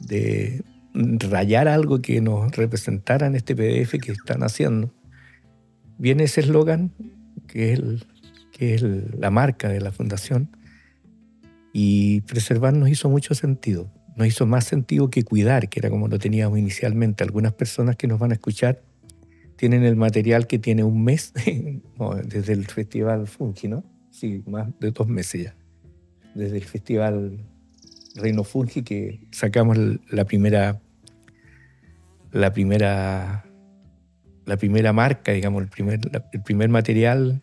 de 0.00 0.62
rayar 0.94 1.68
algo 1.68 2.00
que 2.00 2.20
nos 2.20 2.54
representara 2.56 3.26
en 3.26 3.34
este 3.34 3.54
PDF 3.54 4.00
que 4.00 4.12
están 4.12 4.42
haciendo, 4.42 4.92
viene 5.98 6.24
ese 6.24 6.40
eslogan 6.40 6.92
que 7.46 7.72
es, 7.74 7.80
que 8.52 8.74
es 8.74 8.82
la 8.82 9.30
marca 9.30 9.68
de 9.68 9.80
la 9.80 9.92
fundación 9.92 10.56
y 11.72 12.22
preservar 12.22 12.72
nos 12.74 12.88
hizo 12.88 13.08
mucho 13.08 13.34
sentido. 13.34 13.90
Nos 14.16 14.26
hizo 14.26 14.44
más 14.44 14.64
sentido 14.64 15.08
que 15.08 15.22
cuidar, 15.22 15.68
que 15.68 15.80
era 15.80 15.88
como 15.88 16.08
lo 16.08 16.18
teníamos 16.18 16.58
inicialmente. 16.58 17.22
Algunas 17.22 17.52
personas 17.52 17.96
que 17.96 18.06
nos 18.06 18.18
van 18.18 18.32
a 18.32 18.34
escuchar 18.34 18.82
tienen 19.56 19.84
el 19.84 19.96
material 19.96 20.46
que 20.46 20.58
tiene 20.58 20.82
un 20.84 21.04
mes 21.04 21.32
desde 22.24 22.52
el 22.52 22.66
Festival 22.66 23.26
Fungi, 23.28 23.68
¿no? 23.68 23.84
Sí, 24.10 24.42
más 24.46 24.68
de 24.80 24.90
dos 24.90 25.08
meses 25.08 25.44
ya. 25.44 25.56
Desde 26.34 26.56
el 26.56 26.64
Festival 26.64 27.38
Reino 28.14 28.44
Fungi 28.44 28.82
que 28.82 29.20
sacamos 29.30 29.76
la 30.10 30.24
primera, 30.24 30.80
la 32.32 32.52
primera, 32.52 33.44
la 34.46 34.56
primera 34.56 34.92
marca, 34.92 35.32
digamos, 35.32 35.62
el 35.62 35.68
primer, 35.68 36.00
el 36.32 36.42
primer 36.42 36.68
material 36.68 37.42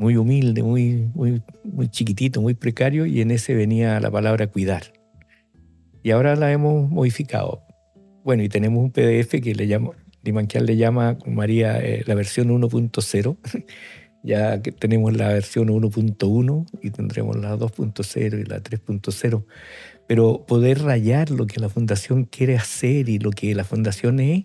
muy 0.00 0.16
humilde, 0.16 0.62
muy, 0.62 1.10
muy, 1.14 1.42
muy 1.62 1.88
chiquitito, 1.88 2.40
muy 2.40 2.54
precario, 2.54 3.04
y 3.04 3.20
en 3.20 3.30
ese 3.30 3.54
venía 3.54 4.00
la 4.00 4.10
palabra 4.10 4.46
cuidar. 4.46 4.94
Y 6.02 6.10
ahora 6.10 6.36
la 6.36 6.50
hemos 6.52 6.90
modificado. 6.90 7.62
Bueno, 8.24 8.42
y 8.42 8.48
tenemos 8.48 8.82
un 8.82 8.92
PDF 8.92 9.42
que 9.42 9.54
le 9.54 9.66
llamo, 9.66 9.94
Dimanquial 10.22 10.66
le 10.66 10.76
llama 10.76 11.18
María 11.26 11.78
eh, 11.80 12.02
la 12.06 12.14
versión 12.14 12.48
1.0. 12.48 13.36
ya 14.22 14.60
que 14.60 14.72
tenemos 14.72 15.16
la 15.16 15.28
versión 15.28 15.68
1.1 15.68 16.66
y 16.82 16.90
tendremos 16.90 17.36
la 17.36 17.56
2.0 17.56 18.40
y 18.40 18.44
la 18.44 18.62
3.0. 18.62 19.44
Pero 20.06 20.44
poder 20.46 20.82
rayar 20.82 21.30
lo 21.30 21.46
que 21.46 21.60
la 21.60 21.68
fundación 21.68 22.24
quiere 22.24 22.56
hacer 22.56 23.08
y 23.08 23.18
lo 23.18 23.30
que 23.30 23.54
la 23.54 23.64
fundación 23.64 24.20
es, 24.20 24.44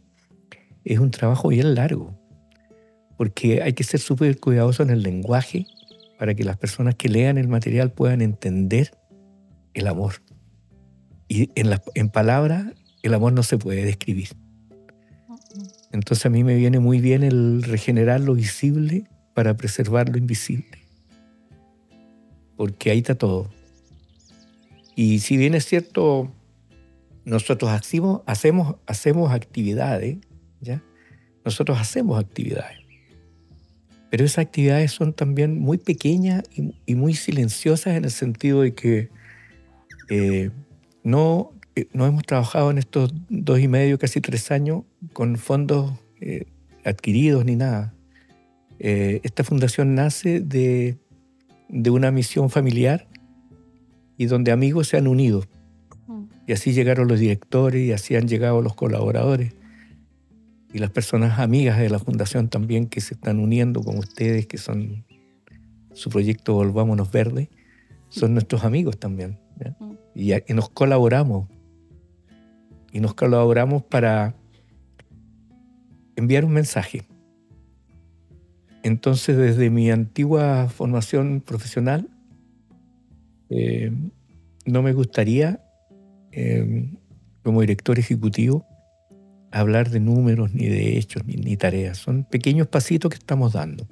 es 0.84 1.00
un 1.00 1.12
trabajo 1.12 1.50
bien 1.50 1.76
largo. 1.76 2.18
Porque 3.18 3.62
hay 3.62 3.74
que 3.74 3.84
ser 3.84 4.00
súper 4.00 4.40
cuidadoso 4.40 4.84
en 4.84 4.90
el 4.90 5.02
lenguaje 5.02 5.66
para 6.20 6.36
que 6.36 6.44
las 6.44 6.58
personas 6.58 6.96
que 6.96 7.10
lean 7.10 7.38
el 7.38 7.48
material 7.48 7.92
puedan 7.92 8.22
entender 8.22 8.92
el 9.74 9.88
amor. 9.88 10.16
Y 11.28 11.50
en, 11.60 11.76
en 11.96 12.10
palabras, 12.10 12.66
el 13.04 13.14
amor 13.14 13.34
no 13.34 13.44
se 13.44 13.58
puede 13.58 13.84
describir. 13.84 14.30
Entonces 15.92 16.26
a 16.26 16.30
mí 16.30 16.44
me 16.44 16.56
viene 16.56 16.80
muy 16.80 17.00
bien 17.00 17.24
el 17.24 17.64
regenerar 17.64 18.22
lo 18.22 18.36
visible 18.36 19.06
para 19.36 19.56
preservar 19.56 20.10
lo 20.10 20.18
invisible. 20.18 20.80
Porque 22.56 22.90
ahí 22.90 23.00
está 23.00 23.14
todo. 23.14 23.52
Y 24.96 25.20
si 25.20 25.36
bien 25.38 25.54
es 25.54 25.66
cierto, 25.66 26.32
nosotros 27.26 27.70
hacemos, 27.70 28.22
hacemos, 28.26 29.32
actividades, 29.32 30.18
¿ya? 30.62 30.82
Nosotros 31.44 31.78
hacemos 31.78 32.18
actividades. 32.18 32.78
Pero 34.10 34.24
esas 34.24 34.46
actividades 34.46 34.94
son 34.94 35.12
también 35.12 35.60
muy 35.60 35.78
pequeñas 35.78 36.44
y, 36.86 36.96
muy 36.96 37.14
silenciosas 37.14 37.98
en 37.98 38.06
el 38.06 38.12
sentido 38.12 38.62
de 38.62 38.74
que 38.74 39.10
eh, 40.10 40.50
no, 41.04 41.52
eh, 41.76 41.88
no 41.92 42.06
hemos 42.06 42.24
trabajado 42.24 42.72
en 42.72 42.78
estos 42.78 43.14
dos 43.28 43.60
y 43.60 43.68
medio, 43.68 44.00
casi 44.00 44.22
tres 44.22 44.50
años, 44.50 44.84
con 45.12 45.36
fondos 45.36 45.92
eh, 46.22 46.46
adquiridos 46.86 47.44
ni 47.44 47.58
nada. 47.58 47.95
Esta 48.80 49.44
fundación 49.44 49.96
nace 49.96 50.40
de, 50.40 50.98
de 51.70 51.90
una 51.90 52.12
misión 52.12 52.50
familiar 52.50 53.08
y 54.18 54.26
donde 54.26 54.52
amigos 54.52 54.88
se 54.88 54.98
han 54.98 55.08
unido. 55.08 55.44
Mm. 56.08 56.26
Y 56.48 56.54
así 56.54 56.74
llegaron 56.74 57.08
los 57.08 57.20
directores 57.20 57.82
y 57.88 57.92
así 57.92 58.16
han 58.16 58.28
llegado 58.28 58.62
los 58.62 58.76
colaboradores 58.76 59.54
y 60.76 60.80
las 60.80 60.90
personas 60.90 61.40
amigas 61.40 61.80
de 61.80 61.90
la 61.90 62.00
fundación 62.00 62.50
también 62.50 62.88
que 62.88 63.00
se 63.00 63.14
están 63.14 63.40
uniendo 63.40 63.82
con 63.82 63.98
ustedes, 63.98 64.46
que 64.46 64.58
son 64.58 65.06
su 65.94 66.10
proyecto 66.10 66.54
Volvámonos 66.56 67.10
Verde, 67.12 67.50
son 68.10 68.34
nuestros 68.34 68.66
amigos 68.66 69.00
también. 69.00 69.40
Mm. 69.80 69.94
Y, 70.14 70.34
y, 70.34 70.54
nos 70.54 70.70
colaboramos. 70.70 71.48
Y 72.92 73.00
nos 73.00 73.14
colaboramos 73.14 73.84
para 73.84 74.36
enviar 76.18 76.44
un 76.44 76.52
mensaje. 76.52 77.06
Entonces, 78.86 79.36
desde 79.36 79.72
mi 79.72 79.90
antigua 79.90 80.70
formación 80.70 81.42
profesional, 81.42 82.08
eh, 83.50 83.92
no 84.68 84.84
me 84.84 84.94
gustaría, 84.94 85.60
eh, 86.32 86.94
como 87.42 87.62
director 87.62 87.98
ejecutivo, 87.98 88.64
hablar 89.50 89.90
de 89.90 90.00
números, 90.00 90.54
ni 90.54 90.68
de 90.68 91.00
hechos, 91.00 91.26
ni, 91.26 91.58
tareas. 91.58 91.98
Son 91.98 92.26
pequeños 92.26 92.68
pasitos 92.68 93.10
que 93.10 93.18
estamos 93.18 93.54
dando. 93.54 93.88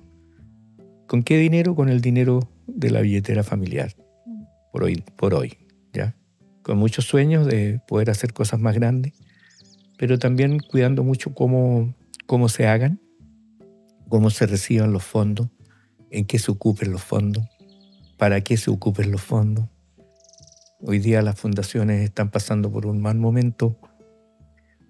¿Con 1.08 1.24
qué 1.24 1.40
dinero? 1.40 1.74
Con 1.74 1.90
el 1.90 2.00
dinero 2.00 2.48
de 2.68 2.92
la 2.92 3.02
billetera 3.02 3.42
familiar, 3.42 3.96
por 4.72 4.84
hoy, 4.84 5.04
por 5.18 5.34
hoy, 5.34 5.58
¿ya? 5.92 6.16
Con 6.62 6.78
muchos 6.78 7.06
sueños 7.06 7.48
de 7.48 7.82
poder 7.88 8.12
hacer 8.12 8.32
cosas 8.32 8.60
más 8.60 8.76
grandes, 8.76 9.14
pero 9.98 10.20
también 10.20 10.60
cuidando 10.60 11.04
mucho 11.04 11.34
cómo, 11.34 11.96
cómo 12.28 12.48
se 12.48 12.68
hagan, 12.68 13.00
cómo 14.10 14.30
se 14.30 14.46
reciban 14.46 14.94
los 14.94 15.04
fondos, 15.04 15.50
en 16.10 16.26
qué 16.26 16.40
se 16.40 16.52
ocupen 16.52 16.92
los 16.92 17.04
fondos, 17.04 17.44
para 18.18 18.42
qué 18.42 18.58
se 18.58 18.70
ocupen 18.70 19.12
los 19.12 19.22
fondos. 19.22 19.66
Hoy 20.82 21.00
día 21.00 21.22
las 21.22 21.40
fundaciones 21.40 22.04
están 22.04 22.30
pasando 22.30 22.72
por 22.72 22.86
un 22.86 23.02
mal 23.02 23.18
momento, 23.18 23.78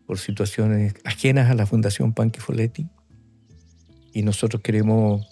por 0.06 0.20
situaciones 0.20 0.96
ajenas 1.06 1.50
a 1.50 1.54
la 1.54 1.66
Fundación 1.66 2.14
Panqui 2.14 2.40
Foletti, 2.40 2.88
y 4.12 4.22
nosotros 4.24 4.62
queremos 4.62 5.28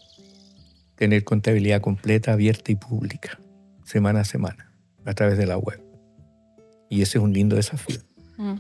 tener 0.96 1.24
contabilidad 1.24 1.82
completa, 1.82 2.34
abierta 2.34 2.72
y 2.72 2.76
pública, 2.76 3.40
semana 3.84 4.22
a 4.22 4.26
semana, 4.26 4.72
a 5.06 5.14
través 5.14 5.38
de 5.38 5.48
la 5.48 5.58
web. 5.58 5.82
Y 6.90 7.02
ese 7.02 7.18
es 7.18 7.24
un 7.24 7.34
lindo 7.34 7.56
desafío. 7.56 8.00
Mm. 8.38 8.56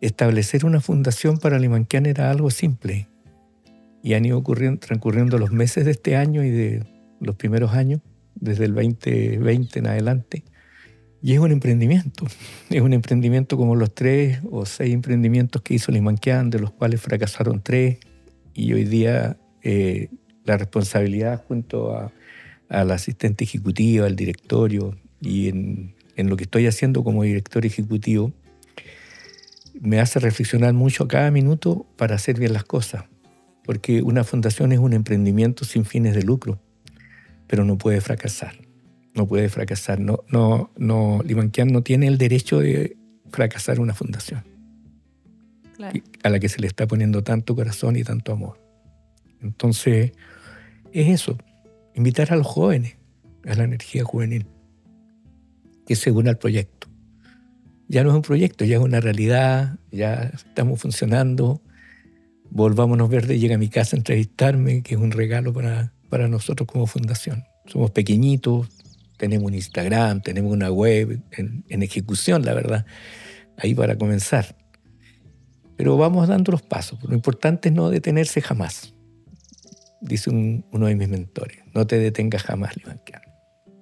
Establecer 0.00 0.64
una 0.64 0.80
fundación 0.80 1.38
para 1.38 1.58
Limanquian 1.58 2.06
era 2.06 2.30
algo 2.30 2.50
simple, 2.50 3.08
y 4.02 4.14
han 4.14 4.24
ido 4.24 4.42
transcurriendo 4.80 5.38
los 5.38 5.50
meses 5.50 5.84
de 5.84 5.90
este 5.90 6.16
año 6.16 6.44
y 6.44 6.50
de 6.50 6.86
los 7.20 7.36
primeros 7.36 7.72
años, 7.72 8.00
desde 8.34 8.66
el 8.66 8.74
2020 8.74 9.78
en 9.78 9.86
adelante. 9.86 10.44
Y 11.20 11.32
es 11.32 11.40
un 11.40 11.50
emprendimiento, 11.50 12.26
es 12.70 12.80
un 12.80 12.92
emprendimiento 12.92 13.56
como 13.56 13.74
los 13.74 13.94
tres 13.94 14.38
o 14.50 14.64
seis 14.66 14.94
emprendimientos 14.94 15.62
que 15.62 15.74
hizo 15.74 15.90
Limanquian, 15.90 16.50
de 16.50 16.60
los 16.60 16.70
cuales 16.70 17.00
fracasaron 17.00 17.60
tres, 17.62 17.98
y 18.54 18.72
hoy 18.72 18.84
día 18.84 19.36
eh, 19.62 20.08
la 20.44 20.56
responsabilidad 20.56 21.44
junto 21.46 21.96
a, 21.96 22.12
al 22.68 22.90
asistente 22.90 23.44
ejecutivo, 23.44 24.04
al 24.04 24.16
directorio 24.16 24.96
y 25.20 25.48
en, 25.48 25.94
en, 26.16 26.28
lo 26.28 26.36
que 26.36 26.44
estoy 26.44 26.66
haciendo 26.66 27.04
como 27.04 27.22
director 27.22 27.66
ejecutivo, 27.66 28.32
me 29.80 30.00
hace 30.00 30.18
reflexionar 30.18 30.74
mucho 30.74 31.04
a 31.04 31.08
cada 31.08 31.30
minuto 31.30 31.86
para 31.96 32.16
hacer 32.16 32.38
bien 32.38 32.52
las 32.52 32.64
cosas, 32.64 33.04
porque 33.68 34.00
una 34.00 34.24
fundación 34.24 34.72
es 34.72 34.78
un 34.78 34.94
emprendimiento 34.94 35.66
sin 35.66 35.84
fines 35.84 36.14
de 36.14 36.22
lucro 36.22 36.58
pero 37.48 37.64
no 37.64 37.76
puede 37.76 38.00
fracasar. 38.00 38.54
No 39.14 39.26
puede 39.26 39.48
fracasar. 39.48 39.98
No, 39.98 40.22
no, 40.30 40.70
no, 40.76 41.20
Limanquian 41.22 41.68
no 41.68 41.82
tiene 41.82 42.06
el 42.06 42.18
derecho 42.18 42.60
de 42.60 42.96
fracasar 43.30 43.78
una 43.78 43.94
fundación 43.94 44.42
a 46.22 46.28
la 46.30 46.40
que 46.40 46.48
se 46.48 46.60
le 46.60 46.66
está 46.66 46.86
poniendo 46.86 47.22
tanto 47.22 47.54
corazón 47.54 47.96
y 47.96 48.04
tanto 48.04 48.32
amor. 48.32 48.58
Entonces, 49.42 50.12
es 50.92 51.08
eso, 51.08 51.36
invitar 51.94 52.32
a 52.32 52.36
los 52.36 52.46
jóvenes 52.46 52.96
a 53.46 53.54
la 53.54 53.64
energía 53.64 54.02
juvenil, 54.02 54.46
que 55.86 55.94
se 55.94 56.10
una 56.10 56.30
al 56.30 56.38
proyecto. 56.38 56.88
Ya 57.86 58.02
no 58.02 58.10
es 58.10 58.16
un 58.16 58.22
proyecto, 58.22 58.64
ya 58.64 58.76
es 58.76 58.82
una 58.82 59.00
realidad, 59.00 59.78
ya 59.92 60.32
estamos 60.34 60.80
funcionando. 60.80 61.62
Volvámonos 62.50 63.08
verde, 63.08 63.38
llega 63.38 63.56
a 63.56 63.58
mi 63.58 63.68
casa 63.68 63.96
a 63.96 63.98
entrevistarme, 63.98 64.82
que 64.82 64.94
es 64.94 65.00
un 65.00 65.10
regalo 65.10 65.52
para, 65.52 65.92
para 66.08 66.28
nosotros 66.28 66.66
como 66.66 66.86
fundación. 66.86 67.44
Somos 67.66 67.90
pequeñitos, 67.90 68.68
tenemos 69.18 69.46
un 69.46 69.54
Instagram, 69.54 70.22
tenemos 70.22 70.52
una 70.52 70.70
web 70.70 71.20
en, 71.32 71.82
ejecución, 71.82 72.44
la 72.44 72.54
verdad, 72.54 72.86
ahí 73.58 73.74
para 73.74 73.98
comenzar. 73.98 74.56
Pero 75.76 75.96
vamos 75.96 76.28
dando 76.28 76.52
los 76.52 76.62
pasos. 76.62 76.98
Lo 77.04 77.14
importante 77.14 77.68
es 77.68 77.74
no 77.74 77.90
detenerse 77.90 78.40
jamás, 78.40 78.94
dice 80.00 80.30
uno 80.30 80.86
de 80.86 80.96
mis 80.96 81.08
mentores. 81.08 81.58
No 81.74 81.86
te 81.86 81.98
detengas 81.98 82.42
jamás, 82.42 82.76
Libanquiano. 82.76 83.28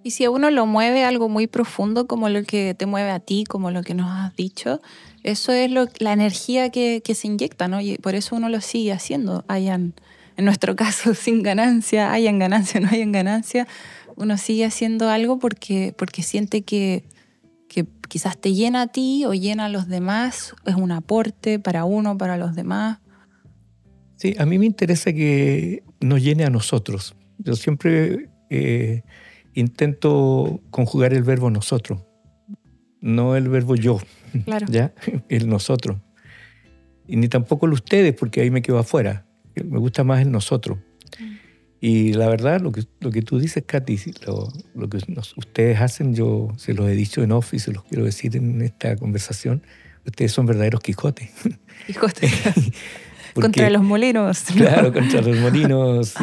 Y 0.03 0.13
si 0.13 0.25
a 0.25 0.31
uno 0.31 0.51
lo 0.51 0.67
mueve 0.67 1.05
algo 1.05 1.29
muy 1.29 1.49
profundo 1.49 2.07
como 2.07 2.29
lo 2.29 2.45
que 2.45 2.75
te 2.75 2.87
mueve 2.87 3.11
a 3.11 3.19
ti, 3.19 3.43
como 3.43 3.73
lo 3.73 3.83
que 3.83 3.95
nos 3.95 4.09
has 4.09 4.37
dicho, 4.37 4.81
eso 5.27 5.53
es 5.53 5.71
lo, 5.71 5.89
la 5.99 6.13
energía 6.13 6.71
que, 6.71 7.03
se 7.05 7.27
inyecta, 7.27 7.67
¿no? 7.67 7.81
Y 7.81 7.99
por 7.99 8.15
eso 8.15 8.37
uno 8.37 8.49
lo 8.49 8.61
sigue 8.61 8.93
haciendo. 8.93 9.45
Hayan 9.49 9.95
en 10.37 10.45
nuestro 10.45 10.77
caso 10.85 11.15
sin 11.15 11.43
ganancia, 11.43 12.13
hayan 12.13 12.39
ganancia 12.39 12.81
no 12.81 12.89
hayan 12.89 13.13
ganancia, 13.13 13.67
uno 14.17 14.39
sigue 14.39 14.65
haciendo 14.65 15.11
algo 15.11 15.39
porque, 15.39 15.95
porque 15.99 16.23
siente 16.23 16.63
que, 16.63 17.05
que 17.69 17.87
quizás 18.09 18.39
te 18.39 18.55
llena 18.55 18.83
a 18.83 18.87
ti 18.87 19.25
o 19.25 19.35
llena 19.35 19.67
a 19.67 19.69
los 19.69 19.89
demás, 19.89 20.55
es 20.65 20.75
un 20.77 20.93
aporte 20.93 21.59
para 21.59 21.85
uno, 21.85 22.17
para 22.17 22.37
los 22.37 22.55
demás. 22.55 22.99
Sí, 24.17 24.35
a 24.39 24.47
mí 24.47 24.59
me 24.59 24.67
interesa 24.67 25.13
que 25.13 25.83
nos 26.01 26.23
llene 26.23 26.45
a 26.45 26.51
nosotros. 26.51 27.15
Yo 27.39 27.55
siempre 27.57 28.31
eh, 28.49 29.03
intento 29.55 30.61
conjugar 30.71 31.13
el 31.13 31.25
verbo 31.25 31.51
nosotros, 31.51 32.01
no 33.01 33.37
el 33.37 33.49
verbo 33.49 33.75
yo, 33.75 33.99
claro. 34.43 34.67
¿ya? 34.69 34.93
El 35.29 35.49
nosotros. 35.49 35.99
Y 37.09 37.17
ni 37.17 37.29
tampoco 37.29 37.67
el 37.67 37.73
ustedes, 37.73 38.15
porque 38.15 38.41
ahí 38.41 38.51
me 38.51 38.63
quedo 38.63 38.79
afuera 38.79 39.27
me 39.65 39.79
gusta 39.79 40.05
más 40.05 40.21
el 40.23 40.31
nosotros. 40.31 40.79
Y 41.81 42.15
la 42.15 42.29
verdad, 42.29 42.61
lo 42.61 42.73
que, 42.73 42.85
lo 43.01 43.11
que 43.11 43.23
tú 43.23 43.39
dices, 43.39 43.65
Katy, 43.67 43.99
lo, 44.27 44.49
lo 44.75 44.89
que 44.89 44.99
ustedes 45.37 45.81
hacen, 45.81 46.15
yo 46.15 46.49
se 46.57 46.73
los 46.75 46.89
he 46.89 46.93
dicho 46.93 47.23
en 47.23 47.33
off 47.33 47.53
y 47.55 47.59
se 47.59 47.73
los 47.73 47.85
quiero 47.85 48.05
decir 48.05 48.37
en 48.37 48.63
esta 48.63 48.97
conversación, 48.97 49.63
ustedes 50.05 50.33
son 50.33 50.47
verdaderos 50.47 50.81
Quijotes. 50.81 51.31
Quijotes. 51.87 52.33
contra 53.35 53.69
los 53.69 53.83
molinos. 53.83 54.45
Claro, 54.57 54.93
contra 54.93 55.21
los 55.21 55.37
molinos, 55.39 56.15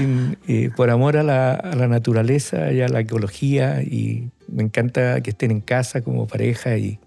eh, 0.48 0.72
por 0.76 0.90
amor 0.90 1.18
a 1.18 1.24
la, 1.24 1.54
a 1.54 1.76
la, 1.76 1.88
naturaleza 1.88 2.72
y 2.74 2.82
a 2.82 2.88
la 2.88 3.02
ecología. 3.02 3.84
Y 3.84 4.32
me 4.48 4.64
encanta 4.64 5.22
que 5.22 5.30
estén 5.30 5.52
en 5.52 5.62
casa 5.62 6.02
como 6.02 6.26
pareja 6.26 6.78
y, 6.78 7.00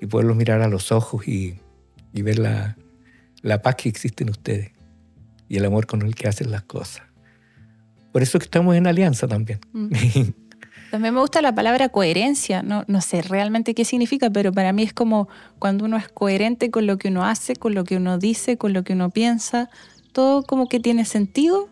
y 0.00 0.06
poderlos 0.06 0.36
mirar 0.36 0.62
a 0.62 0.68
los 0.68 0.92
ojos 0.92 1.26
y, 1.26 1.58
y 2.12 2.22
ver 2.22 2.38
la, 2.38 2.76
la 3.42 3.62
paz 3.62 3.76
que 3.76 3.88
existe 3.88 4.24
en 4.24 4.30
ustedes 4.30 4.72
y 5.48 5.56
el 5.56 5.64
amor 5.64 5.86
con 5.86 6.02
el 6.02 6.14
que 6.14 6.28
hacen 6.28 6.50
las 6.50 6.62
cosas. 6.62 7.02
Por 8.12 8.22
eso 8.22 8.38
que 8.38 8.44
estamos 8.44 8.76
en 8.76 8.86
alianza 8.86 9.26
también. 9.26 9.60
Mm. 9.72 9.88
También 10.90 11.12
me 11.12 11.20
gusta 11.20 11.42
la 11.42 11.54
palabra 11.54 11.90
coherencia. 11.90 12.62
No, 12.62 12.84
no 12.86 13.02
sé 13.02 13.20
realmente 13.20 13.74
qué 13.74 13.84
significa, 13.84 14.30
pero 14.30 14.52
para 14.52 14.72
mí 14.72 14.82
es 14.82 14.94
como 14.94 15.28
cuando 15.58 15.84
uno 15.84 15.98
es 15.98 16.08
coherente 16.08 16.70
con 16.70 16.86
lo 16.86 16.96
que 16.96 17.08
uno 17.08 17.26
hace, 17.26 17.56
con 17.56 17.74
lo 17.74 17.84
que 17.84 17.96
uno 17.96 18.16
dice, 18.16 18.56
con 18.56 18.72
lo 18.72 18.84
que 18.84 18.94
uno 18.94 19.10
piensa. 19.10 19.68
Todo 20.12 20.44
como 20.44 20.66
que 20.66 20.80
tiene 20.80 21.04
sentido 21.04 21.68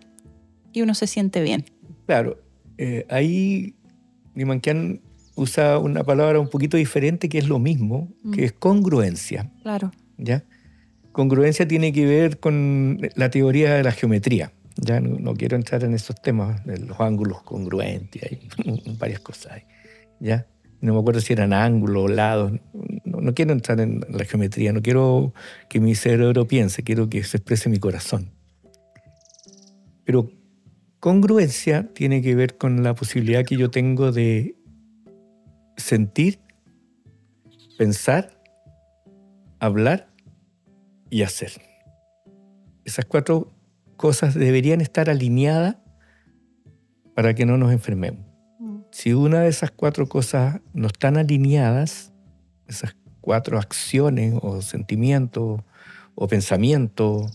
y 0.72 0.82
uno 0.82 0.94
se 0.94 1.06
siente 1.06 1.40
bien. 1.40 1.64
Claro. 2.04 2.38
Eh, 2.76 3.06
ahí 3.08 3.74
Nimanquian 4.34 5.00
usa 5.36 5.78
una 5.78 6.02
palabra 6.02 6.40
un 6.40 6.48
poquito 6.48 6.76
diferente 6.76 7.28
que 7.28 7.38
es 7.38 7.46
lo 7.46 7.58
mismo, 7.58 8.12
que 8.32 8.42
mm. 8.42 8.44
es 8.44 8.52
congruencia. 8.52 9.52
Claro. 9.62 9.92
¿Ya? 10.18 10.44
Congruencia 11.12 11.68
tiene 11.68 11.92
que 11.92 12.04
ver 12.04 12.40
con 12.40 12.98
la 13.14 13.30
teoría 13.30 13.74
de 13.74 13.84
la 13.84 13.92
geometría. 13.92 14.52
Ya 14.76 15.00
no, 15.00 15.34
quiero 15.34 15.56
entrar 15.56 15.84
en 15.84 15.94
esos 15.94 16.20
temas 16.20 16.64
de 16.66 16.78
los 16.78 17.00
ángulos 17.00 17.42
congruentes, 17.42 18.22
hay 18.22 18.48
varias 18.98 19.20
cosas. 19.20 19.62
¿ya? 20.20 20.46
no 20.80 20.94
me 20.94 21.00
acuerdo 21.00 21.20
si 21.20 21.32
eran 21.32 21.52
ángulos, 21.52 22.10
lados, 22.10 22.52
no, 23.04 23.20
no, 23.20 23.34
quiero 23.34 23.52
entrar 23.52 23.80
en 23.80 24.00
la 24.08 24.24
geometría, 24.24 24.72
no 24.72 24.82
quiero 24.82 25.32
que 25.68 25.80
mi 25.80 25.94
cerebro 25.94 26.46
piense, 26.46 26.82
quiero 26.82 27.08
que 27.08 27.24
se 27.24 27.38
exprese 27.38 27.68
mi 27.68 27.78
corazón. 27.78 28.30
Pero 30.04 30.30
congruencia 31.00 31.88
tiene 31.94 32.22
que 32.22 32.34
ver 32.34 32.56
con 32.56 32.82
la 32.82 32.94
posibilidad 32.94 33.44
que 33.44 33.56
yo 33.56 33.70
tengo 33.70 34.12
de 34.12 34.55
sentir, 35.76 36.40
pensar, 37.78 38.40
hablar 39.60 40.08
y 41.10 41.22
hacer. 41.22 41.52
Esas 42.84 43.04
cuatro 43.04 43.52
cosas 43.96 44.34
deberían 44.34 44.80
estar 44.80 45.10
alineadas 45.10 45.76
para 47.14 47.34
que 47.34 47.46
no 47.46 47.56
nos 47.56 47.72
enfermemos. 47.72 48.24
Mm. 48.58 48.80
Si 48.90 49.14
una 49.14 49.40
de 49.40 49.48
esas 49.48 49.70
cuatro 49.70 50.08
cosas 50.08 50.60
no 50.72 50.86
están 50.86 51.16
alineadas, 51.16 52.12
esas 52.68 52.96
cuatro 53.20 53.58
acciones 53.58 54.34
o 54.42 54.62
sentimientos 54.62 55.62
o 56.14 56.28
pensamientos 56.28 57.32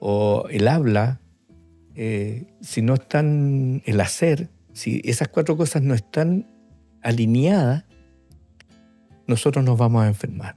o 0.00 0.46
el 0.50 0.66
habla, 0.66 1.20
eh, 1.94 2.46
si 2.60 2.82
no 2.82 2.94
están 2.94 3.82
el 3.84 4.00
hacer, 4.00 4.48
si 4.72 5.00
esas 5.04 5.28
cuatro 5.28 5.56
cosas 5.56 5.82
no 5.82 5.94
están 5.94 6.49
alineadas, 7.02 7.84
nosotros 9.26 9.64
nos 9.64 9.78
vamos 9.78 10.04
a 10.04 10.08
enfermar, 10.08 10.56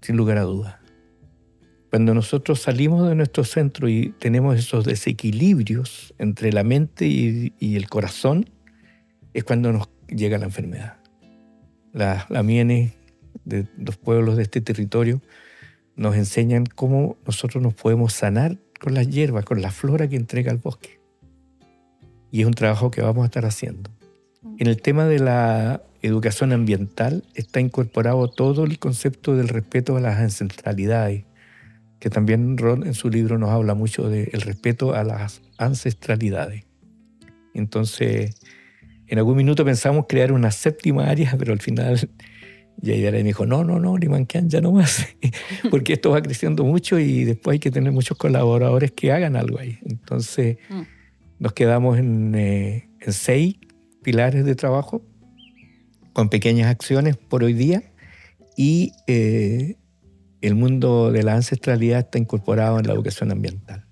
sin 0.00 0.16
lugar 0.16 0.38
a 0.38 0.42
dudas. 0.42 0.76
Cuando 1.90 2.14
nosotros 2.14 2.60
salimos 2.60 3.06
de 3.08 3.14
nuestro 3.14 3.44
centro 3.44 3.88
y 3.88 4.14
tenemos 4.18 4.56
esos 4.56 4.84
desequilibrios 4.84 6.14
entre 6.18 6.52
la 6.52 6.64
mente 6.64 7.06
y, 7.06 7.76
el 7.76 7.88
corazón, 7.90 8.48
es 9.34 9.44
cuando 9.44 9.72
nos 9.72 9.88
llega 10.08 10.38
la 10.38 10.46
enfermedad. 10.46 10.96
La, 11.92 12.26
la 12.30 12.42
miene 12.42 12.94
de 13.44 13.66
los 13.76 13.98
pueblos 13.98 14.36
de 14.36 14.44
este 14.44 14.60
territorio 14.60 15.20
nos 15.96 16.16
enseñan 16.16 16.64
cómo 16.64 17.18
nosotros 17.26 17.62
nos 17.62 17.74
podemos 17.74 18.14
sanar 18.14 18.56
con 18.80 18.94
las 18.94 19.08
hierbas, 19.08 19.44
con 19.44 19.60
la 19.60 19.70
flora 19.70 20.08
que 20.08 20.16
entrega 20.16 20.50
el 20.50 20.58
bosque. 20.58 21.00
Y 22.30 22.40
es 22.40 22.46
un 22.46 22.54
trabajo 22.54 22.90
que 22.90 23.02
vamos 23.02 23.22
a 23.22 23.26
estar 23.26 23.44
haciendo. 23.44 23.90
En 24.62 24.68
el 24.68 24.80
tema 24.80 25.06
de 25.06 25.18
la 25.18 25.82
educación 26.02 26.52
ambiental 26.52 27.24
está 27.34 27.58
incorporado 27.58 28.28
todo 28.28 28.62
el 28.62 28.78
concepto 28.78 29.34
del 29.34 29.48
respeto 29.48 29.96
a 29.96 30.00
las 30.00 30.20
ancestralidades, 30.20 31.24
que 31.98 32.10
también 32.10 32.56
Ron 32.56 32.86
en 32.86 32.94
su 32.94 33.10
libro 33.10 33.38
nos 33.38 33.50
habla 33.50 33.74
mucho 33.74 34.08
del 34.08 34.40
respeto 34.40 34.94
a 34.94 35.02
las 35.02 35.42
ancestralidades. 35.58 36.64
Entonces, 37.54 38.36
en 39.08 39.18
algún 39.18 39.36
minuto 39.36 39.64
pensamos 39.64 40.06
crear 40.08 40.30
una 40.30 40.52
séptima 40.52 41.10
área, 41.10 41.34
pero 41.36 41.52
al 41.52 41.60
final 41.60 41.98
Yaidara 42.80 43.16
me 43.16 43.24
dijo, 43.24 43.44
no, 43.44 43.64
no, 43.64 43.80
no, 43.80 43.98
Limanquán 43.98 44.48
ya 44.48 44.60
no 44.60 44.70
más, 44.70 45.04
porque 45.72 45.94
esto 45.94 46.12
va 46.12 46.22
creciendo 46.22 46.62
mucho 46.62 47.00
y 47.00 47.24
después 47.24 47.54
hay 47.54 47.58
que 47.58 47.72
tener 47.72 47.90
muchos 47.90 48.16
colaboradores 48.16 48.92
que 48.92 49.10
hagan 49.10 49.34
algo 49.34 49.58
ahí. 49.58 49.80
Entonces, 49.84 50.58
mm. 50.68 50.82
nos 51.40 51.52
quedamos 51.52 51.98
en, 51.98 52.32
eh, 52.36 52.88
en 53.00 53.12
seis 53.12 53.56
pilares 54.02 54.44
de 54.44 54.54
trabajo, 54.54 55.02
con 56.12 56.28
pequeñas 56.28 56.68
acciones 56.68 57.16
por 57.16 57.44
hoy 57.44 57.54
día, 57.54 57.82
y 58.56 58.92
eh, 59.06 59.76
el 60.40 60.54
mundo 60.54 61.10
de 61.10 61.22
la 61.22 61.34
ancestralidad 61.34 62.00
está 62.00 62.18
incorporado 62.18 62.78
en 62.78 62.86
la 62.86 62.92
educación 62.92 63.30
ambiental. 63.30 63.86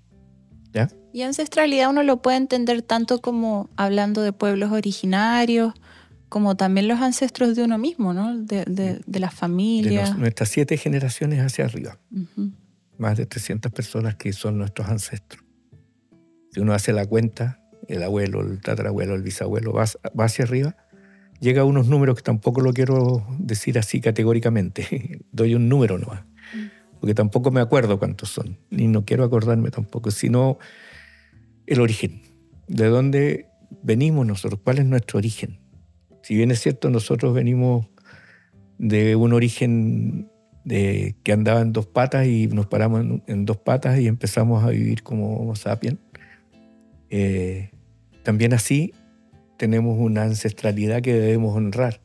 ¿Ya? 0.73 0.89
Y 1.13 1.23
ancestralidad 1.23 1.89
uno 1.89 2.03
lo 2.03 2.21
puede 2.21 2.37
entender 2.37 2.81
tanto 2.81 3.19
como 3.19 3.69
hablando 3.75 4.21
de 4.21 4.31
pueblos 4.31 4.71
originarios, 4.71 5.73
como 6.29 6.55
también 6.55 6.87
los 6.87 7.01
ancestros 7.01 7.57
de 7.57 7.63
uno 7.63 7.77
mismo, 7.77 8.13
¿no? 8.13 8.37
De, 8.37 8.63
de, 8.65 9.19
la 9.19 9.29
familia. 9.29 10.05
De 10.05 10.17
nuestras 10.17 10.47
siete 10.47 10.77
generaciones 10.77 11.39
hacia 11.39 11.65
arriba. 11.65 11.99
Más 12.97 13.17
de 13.17 13.25
300 13.25 13.69
personas 13.73 14.15
que 14.15 14.31
son 14.31 14.57
nuestros 14.57 14.87
ancestros. 14.87 15.43
Si 16.53 16.61
uno 16.61 16.73
hace 16.73 16.93
la 16.93 17.05
cuenta, 17.05 17.60
el 17.87 18.03
abuelo, 18.03 18.41
el 18.41 18.61
tatarabuelo, 18.61 19.15
el 19.15 19.23
bisabuelo, 19.23 19.73
va, 19.73 19.85
hacia 20.25 20.45
arriba, 20.45 20.75
llega 21.39 21.61
a 21.61 21.65
unos 21.65 21.87
números 21.87 22.15
que 22.15 22.21
tampoco 22.23 22.61
lo 22.61 22.73
quiero 22.73 23.25
decir 23.39 23.77
así 23.79 24.01
categóricamente. 24.01 25.21
Doy 25.31 25.55
un 25.55 25.69
número 25.69 25.97
nomás 25.97 26.23
porque 27.01 27.15
tampoco 27.15 27.49
me 27.49 27.61
acuerdo 27.61 27.97
cuántos 27.97 28.29
son, 28.29 28.59
ni 28.69 28.87
no 28.87 29.05
quiero 29.05 29.23
acordarme 29.23 29.71
tampoco, 29.71 30.11
sino 30.11 30.59
el 31.65 31.81
origen, 31.81 32.21
de 32.67 32.87
dónde 32.89 33.47
venimos 33.81 34.25
nosotros, 34.27 34.61
cuál 34.63 34.77
es 34.77 34.85
nuestro 34.85 35.17
origen. 35.17 35.59
Si 36.21 36.35
bien 36.35 36.51
es 36.51 36.59
cierto, 36.59 36.91
nosotros 36.91 37.33
venimos 37.33 37.87
de 38.77 39.15
un 39.15 39.33
origen 39.33 40.29
de, 40.63 41.15
que 41.23 41.31
andaba 41.31 41.61
en 41.61 41.73
dos 41.73 41.87
patas 41.87 42.27
y 42.27 42.45
nos 42.45 42.67
paramos 42.67 43.03
en, 43.25 43.45
dos 43.45 43.57
patas 43.57 43.99
y 43.99 44.05
empezamos 44.05 44.63
a 44.63 44.69
vivir 44.69 45.01
como 45.01 45.37
Homo 45.37 45.55
sapiens, 45.55 45.97
eh, 47.11 47.71
también 48.23 48.53
así 48.53 48.93
tenemos 49.57 49.97
una 49.99 50.23
ancestralidad 50.23 51.01
que 51.01 51.13
debemos 51.13 51.55
honrar, 51.55 52.01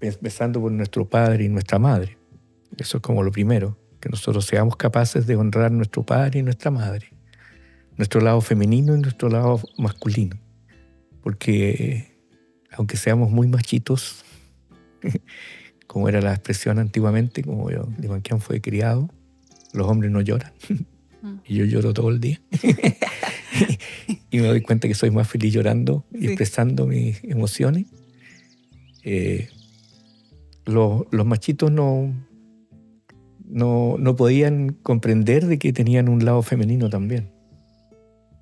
empezando 0.00 0.60
por 0.60 0.72
nuestro 0.72 1.08
padre 1.08 1.44
y 1.44 1.48
nuestra 1.48 1.78
madre. 1.78 2.18
Eso 2.76 2.98
es 2.98 3.02
como 3.02 3.22
lo 3.22 3.30
primero, 3.30 3.78
que 4.00 4.08
nosotros 4.08 4.44
seamos 4.44 4.76
capaces 4.76 5.26
de 5.26 5.36
honrar 5.36 5.70
nuestro 5.70 6.02
padre 6.04 6.40
y 6.40 6.42
nuestra 6.42 6.70
madre, 6.70 7.12
nuestro 7.96 8.20
lado 8.20 8.40
femenino 8.40 8.96
y 8.96 9.00
nuestro 9.00 9.28
lado 9.28 9.60
masculino. 9.78 10.36
Porque 11.22 12.18
aunque 12.72 12.96
seamos 12.96 13.30
muy 13.30 13.46
machitos, 13.46 14.24
como 15.86 16.08
era 16.08 16.20
la 16.20 16.32
expresión 16.32 16.78
antiguamente, 16.78 17.44
como 17.44 17.70
Limanquian 17.98 18.40
fue 18.40 18.60
criado, 18.60 19.08
los 19.72 19.86
hombres 19.86 20.10
no 20.10 20.20
lloran. 20.20 20.52
Mm. 21.22 21.34
y 21.46 21.54
yo 21.56 21.64
lloro 21.64 21.92
todo 21.92 22.10
el 22.10 22.20
día. 22.20 22.40
y 24.30 24.38
me 24.38 24.46
doy 24.46 24.60
cuenta 24.62 24.88
que 24.88 24.94
soy 24.94 25.10
más 25.10 25.28
feliz 25.28 25.52
llorando 25.52 26.04
y 26.12 26.26
expresando 26.26 26.86
mis 26.86 27.22
emociones. 27.24 27.86
Eh, 29.02 29.48
los, 30.66 31.04
los 31.10 31.26
machitos 31.26 31.70
no, 31.70 32.12
no, 33.48 33.96
no 33.98 34.16
podían 34.16 34.70
comprender 34.82 35.46
de 35.46 35.58
que 35.58 35.72
tenían 35.72 36.08
un 36.08 36.24
lado 36.24 36.42
femenino 36.42 36.88
también. 36.88 37.30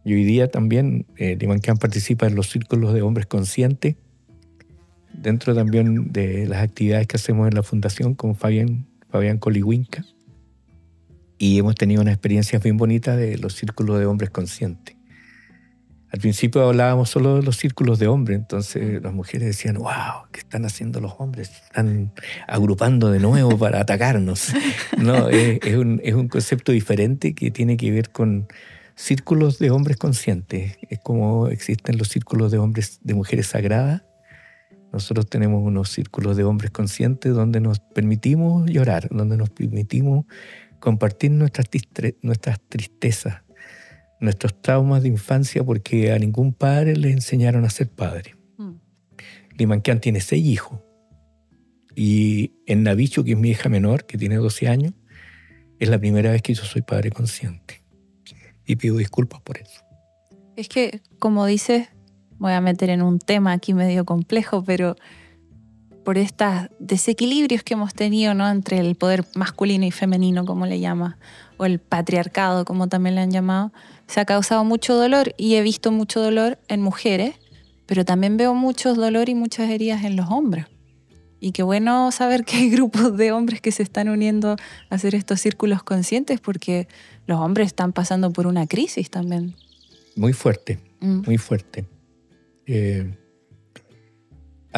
Y 0.04 0.14
hoy 0.14 0.24
día 0.24 0.48
también 0.48 1.06
eh, 1.16 1.36
Limanquán 1.38 1.76
participa 1.76 2.26
en 2.26 2.34
los 2.34 2.48
círculos 2.50 2.94
de 2.94 3.02
hombres 3.02 3.26
conscientes, 3.26 3.96
dentro 5.12 5.54
también 5.54 6.12
de 6.12 6.46
las 6.46 6.62
actividades 6.62 7.06
que 7.06 7.16
hacemos 7.16 7.48
en 7.48 7.54
la 7.54 7.62
fundación 7.62 8.14
con 8.14 8.34
Fabián, 8.34 8.86
Fabián 9.10 9.38
Colihuinca. 9.38 10.04
Y 11.38 11.58
hemos 11.58 11.76
tenido 11.76 12.02
una 12.02 12.10
experiencia 12.10 12.58
bien 12.58 12.76
bonita 12.76 13.16
de 13.16 13.38
los 13.38 13.54
círculos 13.54 13.98
de 13.98 14.06
hombres 14.06 14.30
conscientes. 14.30 14.98
Al 16.10 16.20
principio 16.20 16.66
hablábamos 16.66 17.10
solo 17.10 17.36
de 17.36 17.42
los 17.42 17.56
círculos 17.56 17.98
de 17.98 18.06
hombres, 18.06 18.38
entonces 18.38 19.02
las 19.02 19.12
mujeres 19.12 19.46
decían, 19.46 19.76
wow, 19.76 20.24
¿qué 20.32 20.40
están 20.40 20.64
haciendo 20.64 21.00
los 21.00 21.14
hombres? 21.18 21.50
Están 21.50 22.12
agrupando 22.46 23.10
de 23.10 23.20
nuevo 23.20 23.58
para 23.58 23.80
atacarnos. 23.82 24.52
No, 24.96 25.28
es, 25.28 25.76
un, 25.76 26.00
es, 26.02 26.14
un, 26.14 26.28
concepto 26.28 26.72
diferente 26.72 27.34
que 27.34 27.50
tiene 27.50 27.76
que 27.76 27.90
ver 27.90 28.10
con 28.10 28.48
círculos 28.94 29.58
de 29.58 29.70
hombres 29.70 29.98
conscientes. 29.98 30.78
Es 30.88 30.98
como 30.98 31.48
existen 31.48 31.98
los 31.98 32.08
círculos 32.08 32.52
de 32.52 32.58
hombres, 32.58 33.00
de 33.02 33.12
mujeres 33.12 33.48
sagradas. 33.48 34.02
Nosotros 34.90 35.28
tenemos 35.28 35.62
unos 35.62 35.90
círculos 35.90 36.38
de 36.38 36.44
hombres 36.44 36.70
conscientes 36.70 37.34
donde 37.34 37.60
nos 37.60 37.80
permitimos 37.80 38.68
llorar, 38.70 39.08
donde 39.10 39.36
nos 39.36 39.50
permitimos 39.50 40.24
compartir 40.80 41.30
nuestras, 41.30 41.66
nuestras 42.22 42.60
tristezas, 42.68 43.42
nuestros 44.20 44.60
traumas 44.60 45.02
de 45.02 45.08
infancia 45.08 45.64
porque 45.64 46.12
a 46.12 46.18
ningún 46.18 46.52
padre 46.52 46.96
le 46.96 47.10
enseñaron 47.10 47.64
a 47.64 47.70
ser 47.70 47.88
padre. 47.88 48.36
Mm. 48.56 48.74
Limanquian 49.56 50.00
tiene 50.00 50.20
seis 50.20 50.44
hijos. 50.44 50.80
Y 51.94 52.52
en 52.66 52.84
Navicho, 52.84 53.24
que 53.24 53.32
es 53.32 53.38
mi 53.38 53.50
hija 53.50 53.68
menor, 53.68 54.06
que 54.06 54.18
tiene 54.18 54.36
12 54.36 54.68
años, 54.68 54.92
es 55.80 55.88
la 55.88 55.98
primera 55.98 56.30
vez 56.30 56.42
que 56.42 56.54
yo 56.54 56.64
soy 56.64 56.82
padre 56.82 57.10
consciente. 57.10 57.82
Y 58.64 58.76
pido 58.76 58.96
disculpas 58.96 59.40
por 59.40 59.58
eso. 59.58 59.82
Es 60.56 60.68
que, 60.68 61.00
como 61.18 61.46
dices, 61.46 61.88
voy 62.38 62.52
a 62.52 62.60
meter 62.60 62.90
en 62.90 63.02
un 63.02 63.18
tema 63.18 63.52
aquí 63.52 63.74
medio 63.74 64.04
complejo, 64.04 64.62
pero 64.64 64.96
por 66.04 66.18
estos 66.18 66.68
desequilibrios 66.78 67.62
que 67.62 67.74
hemos 67.74 67.94
tenido 67.94 68.34
¿no? 68.34 68.48
entre 68.48 68.78
el 68.78 68.94
poder 68.94 69.24
masculino 69.34 69.84
y 69.84 69.90
femenino, 69.90 70.44
como 70.44 70.66
le 70.66 70.80
llama, 70.80 71.18
o 71.56 71.66
el 71.66 71.78
patriarcado, 71.78 72.64
como 72.64 72.88
también 72.88 73.14
le 73.14 73.20
han 73.20 73.30
llamado, 73.30 73.72
se 74.06 74.20
ha 74.20 74.24
causado 74.24 74.64
mucho 74.64 74.94
dolor 74.94 75.34
y 75.36 75.56
he 75.56 75.62
visto 75.62 75.92
mucho 75.92 76.20
dolor 76.20 76.58
en 76.68 76.80
mujeres, 76.80 77.34
pero 77.86 78.04
también 78.04 78.36
veo 78.36 78.54
mucho 78.54 78.94
dolor 78.94 79.28
y 79.28 79.34
muchas 79.34 79.70
heridas 79.70 80.04
en 80.04 80.16
los 80.16 80.30
hombres. 80.30 80.66
Y 81.40 81.52
qué 81.52 81.62
bueno 81.62 82.10
saber 82.10 82.44
que 82.44 82.56
hay 82.56 82.70
grupos 82.70 83.16
de 83.16 83.32
hombres 83.32 83.60
que 83.60 83.72
se 83.72 83.82
están 83.82 84.08
uniendo 84.08 84.52
a 84.52 84.94
hacer 84.94 85.14
estos 85.14 85.40
círculos 85.40 85.82
conscientes 85.82 86.40
porque 86.40 86.88
los 87.26 87.40
hombres 87.40 87.68
están 87.68 87.92
pasando 87.92 88.32
por 88.32 88.46
una 88.46 88.66
crisis 88.66 89.10
también. 89.10 89.54
Muy 90.16 90.32
fuerte, 90.32 90.80
mm. 91.00 91.22
muy 91.26 91.38
fuerte. 91.38 91.84
Eh, 92.66 93.14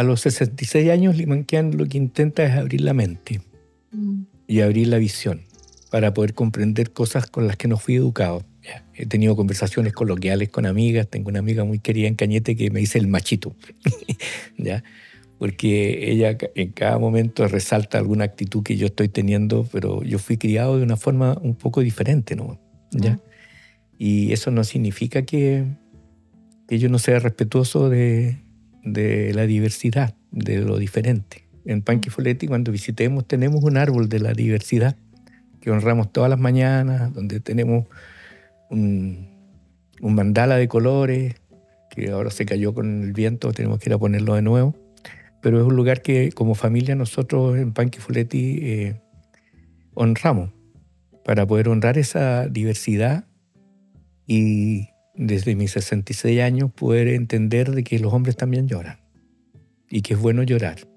a 0.00 0.02
los 0.02 0.22
66 0.22 0.90
años, 0.90 1.16
Limanquian 1.16 1.76
lo 1.76 1.86
que 1.86 1.98
intenta 1.98 2.44
es 2.44 2.52
abrir 2.52 2.80
la 2.80 2.94
mente 2.94 3.40
Mm. 3.92 4.22
y 4.46 4.60
abrir 4.60 4.88
la 4.88 4.98
visión 4.98 5.42
para 5.90 6.14
poder 6.14 6.34
comprender 6.34 6.92
cosas 6.92 7.26
con 7.26 7.46
las 7.46 7.56
que 7.56 7.68
no 7.68 7.76
fui 7.76 7.96
educado. 7.96 8.44
He 8.94 9.06
tenido 9.06 9.34
conversaciones 9.34 9.92
coloquiales 9.92 10.50
con 10.50 10.66
amigas. 10.66 11.08
Tengo 11.08 11.30
una 11.30 11.38
amiga 11.40 11.64
muy 11.64 11.78
querida 11.78 12.06
en 12.06 12.14
Cañete 12.14 12.54
que 12.54 12.70
me 12.70 12.80
dice 12.80 12.98
el 12.98 13.08
machito. 13.08 13.56
¿Ya? 14.58 14.84
Porque 15.38 16.12
ella 16.12 16.36
en 16.54 16.70
cada 16.72 16.98
momento 16.98 17.48
resalta 17.48 17.98
alguna 17.98 18.24
actitud 18.24 18.62
que 18.62 18.76
yo 18.76 18.86
estoy 18.86 19.08
teniendo, 19.08 19.66
pero 19.72 20.02
yo 20.04 20.18
fui 20.18 20.36
criado 20.36 20.76
de 20.76 20.84
una 20.84 20.96
forma 20.96 21.38
un 21.40 21.54
poco 21.54 21.80
diferente, 21.80 22.36
¿no? 22.36 22.60
¿Ya? 22.92 23.14
Mm. 23.14 23.20
Y 23.98 24.32
eso 24.32 24.50
no 24.50 24.62
significa 24.62 25.22
que, 25.22 25.64
que 26.68 26.78
yo 26.78 26.88
no 26.90 26.98
sea 26.98 27.18
respetuoso 27.18 27.88
de, 27.88 28.38
de 28.84 29.32
la 29.34 29.46
diversidad, 29.46 30.14
de 30.30 30.58
lo 30.58 30.78
diferente. 30.78 31.48
En 31.64 31.82
Panquifoletti, 31.82 32.46
cuando 32.46 32.72
visitemos, 32.72 33.26
tenemos 33.26 33.62
un 33.62 33.76
árbol 33.76 34.08
de 34.08 34.20
la 34.20 34.32
diversidad 34.32 34.96
que 35.60 35.70
honramos 35.70 36.12
todas 36.12 36.30
las 36.30 36.38
mañanas, 36.38 37.12
donde 37.12 37.40
tenemos 37.40 37.86
un, 38.70 39.28
un 40.00 40.14
mandala 40.14 40.56
de 40.56 40.68
colores, 40.68 41.34
que 41.90 42.10
ahora 42.10 42.30
se 42.30 42.46
cayó 42.46 42.72
con 42.72 43.02
el 43.02 43.12
viento, 43.12 43.52
tenemos 43.52 43.78
que 43.78 43.90
ir 43.90 43.94
a 43.94 43.98
ponerlo 43.98 44.34
de 44.34 44.42
nuevo. 44.42 44.74
Pero 45.42 45.60
es 45.60 45.66
un 45.66 45.76
lugar 45.76 46.02
que 46.02 46.32
como 46.32 46.54
familia 46.54 46.94
nosotros 46.94 47.58
en 47.58 47.72
Panquifoletti 47.72 48.58
eh, 48.62 49.00
honramos 49.94 50.50
para 51.24 51.46
poder 51.46 51.68
honrar 51.68 51.98
esa 51.98 52.46
diversidad 52.48 53.24
y 54.26 54.88
desde 55.20 55.54
mis 55.54 55.72
66 55.72 56.40
años 56.40 56.72
poder 56.72 57.08
entender 57.08 57.72
de 57.72 57.84
que 57.84 57.98
los 57.98 58.14
hombres 58.14 58.36
también 58.36 58.68
lloran 58.68 59.00
y 59.90 60.00
que 60.00 60.14
es 60.14 60.20
bueno 60.20 60.42
llorar 60.42 60.88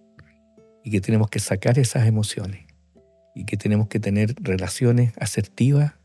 y 0.82 0.92
que 0.92 1.02
tenemos 1.02 1.30
que 1.30 1.40
sacar 1.40 1.78
esas 1.78 2.08
emociones 2.08 2.66
y 3.36 3.44
que 3.44 3.58
tenemos 3.58 3.90
que 3.90 4.00
tener 4.00 4.34
relaciones 4.40 5.12
asertivas 5.20 5.96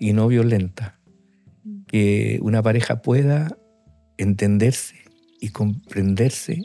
y 0.00 0.14
no 0.14 0.28
violentas. 0.28 0.94
Que 1.88 2.38
una 2.40 2.62
pareja 2.62 3.02
pueda 3.02 3.54
entenderse 4.16 4.96
y 5.38 5.50
comprenderse 5.50 6.62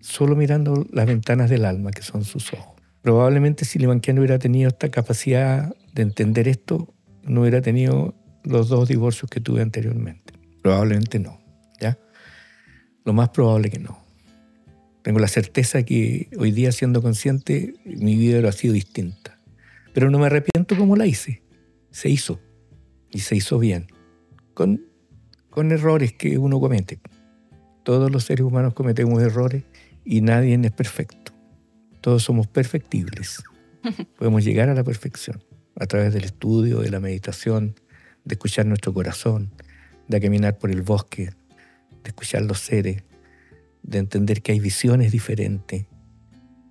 solo 0.00 0.36
mirando 0.36 0.86
las 0.90 1.06
ventanas 1.06 1.50
del 1.50 1.66
alma, 1.66 1.90
que 1.90 2.02
son 2.02 2.24
sus 2.24 2.50
ojos. 2.54 2.80
Probablemente 3.02 3.66
si 3.66 3.78
Limanquiano 3.78 4.20
hubiera 4.20 4.38
tenido 4.38 4.68
esta 4.68 4.90
capacidad 4.90 5.74
de 5.92 6.02
entender 6.02 6.48
esto, 6.48 6.94
no 7.24 7.42
hubiera 7.42 7.60
tenido 7.60 8.14
los 8.44 8.68
dos 8.68 8.88
divorcios 8.88 9.30
que 9.30 9.40
tuve 9.40 9.62
anteriormente. 9.62 10.34
Probablemente 10.62 11.18
no, 11.18 11.40
¿ya? 11.80 11.98
Lo 13.04 13.12
más 13.12 13.30
probable 13.30 13.70
que 13.70 13.78
no. 13.78 14.02
Tengo 15.02 15.18
la 15.18 15.28
certeza 15.28 15.82
que 15.82 16.28
hoy 16.38 16.52
día, 16.52 16.70
siendo 16.70 17.02
consciente, 17.02 17.74
mi 17.84 18.16
vida 18.16 18.34
hubiera 18.34 18.52
sido 18.52 18.74
distinta. 18.74 19.40
Pero 19.92 20.10
no 20.10 20.18
me 20.18 20.26
arrepiento 20.26 20.76
como 20.76 20.96
la 20.96 21.06
hice. 21.06 21.42
Se 21.90 22.08
hizo. 22.08 22.40
Y 23.10 23.20
se 23.20 23.36
hizo 23.36 23.58
bien. 23.58 23.88
Con, 24.54 24.86
con 25.50 25.72
errores 25.72 26.12
que 26.12 26.38
uno 26.38 26.60
comete. 26.60 27.00
Todos 27.82 28.12
los 28.12 28.24
seres 28.24 28.46
humanos 28.46 28.74
cometemos 28.74 29.20
errores 29.20 29.64
y 30.04 30.20
nadie 30.20 30.54
es 30.54 30.70
perfecto. 30.70 31.32
Todos 32.00 32.22
somos 32.22 32.46
perfectibles. 32.46 33.42
Podemos 34.18 34.44
llegar 34.44 34.68
a 34.68 34.74
la 34.74 34.84
perfección 34.84 35.42
a 35.76 35.86
través 35.86 36.12
del 36.14 36.24
estudio, 36.24 36.80
de 36.80 36.90
la 36.90 37.00
meditación, 37.00 37.74
de 38.24 38.34
escuchar 38.34 38.66
nuestro 38.66 38.92
corazón, 38.92 39.50
de 40.08 40.20
caminar 40.20 40.58
por 40.58 40.70
el 40.70 40.82
bosque, 40.82 41.30
de 42.02 42.08
escuchar 42.08 42.42
los 42.42 42.58
seres, 42.58 43.02
de 43.82 43.98
entender 43.98 44.42
que 44.42 44.52
hay 44.52 44.60
visiones 44.60 45.12
diferentes, 45.12 45.86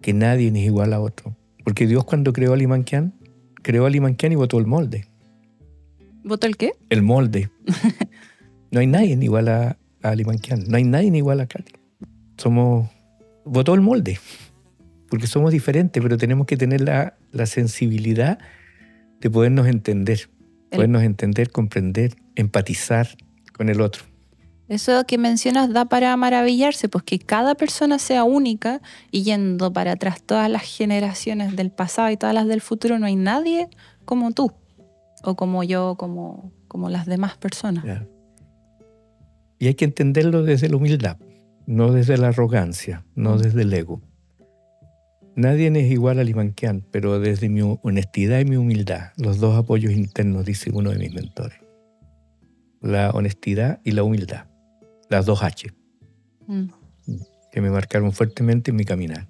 que 0.01 0.13
nadie 0.13 0.47
es 0.47 0.55
igual 0.55 0.93
a 0.93 0.99
otro. 0.99 1.35
Porque 1.63 1.87
Dios 1.87 2.05
cuando 2.05 2.33
creó 2.33 2.53
a 2.53 2.57
Limanquian, 2.57 3.13
creó 3.61 3.85
a 3.85 3.89
Limanquian 3.89 4.31
y 4.31 4.35
botó 4.35 4.57
el 4.59 4.65
molde. 4.65 5.07
¿Votó 6.23 6.47
el 6.47 6.57
qué? 6.57 6.73
El 6.89 7.01
molde. 7.01 7.49
No 8.71 8.79
hay 8.79 8.87
nadie 8.87 9.17
igual 9.21 9.49
a, 9.49 9.77
a 10.01 10.15
Limanquian, 10.15 10.63
no 10.69 10.77
hay 10.77 10.85
nadie 10.85 11.15
igual 11.17 11.41
a 11.41 11.45
Katy. 11.45 11.73
Somos, 12.37 12.89
botó 13.43 13.73
el 13.73 13.81
molde, 13.81 14.17
porque 15.09 15.27
somos 15.27 15.51
diferentes, 15.51 16.01
pero 16.01 16.17
tenemos 16.17 16.47
que 16.47 16.55
tener 16.55 16.79
la, 16.79 17.17
la 17.31 17.45
sensibilidad 17.45 18.39
de 19.19 19.29
podernos 19.29 19.67
entender, 19.67 20.29
podernos 20.71 21.03
entender, 21.03 21.51
comprender, 21.51 22.15
empatizar 22.35 23.09
con 23.53 23.69
el 23.69 23.81
otro. 23.81 24.03
Eso 24.67 25.05
que 25.05 25.17
mencionas 25.17 25.73
da 25.73 25.85
para 25.85 26.15
maravillarse, 26.15 26.87
pues 26.87 27.03
que 27.03 27.19
cada 27.19 27.55
persona 27.55 27.99
sea 27.99 28.23
única 28.23 28.81
y 29.11 29.23
yendo 29.23 29.73
para 29.73 29.91
atrás 29.91 30.23
todas 30.23 30.49
las 30.49 30.61
generaciones 30.61 31.57
del 31.57 31.71
pasado 31.71 32.09
y 32.09 32.15
todas 32.15 32.33
las 32.33 32.47
del 32.47 32.61
futuro, 32.61 32.97
no 32.97 33.05
hay 33.05 33.17
nadie 33.17 33.67
como 34.05 34.31
tú, 34.31 34.53
o 35.23 35.35
como 35.35 35.63
yo, 35.63 35.95
como, 35.97 36.53
como 36.69 36.89
las 36.89 37.05
demás 37.05 37.35
personas. 37.37 37.83
Ya. 37.83 38.07
Y 39.59 39.67
hay 39.67 39.73
que 39.73 39.83
entenderlo 39.83 40.43
desde 40.43 40.69
la 40.69 40.77
humildad, 40.77 41.17
no 41.67 41.91
desde 41.91 42.17
la 42.17 42.29
arrogancia, 42.29 43.03
no 43.13 43.37
desde 43.37 43.63
el 43.63 43.73
ego. 43.73 44.01
Nadie 45.35 45.67
es 45.67 45.91
igual 45.91 46.19
a 46.19 46.23
Limanquian, 46.23 46.85
pero 46.91 47.19
desde 47.19 47.47
mi 47.49 47.61
honestidad 47.83 48.39
y 48.39 48.45
mi 48.45 48.57
humildad, 48.57 49.11
los 49.17 49.39
dos 49.39 49.57
apoyos 49.57 49.93
internos, 49.93 50.45
dice 50.45 50.71
uno 50.73 50.91
de 50.91 50.97
mis 50.97 51.13
mentores. 51.13 51.57
La 52.81 53.11
honestidad 53.11 53.79
y 53.83 53.91
la 53.91 54.03
humildad, 54.03 54.45
las 55.09 55.25
dos 55.25 55.43
H, 55.43 55.73
Mm. 56.47 56.65
que 57.51 57.61
me 57.61 57.69
marcaron 57.69 58.11
fuertemente 58.11 58.71
en 58.71 58.77
mi 58.77 58.83
caminar. 58.83 59.27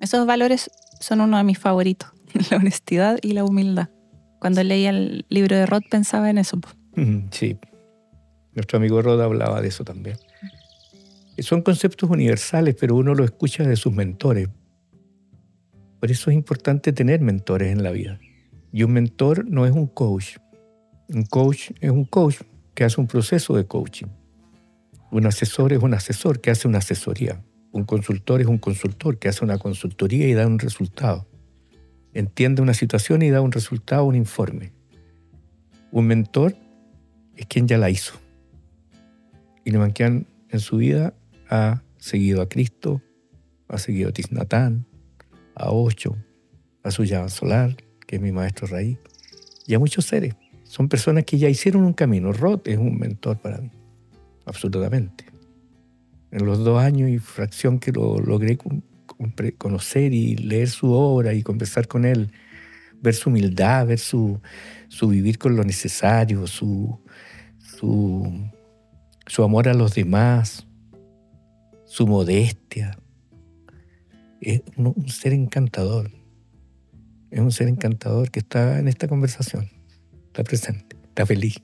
Esos 0.00 0.26
valores 0.26 0.70
son 1.00 1.20
uno 1.20 1.36
de 1.38 1.44
mis 1.44 1.58
favoritos, 1.58 2.10
la 2.50 2.58
honestidad 2.58 3.18
y 3.22 3.32
la 3.32 3.44
humildad. 3.44 3.88
Cuando 4.38 4.62
leía 4.62 4.90
el 4.90 5.24
libro 5.28 5.56
de 5.56 5.66
Roth 5.66 5.84
pensaba 5.90 6.28
en 6.30 6.38
eso. 6.38 6.60
Sí, 7.30 7.56
nuestro 8.54 8.78
amigo 8.78 9.00
Roda 9.02 9.24
hablaba 9.24 9.60
de 9.60 9.68
eso 9.68 9.82
también. 9.84 10.16
Son 11.38 11.62
conceptos 11.62 12.10
universales, 12.10 12.76
pero 12.78 12.94
uno 12.96 13.14
lo 13.14 13.24
escucha 13.24 13.64
de 13.64 13.74
sus 13.76 13.92
mentores. 13.92 14.48
Por 16.02 16.10
eso 16.10 16.32
es 16.32 16.36
importante 16.36 16.92
tener 16.92 17.20
mentores 17.20 17.70
en 17.70 17.84
la 17.84 17.92
vida. 17.92 18.18
Y 18.72 18.82
un 18.82 18.92
mentor 18.92 19.48
no 19.48 19.66
es 19.66 19.70
un 19.70 19.86
coach. 19.86 20.38
Un 21.08 21.22
coach 21.22 21.70
es 21.80 21.92
un 21.92 22.04
coach 22.04 22.40
que 22.74 22.82
hace 22.82 23.00
un 23.00 23.06
proceso 23.06 23.54
de 23.54 23.66
coaching. 23.68 24.08
Un 25.12 25.26
asesor 25.26 25.72
es 25.72 25.80
un 25.80 25.94
asesor 25.94 26.40
que 26.40 26.50
hace 26.50 26.66
una 26.66 26.78
asesoría. 26.78 27.44
Un 27.70 27.84
consultor 27.84 28.40
es 28.40 28.48
un 28.48 28.58
consultor 28.58 29.20
que 29.20 29.28
hace 29.28 29.44
una 29.44 29.58
consultoría 29.58 30.26
y 30.26 30.32
da 30.32 30.44
un 30.44 30.58
resultado. 30.58 31.28
Entiende 32.12 32.62
una 32.62 32.74
situación 32.74 33.22
y 33.22 33.30
da 33.30 33.40
un 33.40 33.52
resultado, 33.52 34.04
un 34.04 34.16
informe. 34.16 34.72
Un 35.92 36.08
mentor 36.08 36.56
es 37.36 37.46
quien 37.46 37.68
ya 37.68 37.78
la 37.78 37.90
hizo. 37.90 38.14
Y 39.64 39.70
Nemanquian 39.70 40.26
en 40.48 40.58
su 40.58 40.78
vida 40.78 41.14
ha 41.48 41.84
seguido 41.98 42.42
a 42.42 42.48
Cristo, 42.48 43.00
ha 43.68 43.78
seguido 43.78 44.08
a 44.08 44.12
Tisnatán, 44.12 44.88
a 45.54 45.70
Ocho, 45.70 46.16
a 46.82 46.90
Suyaban 46.90 47.30
Solar, 47.30 47.76
que 48.06 48.16
es 48.16 48.22
mi 48.22 48.32
maestro 48.32 48.66
raíz, 48.66 48.98
y 49.66 49.74
a 49.74 49.78
muchos 49.78 50.06
seres. 50.06 50.34
Son 50.64 50.88
personas 50.88 51.24
que 51.24 51.38
ya 51.38 51.48
hicieron 51.48 51.84
un 51.84 51.92
camino. 51.92 52.32
Roth 52.32 52.66
es 52.68 52.78
un 52.78 52.98
mentor 52.98 53.38
para 53.38 53.58
mí, 53.58 53.70
absolutamente. 54.46 55.26
En 56.30 56.46
los 56.46 56.64
dos 56.64 56.80
años 56.80 57.10
y 57.10 57.18
fracción 57.18 57.78
que 57.78 57.92
lo 57.92 58.18
logré 58.18 58.58
conocer 59.58 60.14
y 60.14 60.36
leer 60.36 60.70
su 60.70 60.90
obra 60.90 61.34
y 61.34 61.42
conversar 61.42 61.86
con 61.88 62.06
él, 62.06 62.32
ver 63.02 63.14
su 63.14 63.28
humildad, 63.28 63.86
ver 63.86 63.98
su, 63.98 64.40
su 64.88 65.08
vivir 65.08 65.38
con 65.38 65.56
lo 65.56 65.64
necesario, 65.64 66.46
su, 66.46 66.98
su, 67.58 68.50
su 69.26 69.42
amor 69.42 69.68
a 69.68 69.74
los 69.74 69.94
demás, 69.94 70.66
su 71.84 72.06
modestia. 72.06 72.96
Es 74.42 74.62
un, 74.76 74.92
un 74.96 75.08
ser 75.08 75.32
encantador. 75.32 76.10
Es 77.30 77.40
un 77.40 77.50
ser 77.52 77.68
encantador 77.68 78.30
que 78.30 78.40
está 78.40 78.78
en 78.78 78.88
esta 78.88 79.08
conversación. 79.08 79.68
Está 80.26 80.44
presente, 80.44 80.96
está 81.04 81.24
feliz, 81.26 81.56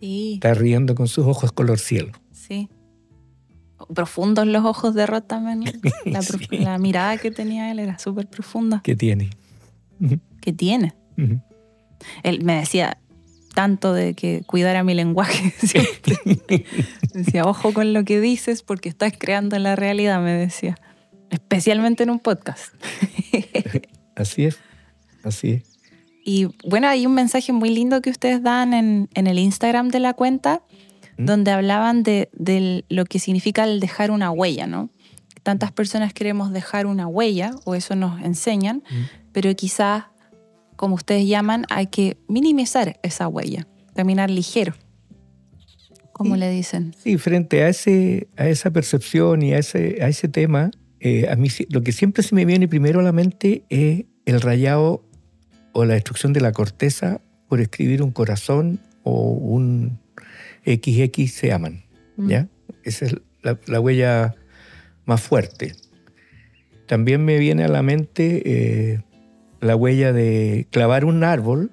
Sí, 0.00 0.34
está 0.34 0.54
riendo 0.54 0.94
con 0.94 1.08
sus 1.08 1.26
ojos 1.26 1.52
color 1.52 1.78
cielo. 1.78 2.12
sí. 2.32 2.68
Profundos 3.94 4.46
los 4.46 4.62
ojos 4.66 4.94
de 4.94 5.06
Roth 5.06 5.26
también. 5.26 5.64
La, 6.04 6.20
Sí. 6.20 6.36
la 6.50 6.76
mirada 6.78 7.16
que 7.16 7.30
tenía 7.30 7.70
él 7.72 7.78
era 7.78 7.98
súper 7.98 8.28
profunda. 8.28 8.82
que 8.84 8.94
tiene. 8.94 9.30
¿Qué 10.42 10.52
tiene? 10.52 10.94
Él 12.22 12.44
me 12.44 12.56
decía 12.60 12.98
tanto 13.54 13.94
de 13.94 14.12
que 14.14 14.42
cuidara 14.46 14.84
mi 14.84 14.92
lenguaje 14.94 15.50
siempre. 15.66 16.18
Me 16.26 16.64
decía, 17.14 17.44
ojo 17.46 17.72
con 17.72 17.94
lo 17.94 18.04
que 18.04 18.20
dices 18.20 18.62
porque 18.62 18.88
estás 18.90 19.14
creando 19.18 19.58
la 19.58 19.76
realidad, 19.76 20.22
me 20.22 20.32
decía. 20.32 20.76
Especialmente 21.30 22.02
en 22.02 22.10
un 22.10 22.18
podcast. 22.18 22.74
Así 24.16 24.44
es, 24.44 24.58
así 25.24 25.50
es. 25.52 25.62
Y 26.24 26.48
bueno, 26.68 26.88
hay 26.88 27.06
un 27.06 27.14
mensaje 27.14 27.52
muy 27.52 27.70
lindo 27.70 28.02
que 28.02 28.10
ustedes 28.10 28.42
dan 28.42 28.74
en, 28.74 29.08
en 29.14 29.26
el 29.26 29.38
Instagram 29.38 29.88
de 29.88 30.00
la 30.00 30.12
cuenta, 30.12 30.62
¿Mm? 31.16 31.24
donde 31.24 31.50
hablaban 31.52 32.02
de, 32.02 32.28
de 32.34 32.84
lo 32.90 33.06
que 33.06 33.18
significa 33.18 33.64
el 33.64 33.80
dejar 33.80 34.10
una 34.10 34.30
huella, 34.30 34.66
¿no? 34.66 34.90
tantas 35.42 35.72
personas 35.72 36.12
queremos 36.12 36.52
dejar 36.52 36.84
una 36.84 37.06
huella, 37.06 37.52
o 37.64 37.74
eso 37.74 37.96
nos 37.96 38.20
enseñan, 38.22 38.82
Mm. 38.90 39.04
pero 39.32 39.54
quizás, 39.56 40.04
como 40.76 40.96
ustedes 40.96 41.26
llaman, 41.26 41.64
hay 41.70 41.86
que 41.86 42.18
minimizar 42.28 43.00
esa 43.02 43.26
huella, 43.26 43.66
caminar 43.94 44.28
ligero, 44.28 44.74
como 46.12 46.34
Sí. 46.34 46.40
le 46.40 46.50
dicen. 46.50 46.94
Sí, 47.02 47.16
frente 47.16 47.62
a, 47.64 47.68
ese, 47.70 48.28
a 48.36 48.48
esa 48.48 48.70
percepción 48.70 49.42
y 49.42 49.54
a 49.54 49.58
ese, 49.58 49.98
a 50.02 50.08
ese 50.08 50.28
tema, 50.28 50.70
eh, 51.00 51.28
a 51.28 51.36
mí 51.36 51.48
lo 51.70 51.82
que 51.82 51.92
siempre 51.92 52.22
se 52.22 52.34
me 52.34 52.44
viene 52.44 52.68
primero 52.68 53.00
a 53.00 53.02
la 53.02 53.12
mente 53.12 53.64
es 53.70 54.04
el 54.26 54.40
rayado 54.40 55.04
o 55.72 55.84
la 55.84 55.94
destrucción 55.94 56.32
de 56.32 56.40
la 56.40 56.52
corteza 56.52 57.20
por 57.48 57.60
escribir 57.60 58.02
un 58.02 58.10
corazón 58.10 58.80
o 59.02 59.32
un 59.32 59.98
XX 60.64 61.32
se 61.32 61.52
aman. 61.52 61.84
Mm. 62.16 62.28
¿ya? 62.28 62.48
Esa 62.84 63.06
es 63.06 63.16
la, 63.42 63.58
la 63.66 63.80
huella 63.80 64.34
más 65.06 65.20
fuerte. 65.22 65.74
También 66.86 67.24
me 67.24 67.38
viene 67.38 67.64
a 67.64 67.68
la 67.68 67.82
mente 67.82 68.42
eh, 68.44 69.00
la 69.60 69.76
huella 69.76 70.12
de 70.12 70.66
clavar 70.70 71.04
un 71.04 71.24
árbol 71.24 71.70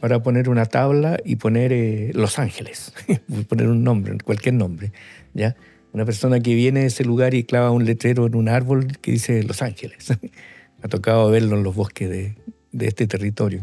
para 0.00 0.22
poner 0.22 0.48
una 0.48 0.66
tabla 0.66 1.18
y 1.24 1.36
poner 1.36 1.72
eh, 1.72 2.10
Los 2.14 2.38
Ángeles, 2.38 2.92
poner 3.48 3.68
un 3.68 3.84
nombre, 3.84 4.16
cualquier 4.24 4.54
nombre. 4.54 4.92
¿ya? 5.34 5.56
Una 5.96 6.04
persona 6.04 6.40
que 6.40 6.54
viene 6.54 6.80
de 6.80 6.86
ese 6.88 7.06
lugar 7.06 7.32
y 7.32 7.44
clava 7.44 7.70
un 7.70 7.86
letrero 7.86 8.26
en 8.26 8.36
un 8.36 8.50
árbol 8.50 8.98
que 9.00 9.12
dice 9.12 9.42
Los 9.42 9.62
Ángeles. 9.62 10.12
Ha 10.82 10.88
tocado 10.88 11.30
verlo 11.30 11.56
en 11.56 11.62
los 11.62 11.74
bosques 11.74 12.10
de, 12.10 12.36
de 12.70 12.86
este 12.86 13.06
territorio. 13.06 13.62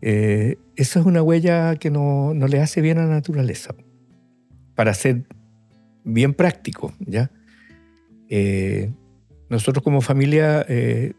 Eh, 0.00 0.56
esa 0.76 0.98
es 0.98 1.04
una 1.04 1.22
huella 1.22 1.76
que 1.76 1.90
no, 1.90 2.32
no 2.32 2.48
le 2.48 2.62
hace 2.62 2.80
bien 2.80 2.96
a 2.96 3.02
la 3.02 3.10
naturaleza. 3.10 3.74
Para 4.74 4.94
ser 4.94 5.24
bien 6.04 6.32
práctico, 6.32 6.94
¿ya? 7.00 7.30
Eh, 8.30 8.90
nosotros 9.50 9.84
como 9.84 10.00
familia 10.00 10.64
eh, 10.70 11.12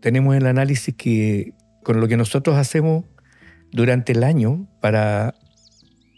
tenemos 0.00 0.36
el 0.36 0.46
análisis 0.46 0.94
que 0.94 1.54
con 1.82 2.00
lo 2.02 2.06
que 2.06 2.18
nosotros 2.18 2.58
hacemos 2.58 3.06
durante 3.72 4.12
el 4.12 4.24
año 4.24 4.68
para 4.82 5.34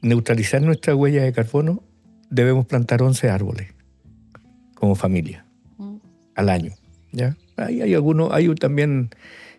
neutralizar 0.03 0.61
nuestra 0.63 0.97
huella 0.97 1.23
de 1.23 1.33
carbono, 1.33 1.85
debemos 2.33 2.67
plantar 2.67 3.03
11 3.03 3.29
árboles 3.31 3.69
como 4.75 4.95
familia 4.95 5.45
Mm. 5.79 5.97
al 6.35 6.49
año. 6.49 6.73
¿ya? 7.13 7.37
Hay, 7.57 7.83
hay 7.83 7.95
algunos, 7.95 8.33
hay 8.33 8.53
también, 8.55 9.11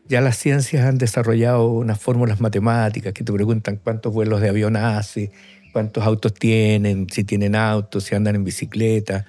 ya 0.10 0.22
las 0.22 0.38
ciencias 0.38 0.86
han 0.86 0.98
desarrollado 0.98 1.72
unas 1.72 2.00
fórmulas 2.00 2.42
matemáticas 2.42 3.14
que 3.14 3.24
te 3.24 3.32
preguntan 3.32 3.78
cuántos 3.78 4.12
vuelos 4.14 4.42
de 4.42 4.50
avión 4.50 4.76
hace, 4.76 5.32
cuántos 5.72 6.04
autos 6.04 6.34
tienen, 6.34 7.08
si 7.10 7.24
tienen 7.24 7.56
autos, 7.56 8.06
si 8.06 8.16
andan 8.16 8.36
en 8.36 8.44
bicicleta. 8.44 9.26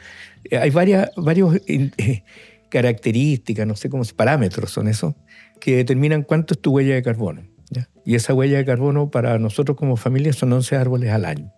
Eh, 0.51 0.57
Hay 0.59 0.71
varias 0.71 1.11
varios, 1.17 1.57
eh, 1.67 2.23
características, 2.71 3.67
no 3.67 3.77
sé 3.77 3.89
cómo, 3.89 4.05
parámetros 4.17 4.71
son 4.71 4.89
esos, 4.89 5.15
que 5.61 5.77
determinan 5.77 6.23
cuánto 6.23 6.55
es 6.55 6.61
tu 6.61 6.73
huella 6.73 6.95
de 6.95 7.03
carbono. 7.03 7.43
¿ya? 7.71 7.89
Y 8.05 8.15
esa 8.15 8.35
huella 8.35 8.57
de 8.57 8.65
carbono 8.65 9.11
para 9.11 9.39
nosotros 9.39 9.77
como 9.77 9.97
familia 9.97 10.33
son 10.33 10.53
11 10.53 10.77
árboles 10.77 11.11
al 11.11 11.25
año. 11.25 11.53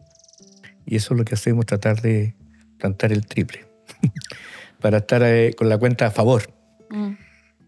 Y 0.87 0.97
eso 0.97 1.15
es 1.15 1.19
lo 1.19 1.25
que 1.25 1.35
hacemos, 1.35 1.67
tratar 1.67 2.01
de 2.01 2.35
plantar 2.79 3.13
el 3.13 3.27
triple, 3.27 3.67
para 4.81 4.99
estar 4.99 5.23
eh, 5.25 5.53
con 5.57 5.69
la 5.69 5.79
cuenta 5.79 6.07
a 6.07 6.11
favor. 6.11 6.55
Mm. 6.91 7.13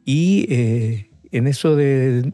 Y 0.04 0.46
eh, 0.48 1.10
en 1.32 1.46
eso 1.46 1.76
de 1.76 2.32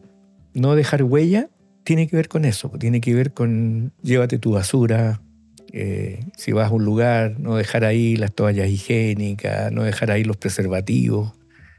no 0.53 0.75
dejar 0.75 1.03
huella, 1.03 1.49
tiene 1.83 2.07
que 2.07 2.15
ver 2.15 2.29
con 2.29 2.45
eso, 2.45 2.69
tiene 2.79 3.01
que 3.01 3.13
ver 3.13 3.33
con 3.33 3.93
llévate 4.01 4.39
tu 4.39 4.51
basura, 4.51 5.21
eh, 5.73 6.23
si 6.37 6.51
vas 6.51 6.71
a 6.71 6.73
un 6.73 6.85
lugar, 6.85 7.39
no 7.39 7.55
dejar 7.55 7.83
ahí 7.83 8.15
las 8.15 8.33
toallas 8.33 8.69
higiénicas, 8.69 9.71
no 9.71 9.83
dejar 9.83 10.11
ahí 10.11 10.23
los 10.23 10.37
preservativos, 10.37 11.33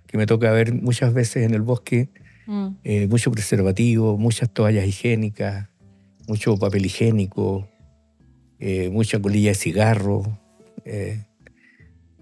que 0.07 0.18
me 0.18 0.26
toca 0.26 0.50
ver 0.52 0.74
muchas 0.74 1.14
veces 1.14 1.44
en 1.44 1.54
el 1.54 1.62
bosque, 1.62 2.11
Mm. 2.46 2.68
eh, 2.84 3.07
mucho 3.09 3.30
preservativo, 3.32 4.16
muchas 4.16 4.48
toallas 4.50 4.86
higiénicas, 4.86 5.68
mucho 6.28 6.57
papel 6.57 6.86
higiénico, 6.86 7.68
eh, 8.59 8.90
mucha 8.90 9.20
colilla 9.20 9.50
de 9.50 9.54
cigarro. 9.54 10.38
eh. 10.84 11.24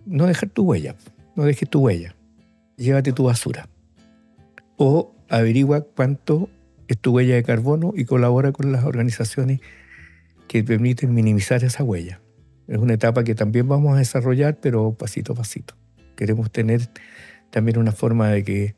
no 0.07 0.27
dejar 0.27 0.51
tu 0.51 0.65
huella, 0.65 0.97
no 1.37 1.45
dejes 1.45 1.69
tu 1.69 1.81
huella, 1.81 2.15
llévate 2.77 3.13
tu 3.13 3.25
basura. 3.25 3.69
O 4.77 5.15
averigua 5.29 5.83
cuánto 5.83 6.49
es 6.89 6.99
tu 6.99 7.13
huella 7.13 7.35
de 7.35 7.43
carbono 7.43 7.93
y 7.97 8.05
colabora 8.05 8.53
con 8.53 8.73
las 8.73 8.85
organizaciones 8.85 9.61
que 10.49 10.63
permiten 10.63 11.15
minimizar 11.15 11.65
esa 11.65 11.83
huella. 11.85 12.21
Es 12.69 12.79
una 12.79 12.95
etapa 12.95 13.25
que 13.25 13.35
también 13.35 13.69
vamos 13.69 13.95
a 13.95 13.99
desarrollar, 13.99 14.59
pero 14.61 14.95
pasito 14.95 15.33
a 15.33 15.37
pasito. 15.37 15.75
Queremos 16.17 16.51
tener 16.51 16.89
también 17.51 17.79
una 17.79 17.93
forma 17.93 18.29
de 18.31 18.45
que 18.45 18.75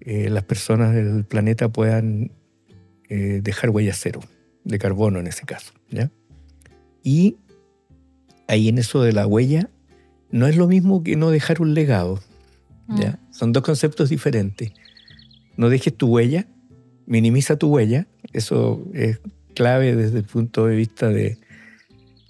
eh, 0.00 0.28
las 0.30 0.44
personas 0.44 0.94
del 0.94 1.24
planeta 1.24 1.68
puedan 1.68 2.32
eh, 3.08 3.40
dejar 3.42 3.70
huella 3.70 3.92
cero, 3.94 4.20
de 4.64 4.78
carbono 4.78 5.18
en 5.18 5.26
ese 5.26 5.44
caso. 5.44 5.72
¿ya? 5.90 6.10
Y 7.06 7.36
ahí 8.48 8.68
en 8.68 8.78
eso 8.78 9.00
de 9.00 9.12
la 9.12 9.28
huella, 9.28 9.70
no 10.32 10.48
es 10.48 10.56
lo 10.56 10.66
mismo 10.66 11.04
que 11.04 11.14
no 11.14 11.30
dejar 11.30 11.62
un 11.62 11.72
legado. 11.72 12.20
¿ya? 12.88 13.20
Son 13.30 13.52
dos 13.52 13.62
conceptos 13.62 14.08
diferentes. 14.08 14.72
No 15.56 15.68
dejes 15.68 15.96
tu 15.96 16.08
huella, 16.08 16.48
minimiza 17.06 17.56
tu 17.56 17.68
huella, 17.68 18.08
eso 18.32 18.84
es 18.92 19.20
clave 19.54 19.94
desde 19.94 20.18
el 20.18 20.24
punto 20.24 20.66
de 20.66 20.74
vista 20.74 21.08
de, 21.08 21.38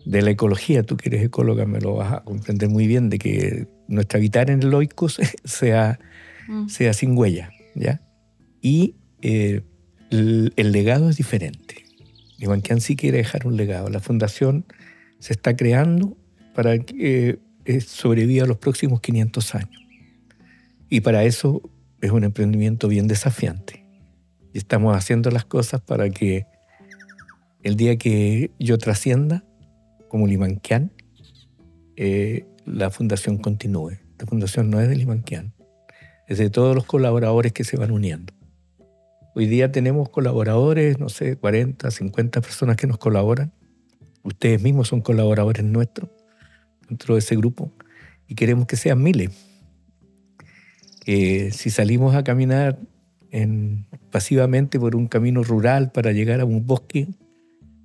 de 0.04 0.20
la 0.20 0.30
ecología. 0.30 0.82
Tú 0.82 0.98
que 0.98 1.08
eres 1.08 1.24
ecóloga 1.24 1.64
me 1.64 1.80
lo 1.80 1.94
vas 1.94 2.12
a 2.12 2.20
comprender 2.24 2.68
muy 2.68 2.86
bien, 2.86 3.08
de 3.08 3.18
que 3.18 3.68
nuestro 3.88 4.18
habitar 4.18 4.50
en 4.50 4.62
el 4.62 4.74
oikos 4.74 5.18
sea, 5.44 5.98
Mm. 6.48 6.68
sea 6.68 6.92
sin 6.92 7.16
huella. 7.16 7.50
¿ya? 7.74 8.02
Y 8.60 8.94
eh, 9.22 9.62
el, 10.10 10.52
el 10.56 10.70
legado 10.70 11.08
es 11.08 11.16
diferente. 11.16 11.85
Ivankian 12.38 12.80
sí 12.80 12.96
quiere 12.96 13.18
dejar 13.18 13.46
un 13.46 13.56
legado. 13.56 13.88
La 13.88 14.00
fundación 14.00 14.66
se 15.18 15.32
está 15.32 15.56
creando 15.56 16.16
para 16.54 16.78
que 16.78 17.38
eh, 17.64 17.80
sobreviva 17.80 18.46
los 18.46 18.58
próximos 18.58 19.00
500 19.00 19.54
años. 19.54 19.82
Y 20.88 21.00
para 21.00 21.24
eso 21.24 21.62
es 22.00 22.10
un 22.10 22.24
emprendimiento 22.24 22.88
bien 22.88 23.08
desafiante. 23.08 23.84
Y 24.52 24.58
estamos 24.58 24.96
haciendo 24.96 25.30
las 25.30 25.44
cosas 25.44 25.80
para 25.80 26.10
que 26.10 26.46
el 27.62 27.76
día 27.76 27.96
que 27.96 28.50
yo 28.58 28.78
trascienda 28.78 29.44
como 30.08 30.26
Limanquian, 30.26 30.92
eh, 31.96 32.46
la 32.64 32.90
fundación 32.90 33.38
continúe. 33.38 33.98
La 34.18 34.26
fundación 34.26 34.70
no 34.70 34.80
es 34.80 34.88
de 34.88 34.96
Limanquian, 34.96 35.52
es 36.26 36.38
de 36.38 36.48
todos 36.48 36.74
los 36.74 36.86
colaboradores 36.86 37.52
que 37.52 37.64
se 37.64 37.76
van 37.76 37.90
uniendo. 37.90 38.32
Hoy 39.38 39.44
día 39.48 39.70
tenemos 39.70 40.08
colaboradores, 40.08 40.98
no 40.98 41.10
sé, 41.10 41.36
40, 41.36 41.90
50 41.90 42.40
personas 42.40 42.76
que 42.76 42.86
nos 42.86 42.96
colaboran. 42.96 43.52
Ustedes 44.22 44.62
mismos 44.62 44.88
son 44.88 45.02
colaboradores 45.02 45.62
nuestros 45.62 46.08
dentro 46.88 47.16
de 47.16 47.18
ese 47.18 47.36
grupo 47.36 47.70
y 48.26 48.34
queremos 48.34 48.66
que 48.66 48.76
sean 48.76 49.02
miles. 49.02 49.32
Que 51.04 51.50
si 51.50 51.68
salimos 51.68 52.14
a 52.14 52.24
caminar 52.24 52.78
en, 53.30 53.84
pasivamente 54.10 54.80
por 54.80 54.96
un 54.96 55.06
camino 55.06 55.42
rural 55.42 55.92
para 55.92 56.12
llegar 56.12 56.40
a 56.40 56.46
un 56.46 56.66
bosque, 56.66 57.06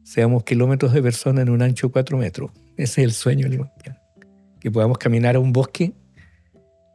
seamos 0.03 0.45
kilómetros 0.45 0.93
de 0.93 1.03
personas 1.03 1.41
en 1.41 1.49
un 1.49 1.61
ancho 1.61 1.87
de 1.87 1.91
4 1.91 2.17
metros. 2.17 2.51
Ese 2.77 3.01
es 3.01 3.07
el 3.07 3.11
sueño 3.11 3.49
limanquiano. 3.49 3.99
Que 4.57 4.71
podamos 4.71 4.97
caminar 4.97 5.35
a 5.35 5.39
un 5.39 5.51
bosque 5.51 5.91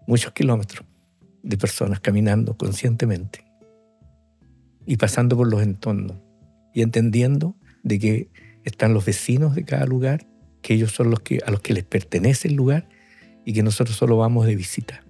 muchos 0.06 0.32
kilómetros 0.32 0.82
de 1.42 1.58
personas 1.58 2.00
caminando 2.00 2.56
conscientemente 2.56 3.45
y 4.86 4.96
pasando 4.96 5.36
por 5.36 5.48
los 5.48 5.62
entornos 5.62 6.18
y 6.72 6.82
entendiendo 6.82 7.56
de 7.82 7.98
que 7.98 8.28
están 8.64 8.94
los 8.94 9.04
vecinos 9.04 9.54
de 9.54 9.64
cada 9.64 9.86
lugar, 9.86 10.26
que 10.62 10.74
ellos 10.74 10.92
son 10.92 11.10
los 11.10 11.20
que, 11.20 11.40
a 11.46 11.50
los 11.50 11.60
que 11.60 11.74
les 11.74 11.84
pertenece 11.84 12.48
el 12.48 12.54
lugar 12.54 12.88
y 13.44 13.52
que 13.52 13.62
nosotros 13.62 13.96
solo 13.96 14.16
vamos 14.16 14.46
de 14.46 14.56
visita, 14.56 15.04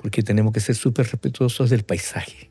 porque 0.00 0.22
tenemos 0.22 0.52
que 0.52 0.60
ser 0.60 0.76
súper 0.76 1.06
respetuosos 1.06 1.70
del 1.70 1.84
paisaje. 1.84 2.50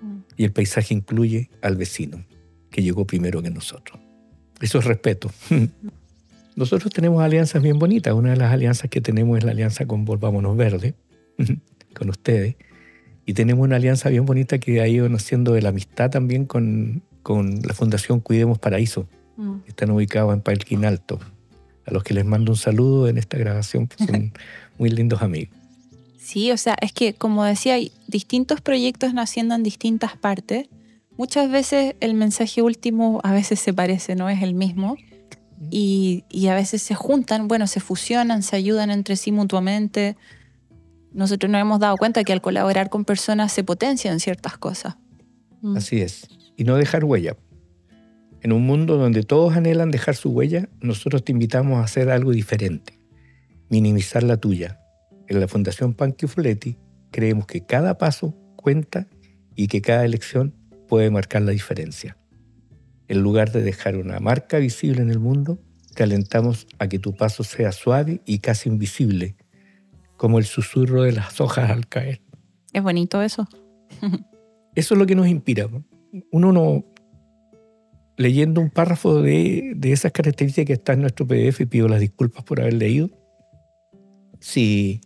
Mm. 0.00 0.18
Y 0.36 0.44
el 0.44 0.52
paisaje 0.52 0.94
incluye 0.94 1.50
al 1.62 1.76
vecino, 1.76 2.24
que 2.70 2.82
llegó 2.82 3.06
primero 3.06 3.42
que 3.42 3.50
nosotros. 3.50 4.00
Eso 4.60 4.78
es 4.78 4.84
respeto. 4.84 5.30
Nosotros 6.56 6.90
tenemos 6.90 7.22
alianzas 7.22 7.62
bien 7.62 7.78
bonitas. 7.78 8.14
Una 8.14 8.30
de 8.30 8.36
las 8.36 8.50
alianzas 8.50 8.88
que 8.88 9.02
tenemos 9.02 9.36
es 9.36 9.44
la 9.44 9.50
alianza 9.50 9.86
con 9.86 10.06
Volvámonos 10.06 10.56
Verde, 10.56 10.94
con 11.94 12.08
ustedes. 12.08 12.56
Y 13.26 13.34
tenemos 13.34 13.64
una 13.64 13.76
alianza 13.76 14.08
bien 14.08 14.24
bonita 14.24 14.58
que 14.58 14.80
ha 14.80 14.86
ido 14.86 15.08
naciendo 15.08 15.52
de 15.52 15.60
la 15.60 15.70
amistad 15.70 16.10
también 16.10 16.46
con, 16.46 17.02
con 17.24 17.60
la 17.62 17.74
Fundación 17.74 18.20
Cuidemos 18.20 18.60
Paraíso. 18.60 19.08
Mm. 19.36 19.56
Están 19.66 19.90
ubicados 19.90 20.32
en 20.32 20.40
Pailquín 20.40 20.84
Alto. 20.84 21.18
A 21.84 21.92
los 21.92 22.04
que 22.04 22.14
les 22.14 22.24
mando 22.24 22.52
un 22.52 22.56
saludo 22.56 23.08
en 23.08 23.18
esta 23.18 23.36
grabación, 23.36 23.88
pues 23.88 24.08
son 24.08 24.32
muy 24.78 24.90
lindos 24.90 25.22
amigos. 25.22 25.56
Sí, 26.18 26.52
o 26.52 26.56
sea, 26.56 26.76
es 26.80 26.92
que 26.92 27.14
como 27.14 27.44
decía, 27.44 27.74
hay 27.74 27.92
distintos 28.06 28.60
proyectos 28.60 29.12
naciendo 29.12 29.56
en 29.56 29.64
distintas 29.64 30.16
partes. 30.16 30.68
Muchas 31.16 31.50
veces 31.50 31.96
el 32.00 32.14
mensaje 32.14 32.62
último 32.62 33.20
a 33.24 33.32
veces 33.32 33.58
se 33.58 33.72
parece, 33.72 34.14
no 34.14 34.28
es 34.28 34.40
el 34.42 34.54
mismo. 34.54 34.96
y, 35.70 36.22
y 36.28 36.46
a 36.46 36.54
veces 36.54 36.80
se 36.82 36.94
juntan, 36.94 37.48
bueno, 37.48 37.66
se 37.66 37.80
fusionan, 37.80 38.44
se 38.44 38.54
ayudan 38.54 38.90
entre 38.90 39.16
sí 39.16 39.32
mutuamente. 39.32 40.16
Nosotros 41.16 41.50
nos 41.50 41.62
hemos 41.62 41.80
dado 41.80 41.96
cuenta 41.96 42.24
que 42.24 42.34
al 42.34 42.42
colaborar 42.42 42.90
con 42.90 43.06
personas 43.06 43.50
se 43.50 43.64
potencian 43.64 44.20
ciertas 44.20 44.58
cosas. 44.58 44.96
Mm. 45.62 45.78
Así 45.78 46.02
es. 46.02 46.28
Y 46.58 46.64
no 46.64 46.76
dejar 46.76 47.04
huella. 47.04 47.38
En 48.42 48.52
un 48.52 48.66
mundo 48.66 48.98
donde 48.98 49.22
todos 49.22 49.56
anhelan 49.56 49.90
dejar 49.90 50.14
su 50.14 50.30
huella, 50.30 50.68
nosotros 50.82 51.24
te 51.24 51.32
invitamos 51.32 51.78
a 51.78 51.84
hacer 51.84 52.10
algo 52.10 52.32
diferente, 52.32 53.00
minimizar 53.70 54.24
la 54.24 54.36
tuya. 54.36 54.78
En 55.26 55.40
la 55.40 55.48
Fundación 55.48 55.94
Panchi 55.94 56.26
Folletti 56.26 56.76
creemos 57.10 57.46
que 57.46 57.64
cada 57.64 57.96
paso 57.96 58.36
cuenta 58.54 59.06
y 59.54 59.68
que 59.68 59.80
cada 59.80 60.04
elección 60.04 60.54
puede 60.86 61.10
marcar 61.10 61.40
la 61.40 61.52
diferencia. 61.52 62.18
En 63.08 63.22
lugar 63.22 63.52
de 63.52 63.62
dejar 63.62 63.96
una 63.96 64.20
marca 64.20 64.58
visible 64.58 65.00
en 65.00 65.08
el 65.08 65.18
mundo, 65.18 65.58
te 65.94 66.02
alentamos 66.02 66.66
a 66.78 66.88
que 66.88 66.98
tu 66.98 67.16
paso 67.16 67.42
sea 67.42 67.72
suave 67.72 68.20
y 68.26 68.40
casi 68.40 68.68
invisible, 68.68 69.34
como 70.16 70.38
el 70.38 70.44
susurro 70.44 71.02
de 71.02 71.12
las 71.12 71.40
hojas 71.40 71.70
al 71.70 71.86
caer. 71.86 72.20
Es 72.72 72.82
bonito 72.82 73.22
eso. 73.22 73.48
eso 74.74 74.94
es 74.94 74.98
lo 74.98 75.06
que 75.06 75.14
nos 75.14 75.26
inspira. 75.26 75.68
Uno 76.30 76.52
no, 76.52 76.84
leyendo 78.16 78.60
un 78.60 78.70
párrafo 78.70 79.20
de, 79.22 79.72
de 79.76 79.92
esas 79.92 80.12
características 80.12 80.66
que 80.66 80.72
está 80.74 80.94
en 80.94 81.02
nuestro 81.02 81.26
PDF, 81.26 81.60
y 81.60 81.66
pido 81.66 81.88
las 81.88 82.00
disculpas 82.00 82.44
por 82.44 82.60
haber 82.60 82.74
leído, 82.74 83.10
si, 84.40 85.00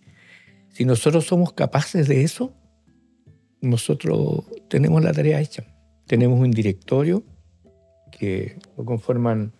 si 0.68 0.84
nosotros 0.84 1.26
somos 1.26 1.52
capaces 1.52 2.08
de 2.08 2.22
eso, 2.22 2.52
nosotros 3.60 4.44
tenemos 4.68 5.02
la 5.02 5.12
tarea 5.12 5.40
hecha. 5.40 5.64
Tenemos 6.06 6.40
un 6.40 6.50
directorio 6.50 7.22
que 8.10 8.58
lo 8.76 8.84
conforman 8.84 9.52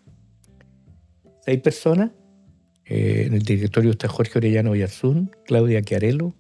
seis 1.44 1.60
personas. 1.60 2.10
Eh, 2.90 3.24
en 3.26 3.34
el 3.34 3.42
directorio 3.42 3.92
está 3.92 4.08
Jorge 4.08 4.38
Orellano 4.38 4.72
Villarzún, 4.72 5.30
Claudia 5.46 5.80
Chiarello, 5.80 6.34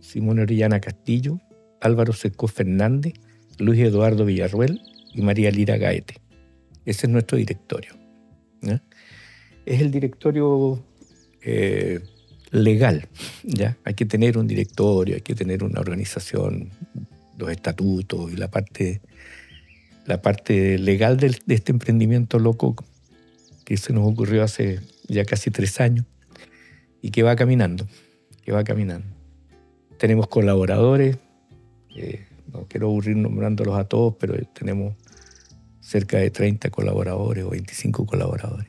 Simón 0.00 0.40
Orellana 0.40 0.80
Castillo, 0.80 1.40
Álvaro 1.80 2.12
Secó 2.12 2.48
Fernández, 2.48 3.14
Luis 3.58 3.80
Eduardo 3.80 4.24
Villarruel 4.24 4.82
y 5.14 5.22
María 5.22 5.50
Lira 5.50 5.76
Gaete. 5.76 6.16
Ese 6.84 7.06
es 7.06 7.12
nuestro 7.12 7.38
directorio. 7.38 7.94
Es 9.64 9.80
el 9.80 9.90
directorio 9.90 10.84
eh, 11.42 12.00
legal. 12.50 13.08
¿ya? 13.44 13.78
Hay 13.84 13.94
que 13.94 14.04
tener 14.04 14.36
un 14.36 14.46
directorio, 14.46 15.14
hay 15.14 15.22
que 15.22 15.34
tener 15.34 15.62
una 15.62 15.80
organización, 15.80 16.70
los 17.38 17.50
estatutos 17.50 18.32
y 18.32 18.36
la 18.36 18.50
parte 18.50 19.00
la 20.06 20.20
parte 20.20 20.78
legal 20.78 21.16
de, 21.16 21.34
este 21.48 21.72
emprendimiento 21.72 22.38
loco 22.38 22.76
que 23.64 23.76
se 23.76 23.92
nos 23.92 24.06
ocurrió 24.06 24.42
hace 24.42 24.80
ya 25.08 25.24
casi 25.24 25.50
tres 25.50 25.80
años 25.80 26.06
y 27.00 27.10
que 27.10 27.22
va 27.22 27.36
caminando, 27.36 27.86
que 28.42 28.52
va 28.52 28.64
caminando. 28.64 29.06
Tenemos 29.98 30.28
colaboradores, 30.28 31.18
eh, 31.94 32.26
no 32.52 32.66
quiero 32.68 32.86
aburrir 32.86 33.16
nombrándolos 33.16 33.78
a 33.78 33.84
todos, 33.84 34.14
pero 34.18 34.34
tenemos 34.52 34.94
cerca 35.80 36.18
de 36.18 36.30
30 36.30 36.70
colaboradores 36.70 37.44
o 37.44 37.50
25 37.50 38.06
colaboradores, 38.06 38.68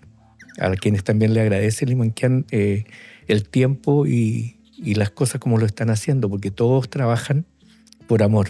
a 0.60 0.70
quienes 0.76 1.04
también 1.04 1.34
le 1.34 1.42
agradece 1.42 1.86
Limanquian 1.86 2.46
eh, 2.52 2.84
el 3.28 3.48
tiempo 3.48 4.06
y, 4.06 4.60
y 4.78 4.96
las 4.96 5.10
cosas 5.12 5.40
como 5.40 5.58
lo 5.58 5.66
están 5.66 5.90
haciendo, 5.90 6.30
porque 6.30 6.52
todos 6.52 6.90
trabajan 6.90 7.46
por 8.08 8.22
amor. 8.22 8.50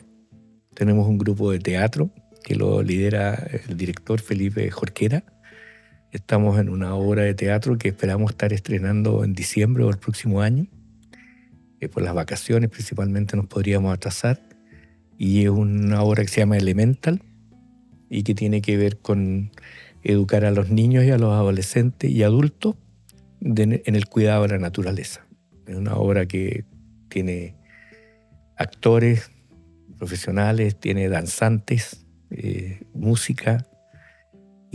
Tenemos 0.73 1.07
un 1.07 1.17
grupo 1.17 1.51
de 1.51 1.59
teatro 1.59 2.09
que 2.43 2.55
lo 2.55 2.81
lidera 2.83 3.35
el 3.67 3.77
director 3.77 4.21
Felipe 4.21 4.69
Jorquera. 4.69 5.23
Estamos 6.15 6.57
en 6.59 6.69
una 6.69 6.95
obra 6.95 7.23
de 7.23 7.33
teatro 7.33 7.77
que 7.77 7.89
esperamos 7.89 8.31
estar 8.31 8.53
estrenando 8.53 9.25
en 9.25 9.33
diciembre 9.33 9.83
o 9.83 9.89
el 9.89 9.97
próximo 9.97 10.39
año. 10.39 10.65
Eh, 11.81 11.89
por 11.89 12.03
las 12.03 12.13
vacaciones 12.13 12.69
principalmente 12.69 13.35
nos 13.35 13.47
podríamos 13.47 13.93
atrasar. 13.93 14.41
Y 15.17 15.43
es 15.43 15.49
una 15.49 16.01
obra 16.03 16.23
que 16.23 16.29
se 16.29 16.39
llama 16.39 16.55
Elemental 16.55 17.21
y 18.09 18.23
que 18.23 18.33
tiene 18.33 18.61
que 18.61 18.77
ver 18.77 18.97
con 18.99 19.51
educar 20.03 20.45
a 20.45 20.51
los 20.51 20.69
niños 20.69 21.03
y 21.03 21.11
a 21.11 21.17
los 21.17 21.33
adolescentes 21.33 22.09
y 22.09 22.23
adultos 22.23 22.75
en 23.41 23.81
el 23.83 24.05
cuidado 24.05 24.43
de 24.43 24.49
la 24.53 24.59
naturaleza. 24.59 25.25
Es 25.67 25.75
una 25.75 25.95
obra 25.95 26.27
que 26.27 26.63
tiene 27.09 27.57
actores 28.55 29.31
profesionales, 29.97 30.79
tiene 30.79 31.09
danzantes, 31.09 32.05
eh, 32.29 32.83
música 32.93 33.67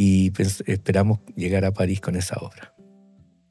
y 0.00 0.32
esperamos 0.64 1.18
llegar 1.36 1.66
a 1.66 1.74
París 1.74 2.00
con 2.00 2.16
esa 2.16 2.36
obra. 2.36 2.72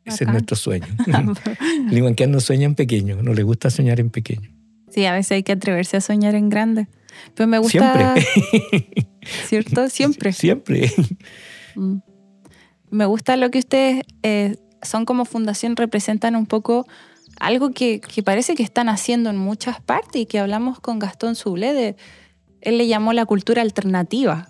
Ese 0.03 0.23
es 0.23 0.31
nuestro 0.31 0.55
sueño. 0.55 0.87
Limanquian 1.91 2.31
no 2.31 2.39
sueña 2.39 2.65
en 2.65 2.73
pequeño, 2.73 3.21
no 3.21 3.35
le 3.35 3.43
gusta 3.43 3.69
soñar 3.69 3.99
en 3.99 4.09
pequeño. 4.09 4.49
Sí, 4.89 5.05
a 5.05 5.13
veces 5.13 5.33
hay 5.33 5.43
que 5.43 5.51
atreverse 5.51 5.97
a 5.97 6.01
soñar 6.01 6.33
en 6.33 6.49
grande. 6.49 6.87
Pero 7.35 7.45
me 7.45 7.59
gusta. 7.59 8.15
Siempre. 8.15 9.07
¿Cierto? 9.47 9.89
Siempre. 9.89 10.33
Siempre. 10.33 10.91
Mm. 11.75 11.97
Me 12.89 13.05
gusta 13.05 13.37
lo 13.37 13.51
que 13.51 13.59
ustedes 13.59 14.03
eh, 14.23 14.57
son 14.81 15.05
como 15.05 15.25
fundación, 15.25 15.75
representan 15.75 16.35
un 16.35 16.47
poco 16.47 16.87
algo 17.39 17.69
que, 17.73 18.01
que, 18.01 18.23
parece 18.23 18.55
que 18.55 18.63
están 18.63 18.89
haciendo 18.89 19.29
en 19.29 19.37
muchas 19.37 19.81
partes 19.81 20.23
y 20.23 20.25
que 20.25 20.39
hablamos 20.39 20.79
con 20.79 20.97
Gastón 20.97 21.35
Sublé 21.35 21.73
de 21.73 21.95
él 22.61 22.79
le 22.79 22.87
llamó 22.87 23.13
la 23.13 23.27
cultura 23.27 23.61
alternativa 23.61 24.49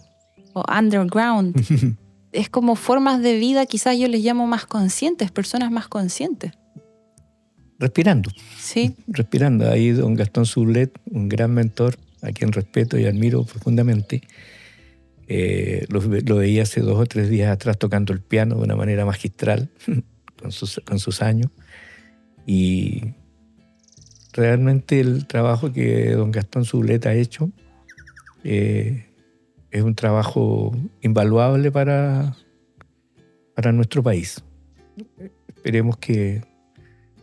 o 0.53 0.63
underground. 0.71 1.55
es 2.31 2.49
como 2.49 2.75
formas 2.75 3.21
de 3.21 3.37
vida, 3.37 3.65
quizás 3.65 3.97
yo 3.97 4.07
les 4.07 4.23
llamo 4.23 4.47
más 4.47 4.65
conscientes, 4.65 5.31
personas 5.31 5.71
más 5.71 5.87
conscientes. 5.87 6.53
Respirando. 7.79 8.29
Sí. 8.57 8.95
Respirando. 9.07 9.69
Ahí 9.69 9.91
don 9.91 10.13
Gastón 10.13 10.45
Sublet, 10.45 10.91
un 11.09 11.29
gran 11.29 11.53
mentor, 11.53 11.97
a 12.21 12.31
quien 12.31 12.51
respeto 12.51 12.97
y 12.97 13.05
admiro 13.05 13.45
profundamente, 13.45 14.21
eh, 15.27 15.85
lo, 15.89 16.01
veía 16.01 16.63
hace 16.63 16.81
dos 16.81 16.99
o 16.99 17.05
tres 17.05 17.29
días 17.29 17.51
atrás 17.51 17.77
tocando 17.77 18.13
el 18.13 18.19
piano 18.19 18.55
de 18.55 18.63
una 18.63 18.75
manera 18.75 19.05
magistral, 19.05 19.69
con 20.41 20.51
sus, 20.51 20.81
con 20.85 20.99
sus 20.99 21.21
años. 21.21 21.51
Y 22.45 23.13
realmente 24.33 24.99
el 24.99 25.25
trabajo 25.27 25.71
que 25.71 26.11
don 26.11 26.31
Gastón 26.31 26.65
Sublet 26.65 27.05
ha 27.05 27.13
hecho 27.13 27.51
eh, 28.43 29.08
es 29.71 29.83
un 29.83 29.95
trabajo 29.95 30.71
invaluable 31.01 31.71
para, 31.71 32.35
para 33.55 33.71
nuestro 33.71 34.03
país. 34.03 34.43
Esperemos 35.47 35.97
que 35.97 36.43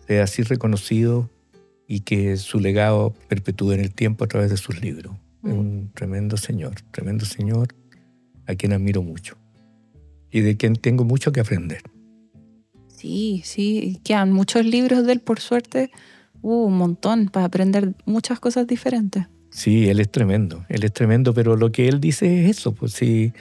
sea 0.07 0.25
así 0.25 0.43
reconocido 0.43 1.29
y 1.89 2.01
que 2.01 2.37
su 2.37 2.61
legado 2.61 3.15
perpetúe 3.29 3.73
en 3.73 3.81
el 3.81 3.95
tiempo 3.95 4.25
a 4.25 4.29
través 4.29 4.51
de 4.51 4.57
sus 4.57 4.81
libros. 4.81 5.17
Es 5.45 5.53
mm. 5.53 5.59
un 5.59 5.91
tremendo 5.95 6.37
señor, 6.37 6.75
tremendo 6.91 7.25
señor 7.25 7.69
a 8.47 8.55
quien 8.55 8.73
admiro 8.73 9.03
mucho 9.03 9.37
y 10.31 10.41
de 10.41 10.57
quien 10.57 10.77
tengo 10.77 11.05
mucho 11.05 11.33
que 11.33 11.41
aprender. 11.41 11.83
Sí, 12.89 13.43
sí, 13.45 14.01
quedan 14.05 14.33
muchos 14.33 14.65
libros 14.65 15.07
de 15.07 15.13
él, 15.13 15.21
por 15.21 15.41
suerte, 15.41 15.91
uh, 16.43 16.67
un 16.67 16.79
montón 16.79 17.29
para 17.29 17.47
aprender 17.47 17.95
muchas 18.05 18.41
cosas 18.41 18.67
diferentes. 18.67 19.27
Sí, 19.57 19.89
él 19.89 20.01
es 20.01 20.11
tremendo, 20.11 20.67
él 20.69 20.85
es 20.85 20.93
tremendo, 20.93 21.33
pero 21.33 21.57
lo 21.57 21.73
que 21.73 21.89
él 21.89 21.99
dice 21.99 22.45
es 22.45 22.59
eso, 22.59 22.75
pues 22.75 22.93
si 22.93 23.33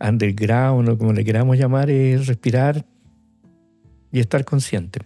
underground 0.00 0.88
o 0.88 0.98
como 0.98 1.12
le 1.12 1.24
queramos 1.24 1.56
llamar, 1.56 1.90
es 1.90 2.26
respirar 2.26 2.84
y 4.10 4.18
estar 4.18 4.44
consciente. 4.44 4.98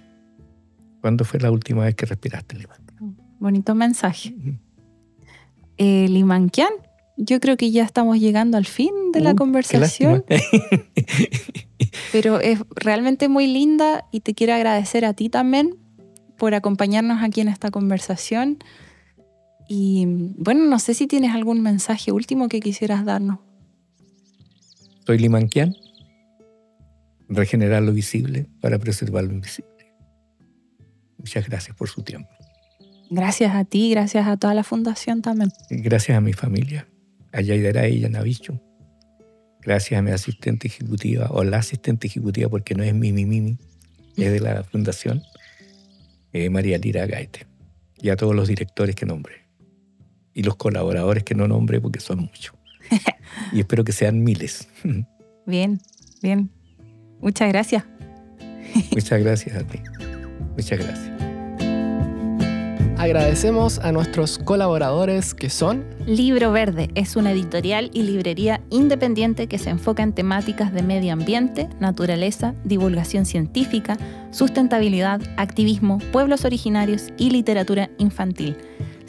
¿Cuándo 1.02 1.27
fue 1.27 1.39
la 1.39 1.51
última 1.51 1.85
vez 1.85 1.97
que 1.97 2.06
respiraste, 2.06 2.56
Limanquian? 2.56 3.14
Bonito 3.40 3.74
mensaje. 3.74 4.35
Eh, 5.77 6.09
Limanquian, 6.09 6.72
yo 7.18 7.39
creo 7.39 7.59
que 7.59 7.70
ya 7.70 7.85
estamos 7.85 8.18
llegando 8.18 8.56
al 8.56 8.64
fin 8.64 9.12
de 9.12 9.20
la 9.20 9.32
uh, 9.32 9.36
conversación. 9.36 10.24
pero 12.10 12.40
es 12.40 12.60
realmente 12.74 13.28
muy 13.28 13.47
linda 13.48 14.06
y 14.12 14.20
te 14.20 14.32
quiero 14.32 14.55
agradecer 14.55 15.05
a 15.05 15.12
ti 15.12 15.28
también 15.28 15.77
por 16.39 16.55
acompañarnos 16.55 17.22
aquí 17.22 17.43
en 17.43 17.48
esta 17.48 17.70
conversación. 17.70 18.64
Y 19.72 20.05
bueno, 20.36 20.64
no 20.64 20.80
sé 20.80 20.94
si 20.94 21.06
tienes 21.06 21.32
algún 21.32 21.62
mensaje 21.62 22.10
último 22.10 22.48
que 22.48 22.59
quisieras 22.59 23.05
darnos. 23.05 23.38
Soy 25.06 25.16
Limanquian. 25.16 25.76
Regenerar 27.28 27.80
lo 27.84 27.92
visible 27.92 28.48
para 28.60 28.80
preservar 28.80 29.22
lo 29.22 29.32
invisible. 29.32 29.94
Muchas 31.18 31.48
gracias 31.48 31.76
por 31.76 31.88
su 31.88 32.02
tiempo. 32.02 32.28
Gracias 33.10 33.55
a 33.55 33.64
ti, 33.64 33.92
gracias 33.92 34.26
a 34.26 34.36
toda 34.36 34.55
la 34.55 34.64
fundación 34.64 35.22
también. 35.22 35.52
Gracias 35.70 36.18
a 36.18 36.20
mi 36.20 36.32
familia, 36.32 36.88
a 37.30 37.40
Yaidera 37.40 37.86
y 37.86 38.05
a 38.05 38.09
Navicho. 38.09 38.60
Gracias 39.60 40.01
a 40.01 40.02
mi 40.02 40.10
asistente 40.10 40.66
ejecutiva, 40.66 41.28
o 41.30 41.44
la 41.44 41.59
asistente 41.59 42.09
ejecutiva, 42.09 42.48
porque 42.48 42.74
no 42.74 42.82
es 42.82 42.92
mi, 42.92 43.12
mi, 43.12 43.24
mi, 43.24 43.56
es 44.16 44.32
de 44.32 44.40
la 44.40 44.64
fundación, 44.64 45.22
eh, 46.32 46.51
María 46.51 46.76
Lira 46.78 47.06
Gaete. 47.06 47.47
Y 48.02 48.09
a 48.09 48.16
todos 48.16 48.34
los 48.34 48.48
directores 48.48 48.97
que 48.97 49.06
nombré 49.06 49.40
y 50.41 50.43
los 50.43 50.57
colaboradores 50.57 51.23
que 51.23 51.35
no 51.35 51.47
nombré 51.47 51.83
porque 51.83 52.01
son 52.01 52.21
muchos. 52.21 52.55
y 53.53 53.61
espero 53.61 53.85
que 53.85 53.93
sean 53.93 54.25
miles. 54.25 54.69
bien, 55.45 55.79
bien. 56.23 56.51
Muchas 57.21 57.51
gracias. 57.51 57.85
Muchas 58.91 59.21
gracias 59.21 59.57
a 59.57 59.67
ti. 59.67 59.81
Muchas 60.57 60.79
gracias. 60.79 61.11
Agradecemos 62.97 63.79
a 63.81 63.93
nuestros 63.93 64.39
colaboradores 64.39 65.35
que 65.35 65.51
son 65.51 65.85
Libro 66.07 66.53
Verde 66.53 66.89
es 66.95 67.17
una 67.17 67.33
editorial 67.33 67.91
y 67.93 68.03
librería 68.03 68.62
independiente 68.71 69.47
que 69.47 69.59
se 69.59 69.69
enfoca 69.69 70.03
en 70.03 70.15
temáticas 70.15 70.73
de 70.73 70.83
medio 70.83 71.12
ambiente, 71.12 71.69
naturaleza, 71.81 72.55
divulgación 72.65 73.27
científica, 73.27 73.99
sustentabilidad, 74.31 75.21
activismo, 75.37 75.99
pueblos 76.12 76.47
originarios 76.47 77.09
y 77.19 77.31
literatura 77.31 77.91
infantil. 77.99 78.57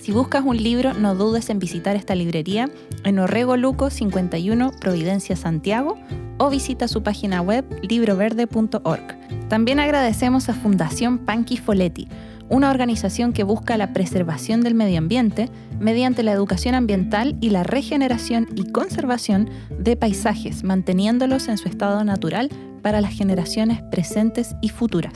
Si 0.02 0.12
buscas 0.12 0.44
un 0.44 0.58
libro, 0.58 0.96
no 0.96 1.14
dudes 1.14 1.52
en 1.52 1.60
visitar 1.60 1.96
esta 1.96 2.16
librería 2.16 2.72
en 3.04 3.20
Orrego 3.20 3.56
Luco 3.56 3.92
51, 3.92 4.72
Providencia, 4.82 5.36
Santiago, 5.36 5.96
o 6.40 6.50
visita 6.50 6.88
su 6.88 7.04
página 7.04 7.40
web 7.44 7.64
libroverde.org. 7.84 9.48
También 9.48 9.80
agradecemos 9.80 10.50
a 10.50 10.56
Fundación 10.56 11.20
Panqui 11.20 11.58
Foletti, 11.58 12.08
una 12.50 12.72
organización 12.72 13.32
que 13.32 13.44
busca 13.44 13.78
la 13.78 13.94
preservación 13.94 14.62
del 14.62 14.74
medio 14.74 14.98
ambiente 14.98 15.52
mediante 15.80 16.24
la 16.24 16.32
educación 16.32 16.74
ambiental 16.74 17.38
y 17.40 17.52
la 17.52 17.62
regeneración 17.62 18.48
y 18.56 18.72
conservación 18.72 19.52
de 19.70 19.98
paisajes, 19.98 20.64
manteniéndolos 20.64 21.48
en 21.48 21.60
su 21.60 21.70
estado 21.70 22.04
natural 22.04 22.50
para 22.82 23.02
las 23.02 23.14
generaciones 23.14 23.84
presentes 23.92 24.56
y 24.64 24.70
futuras. 24.70 25.14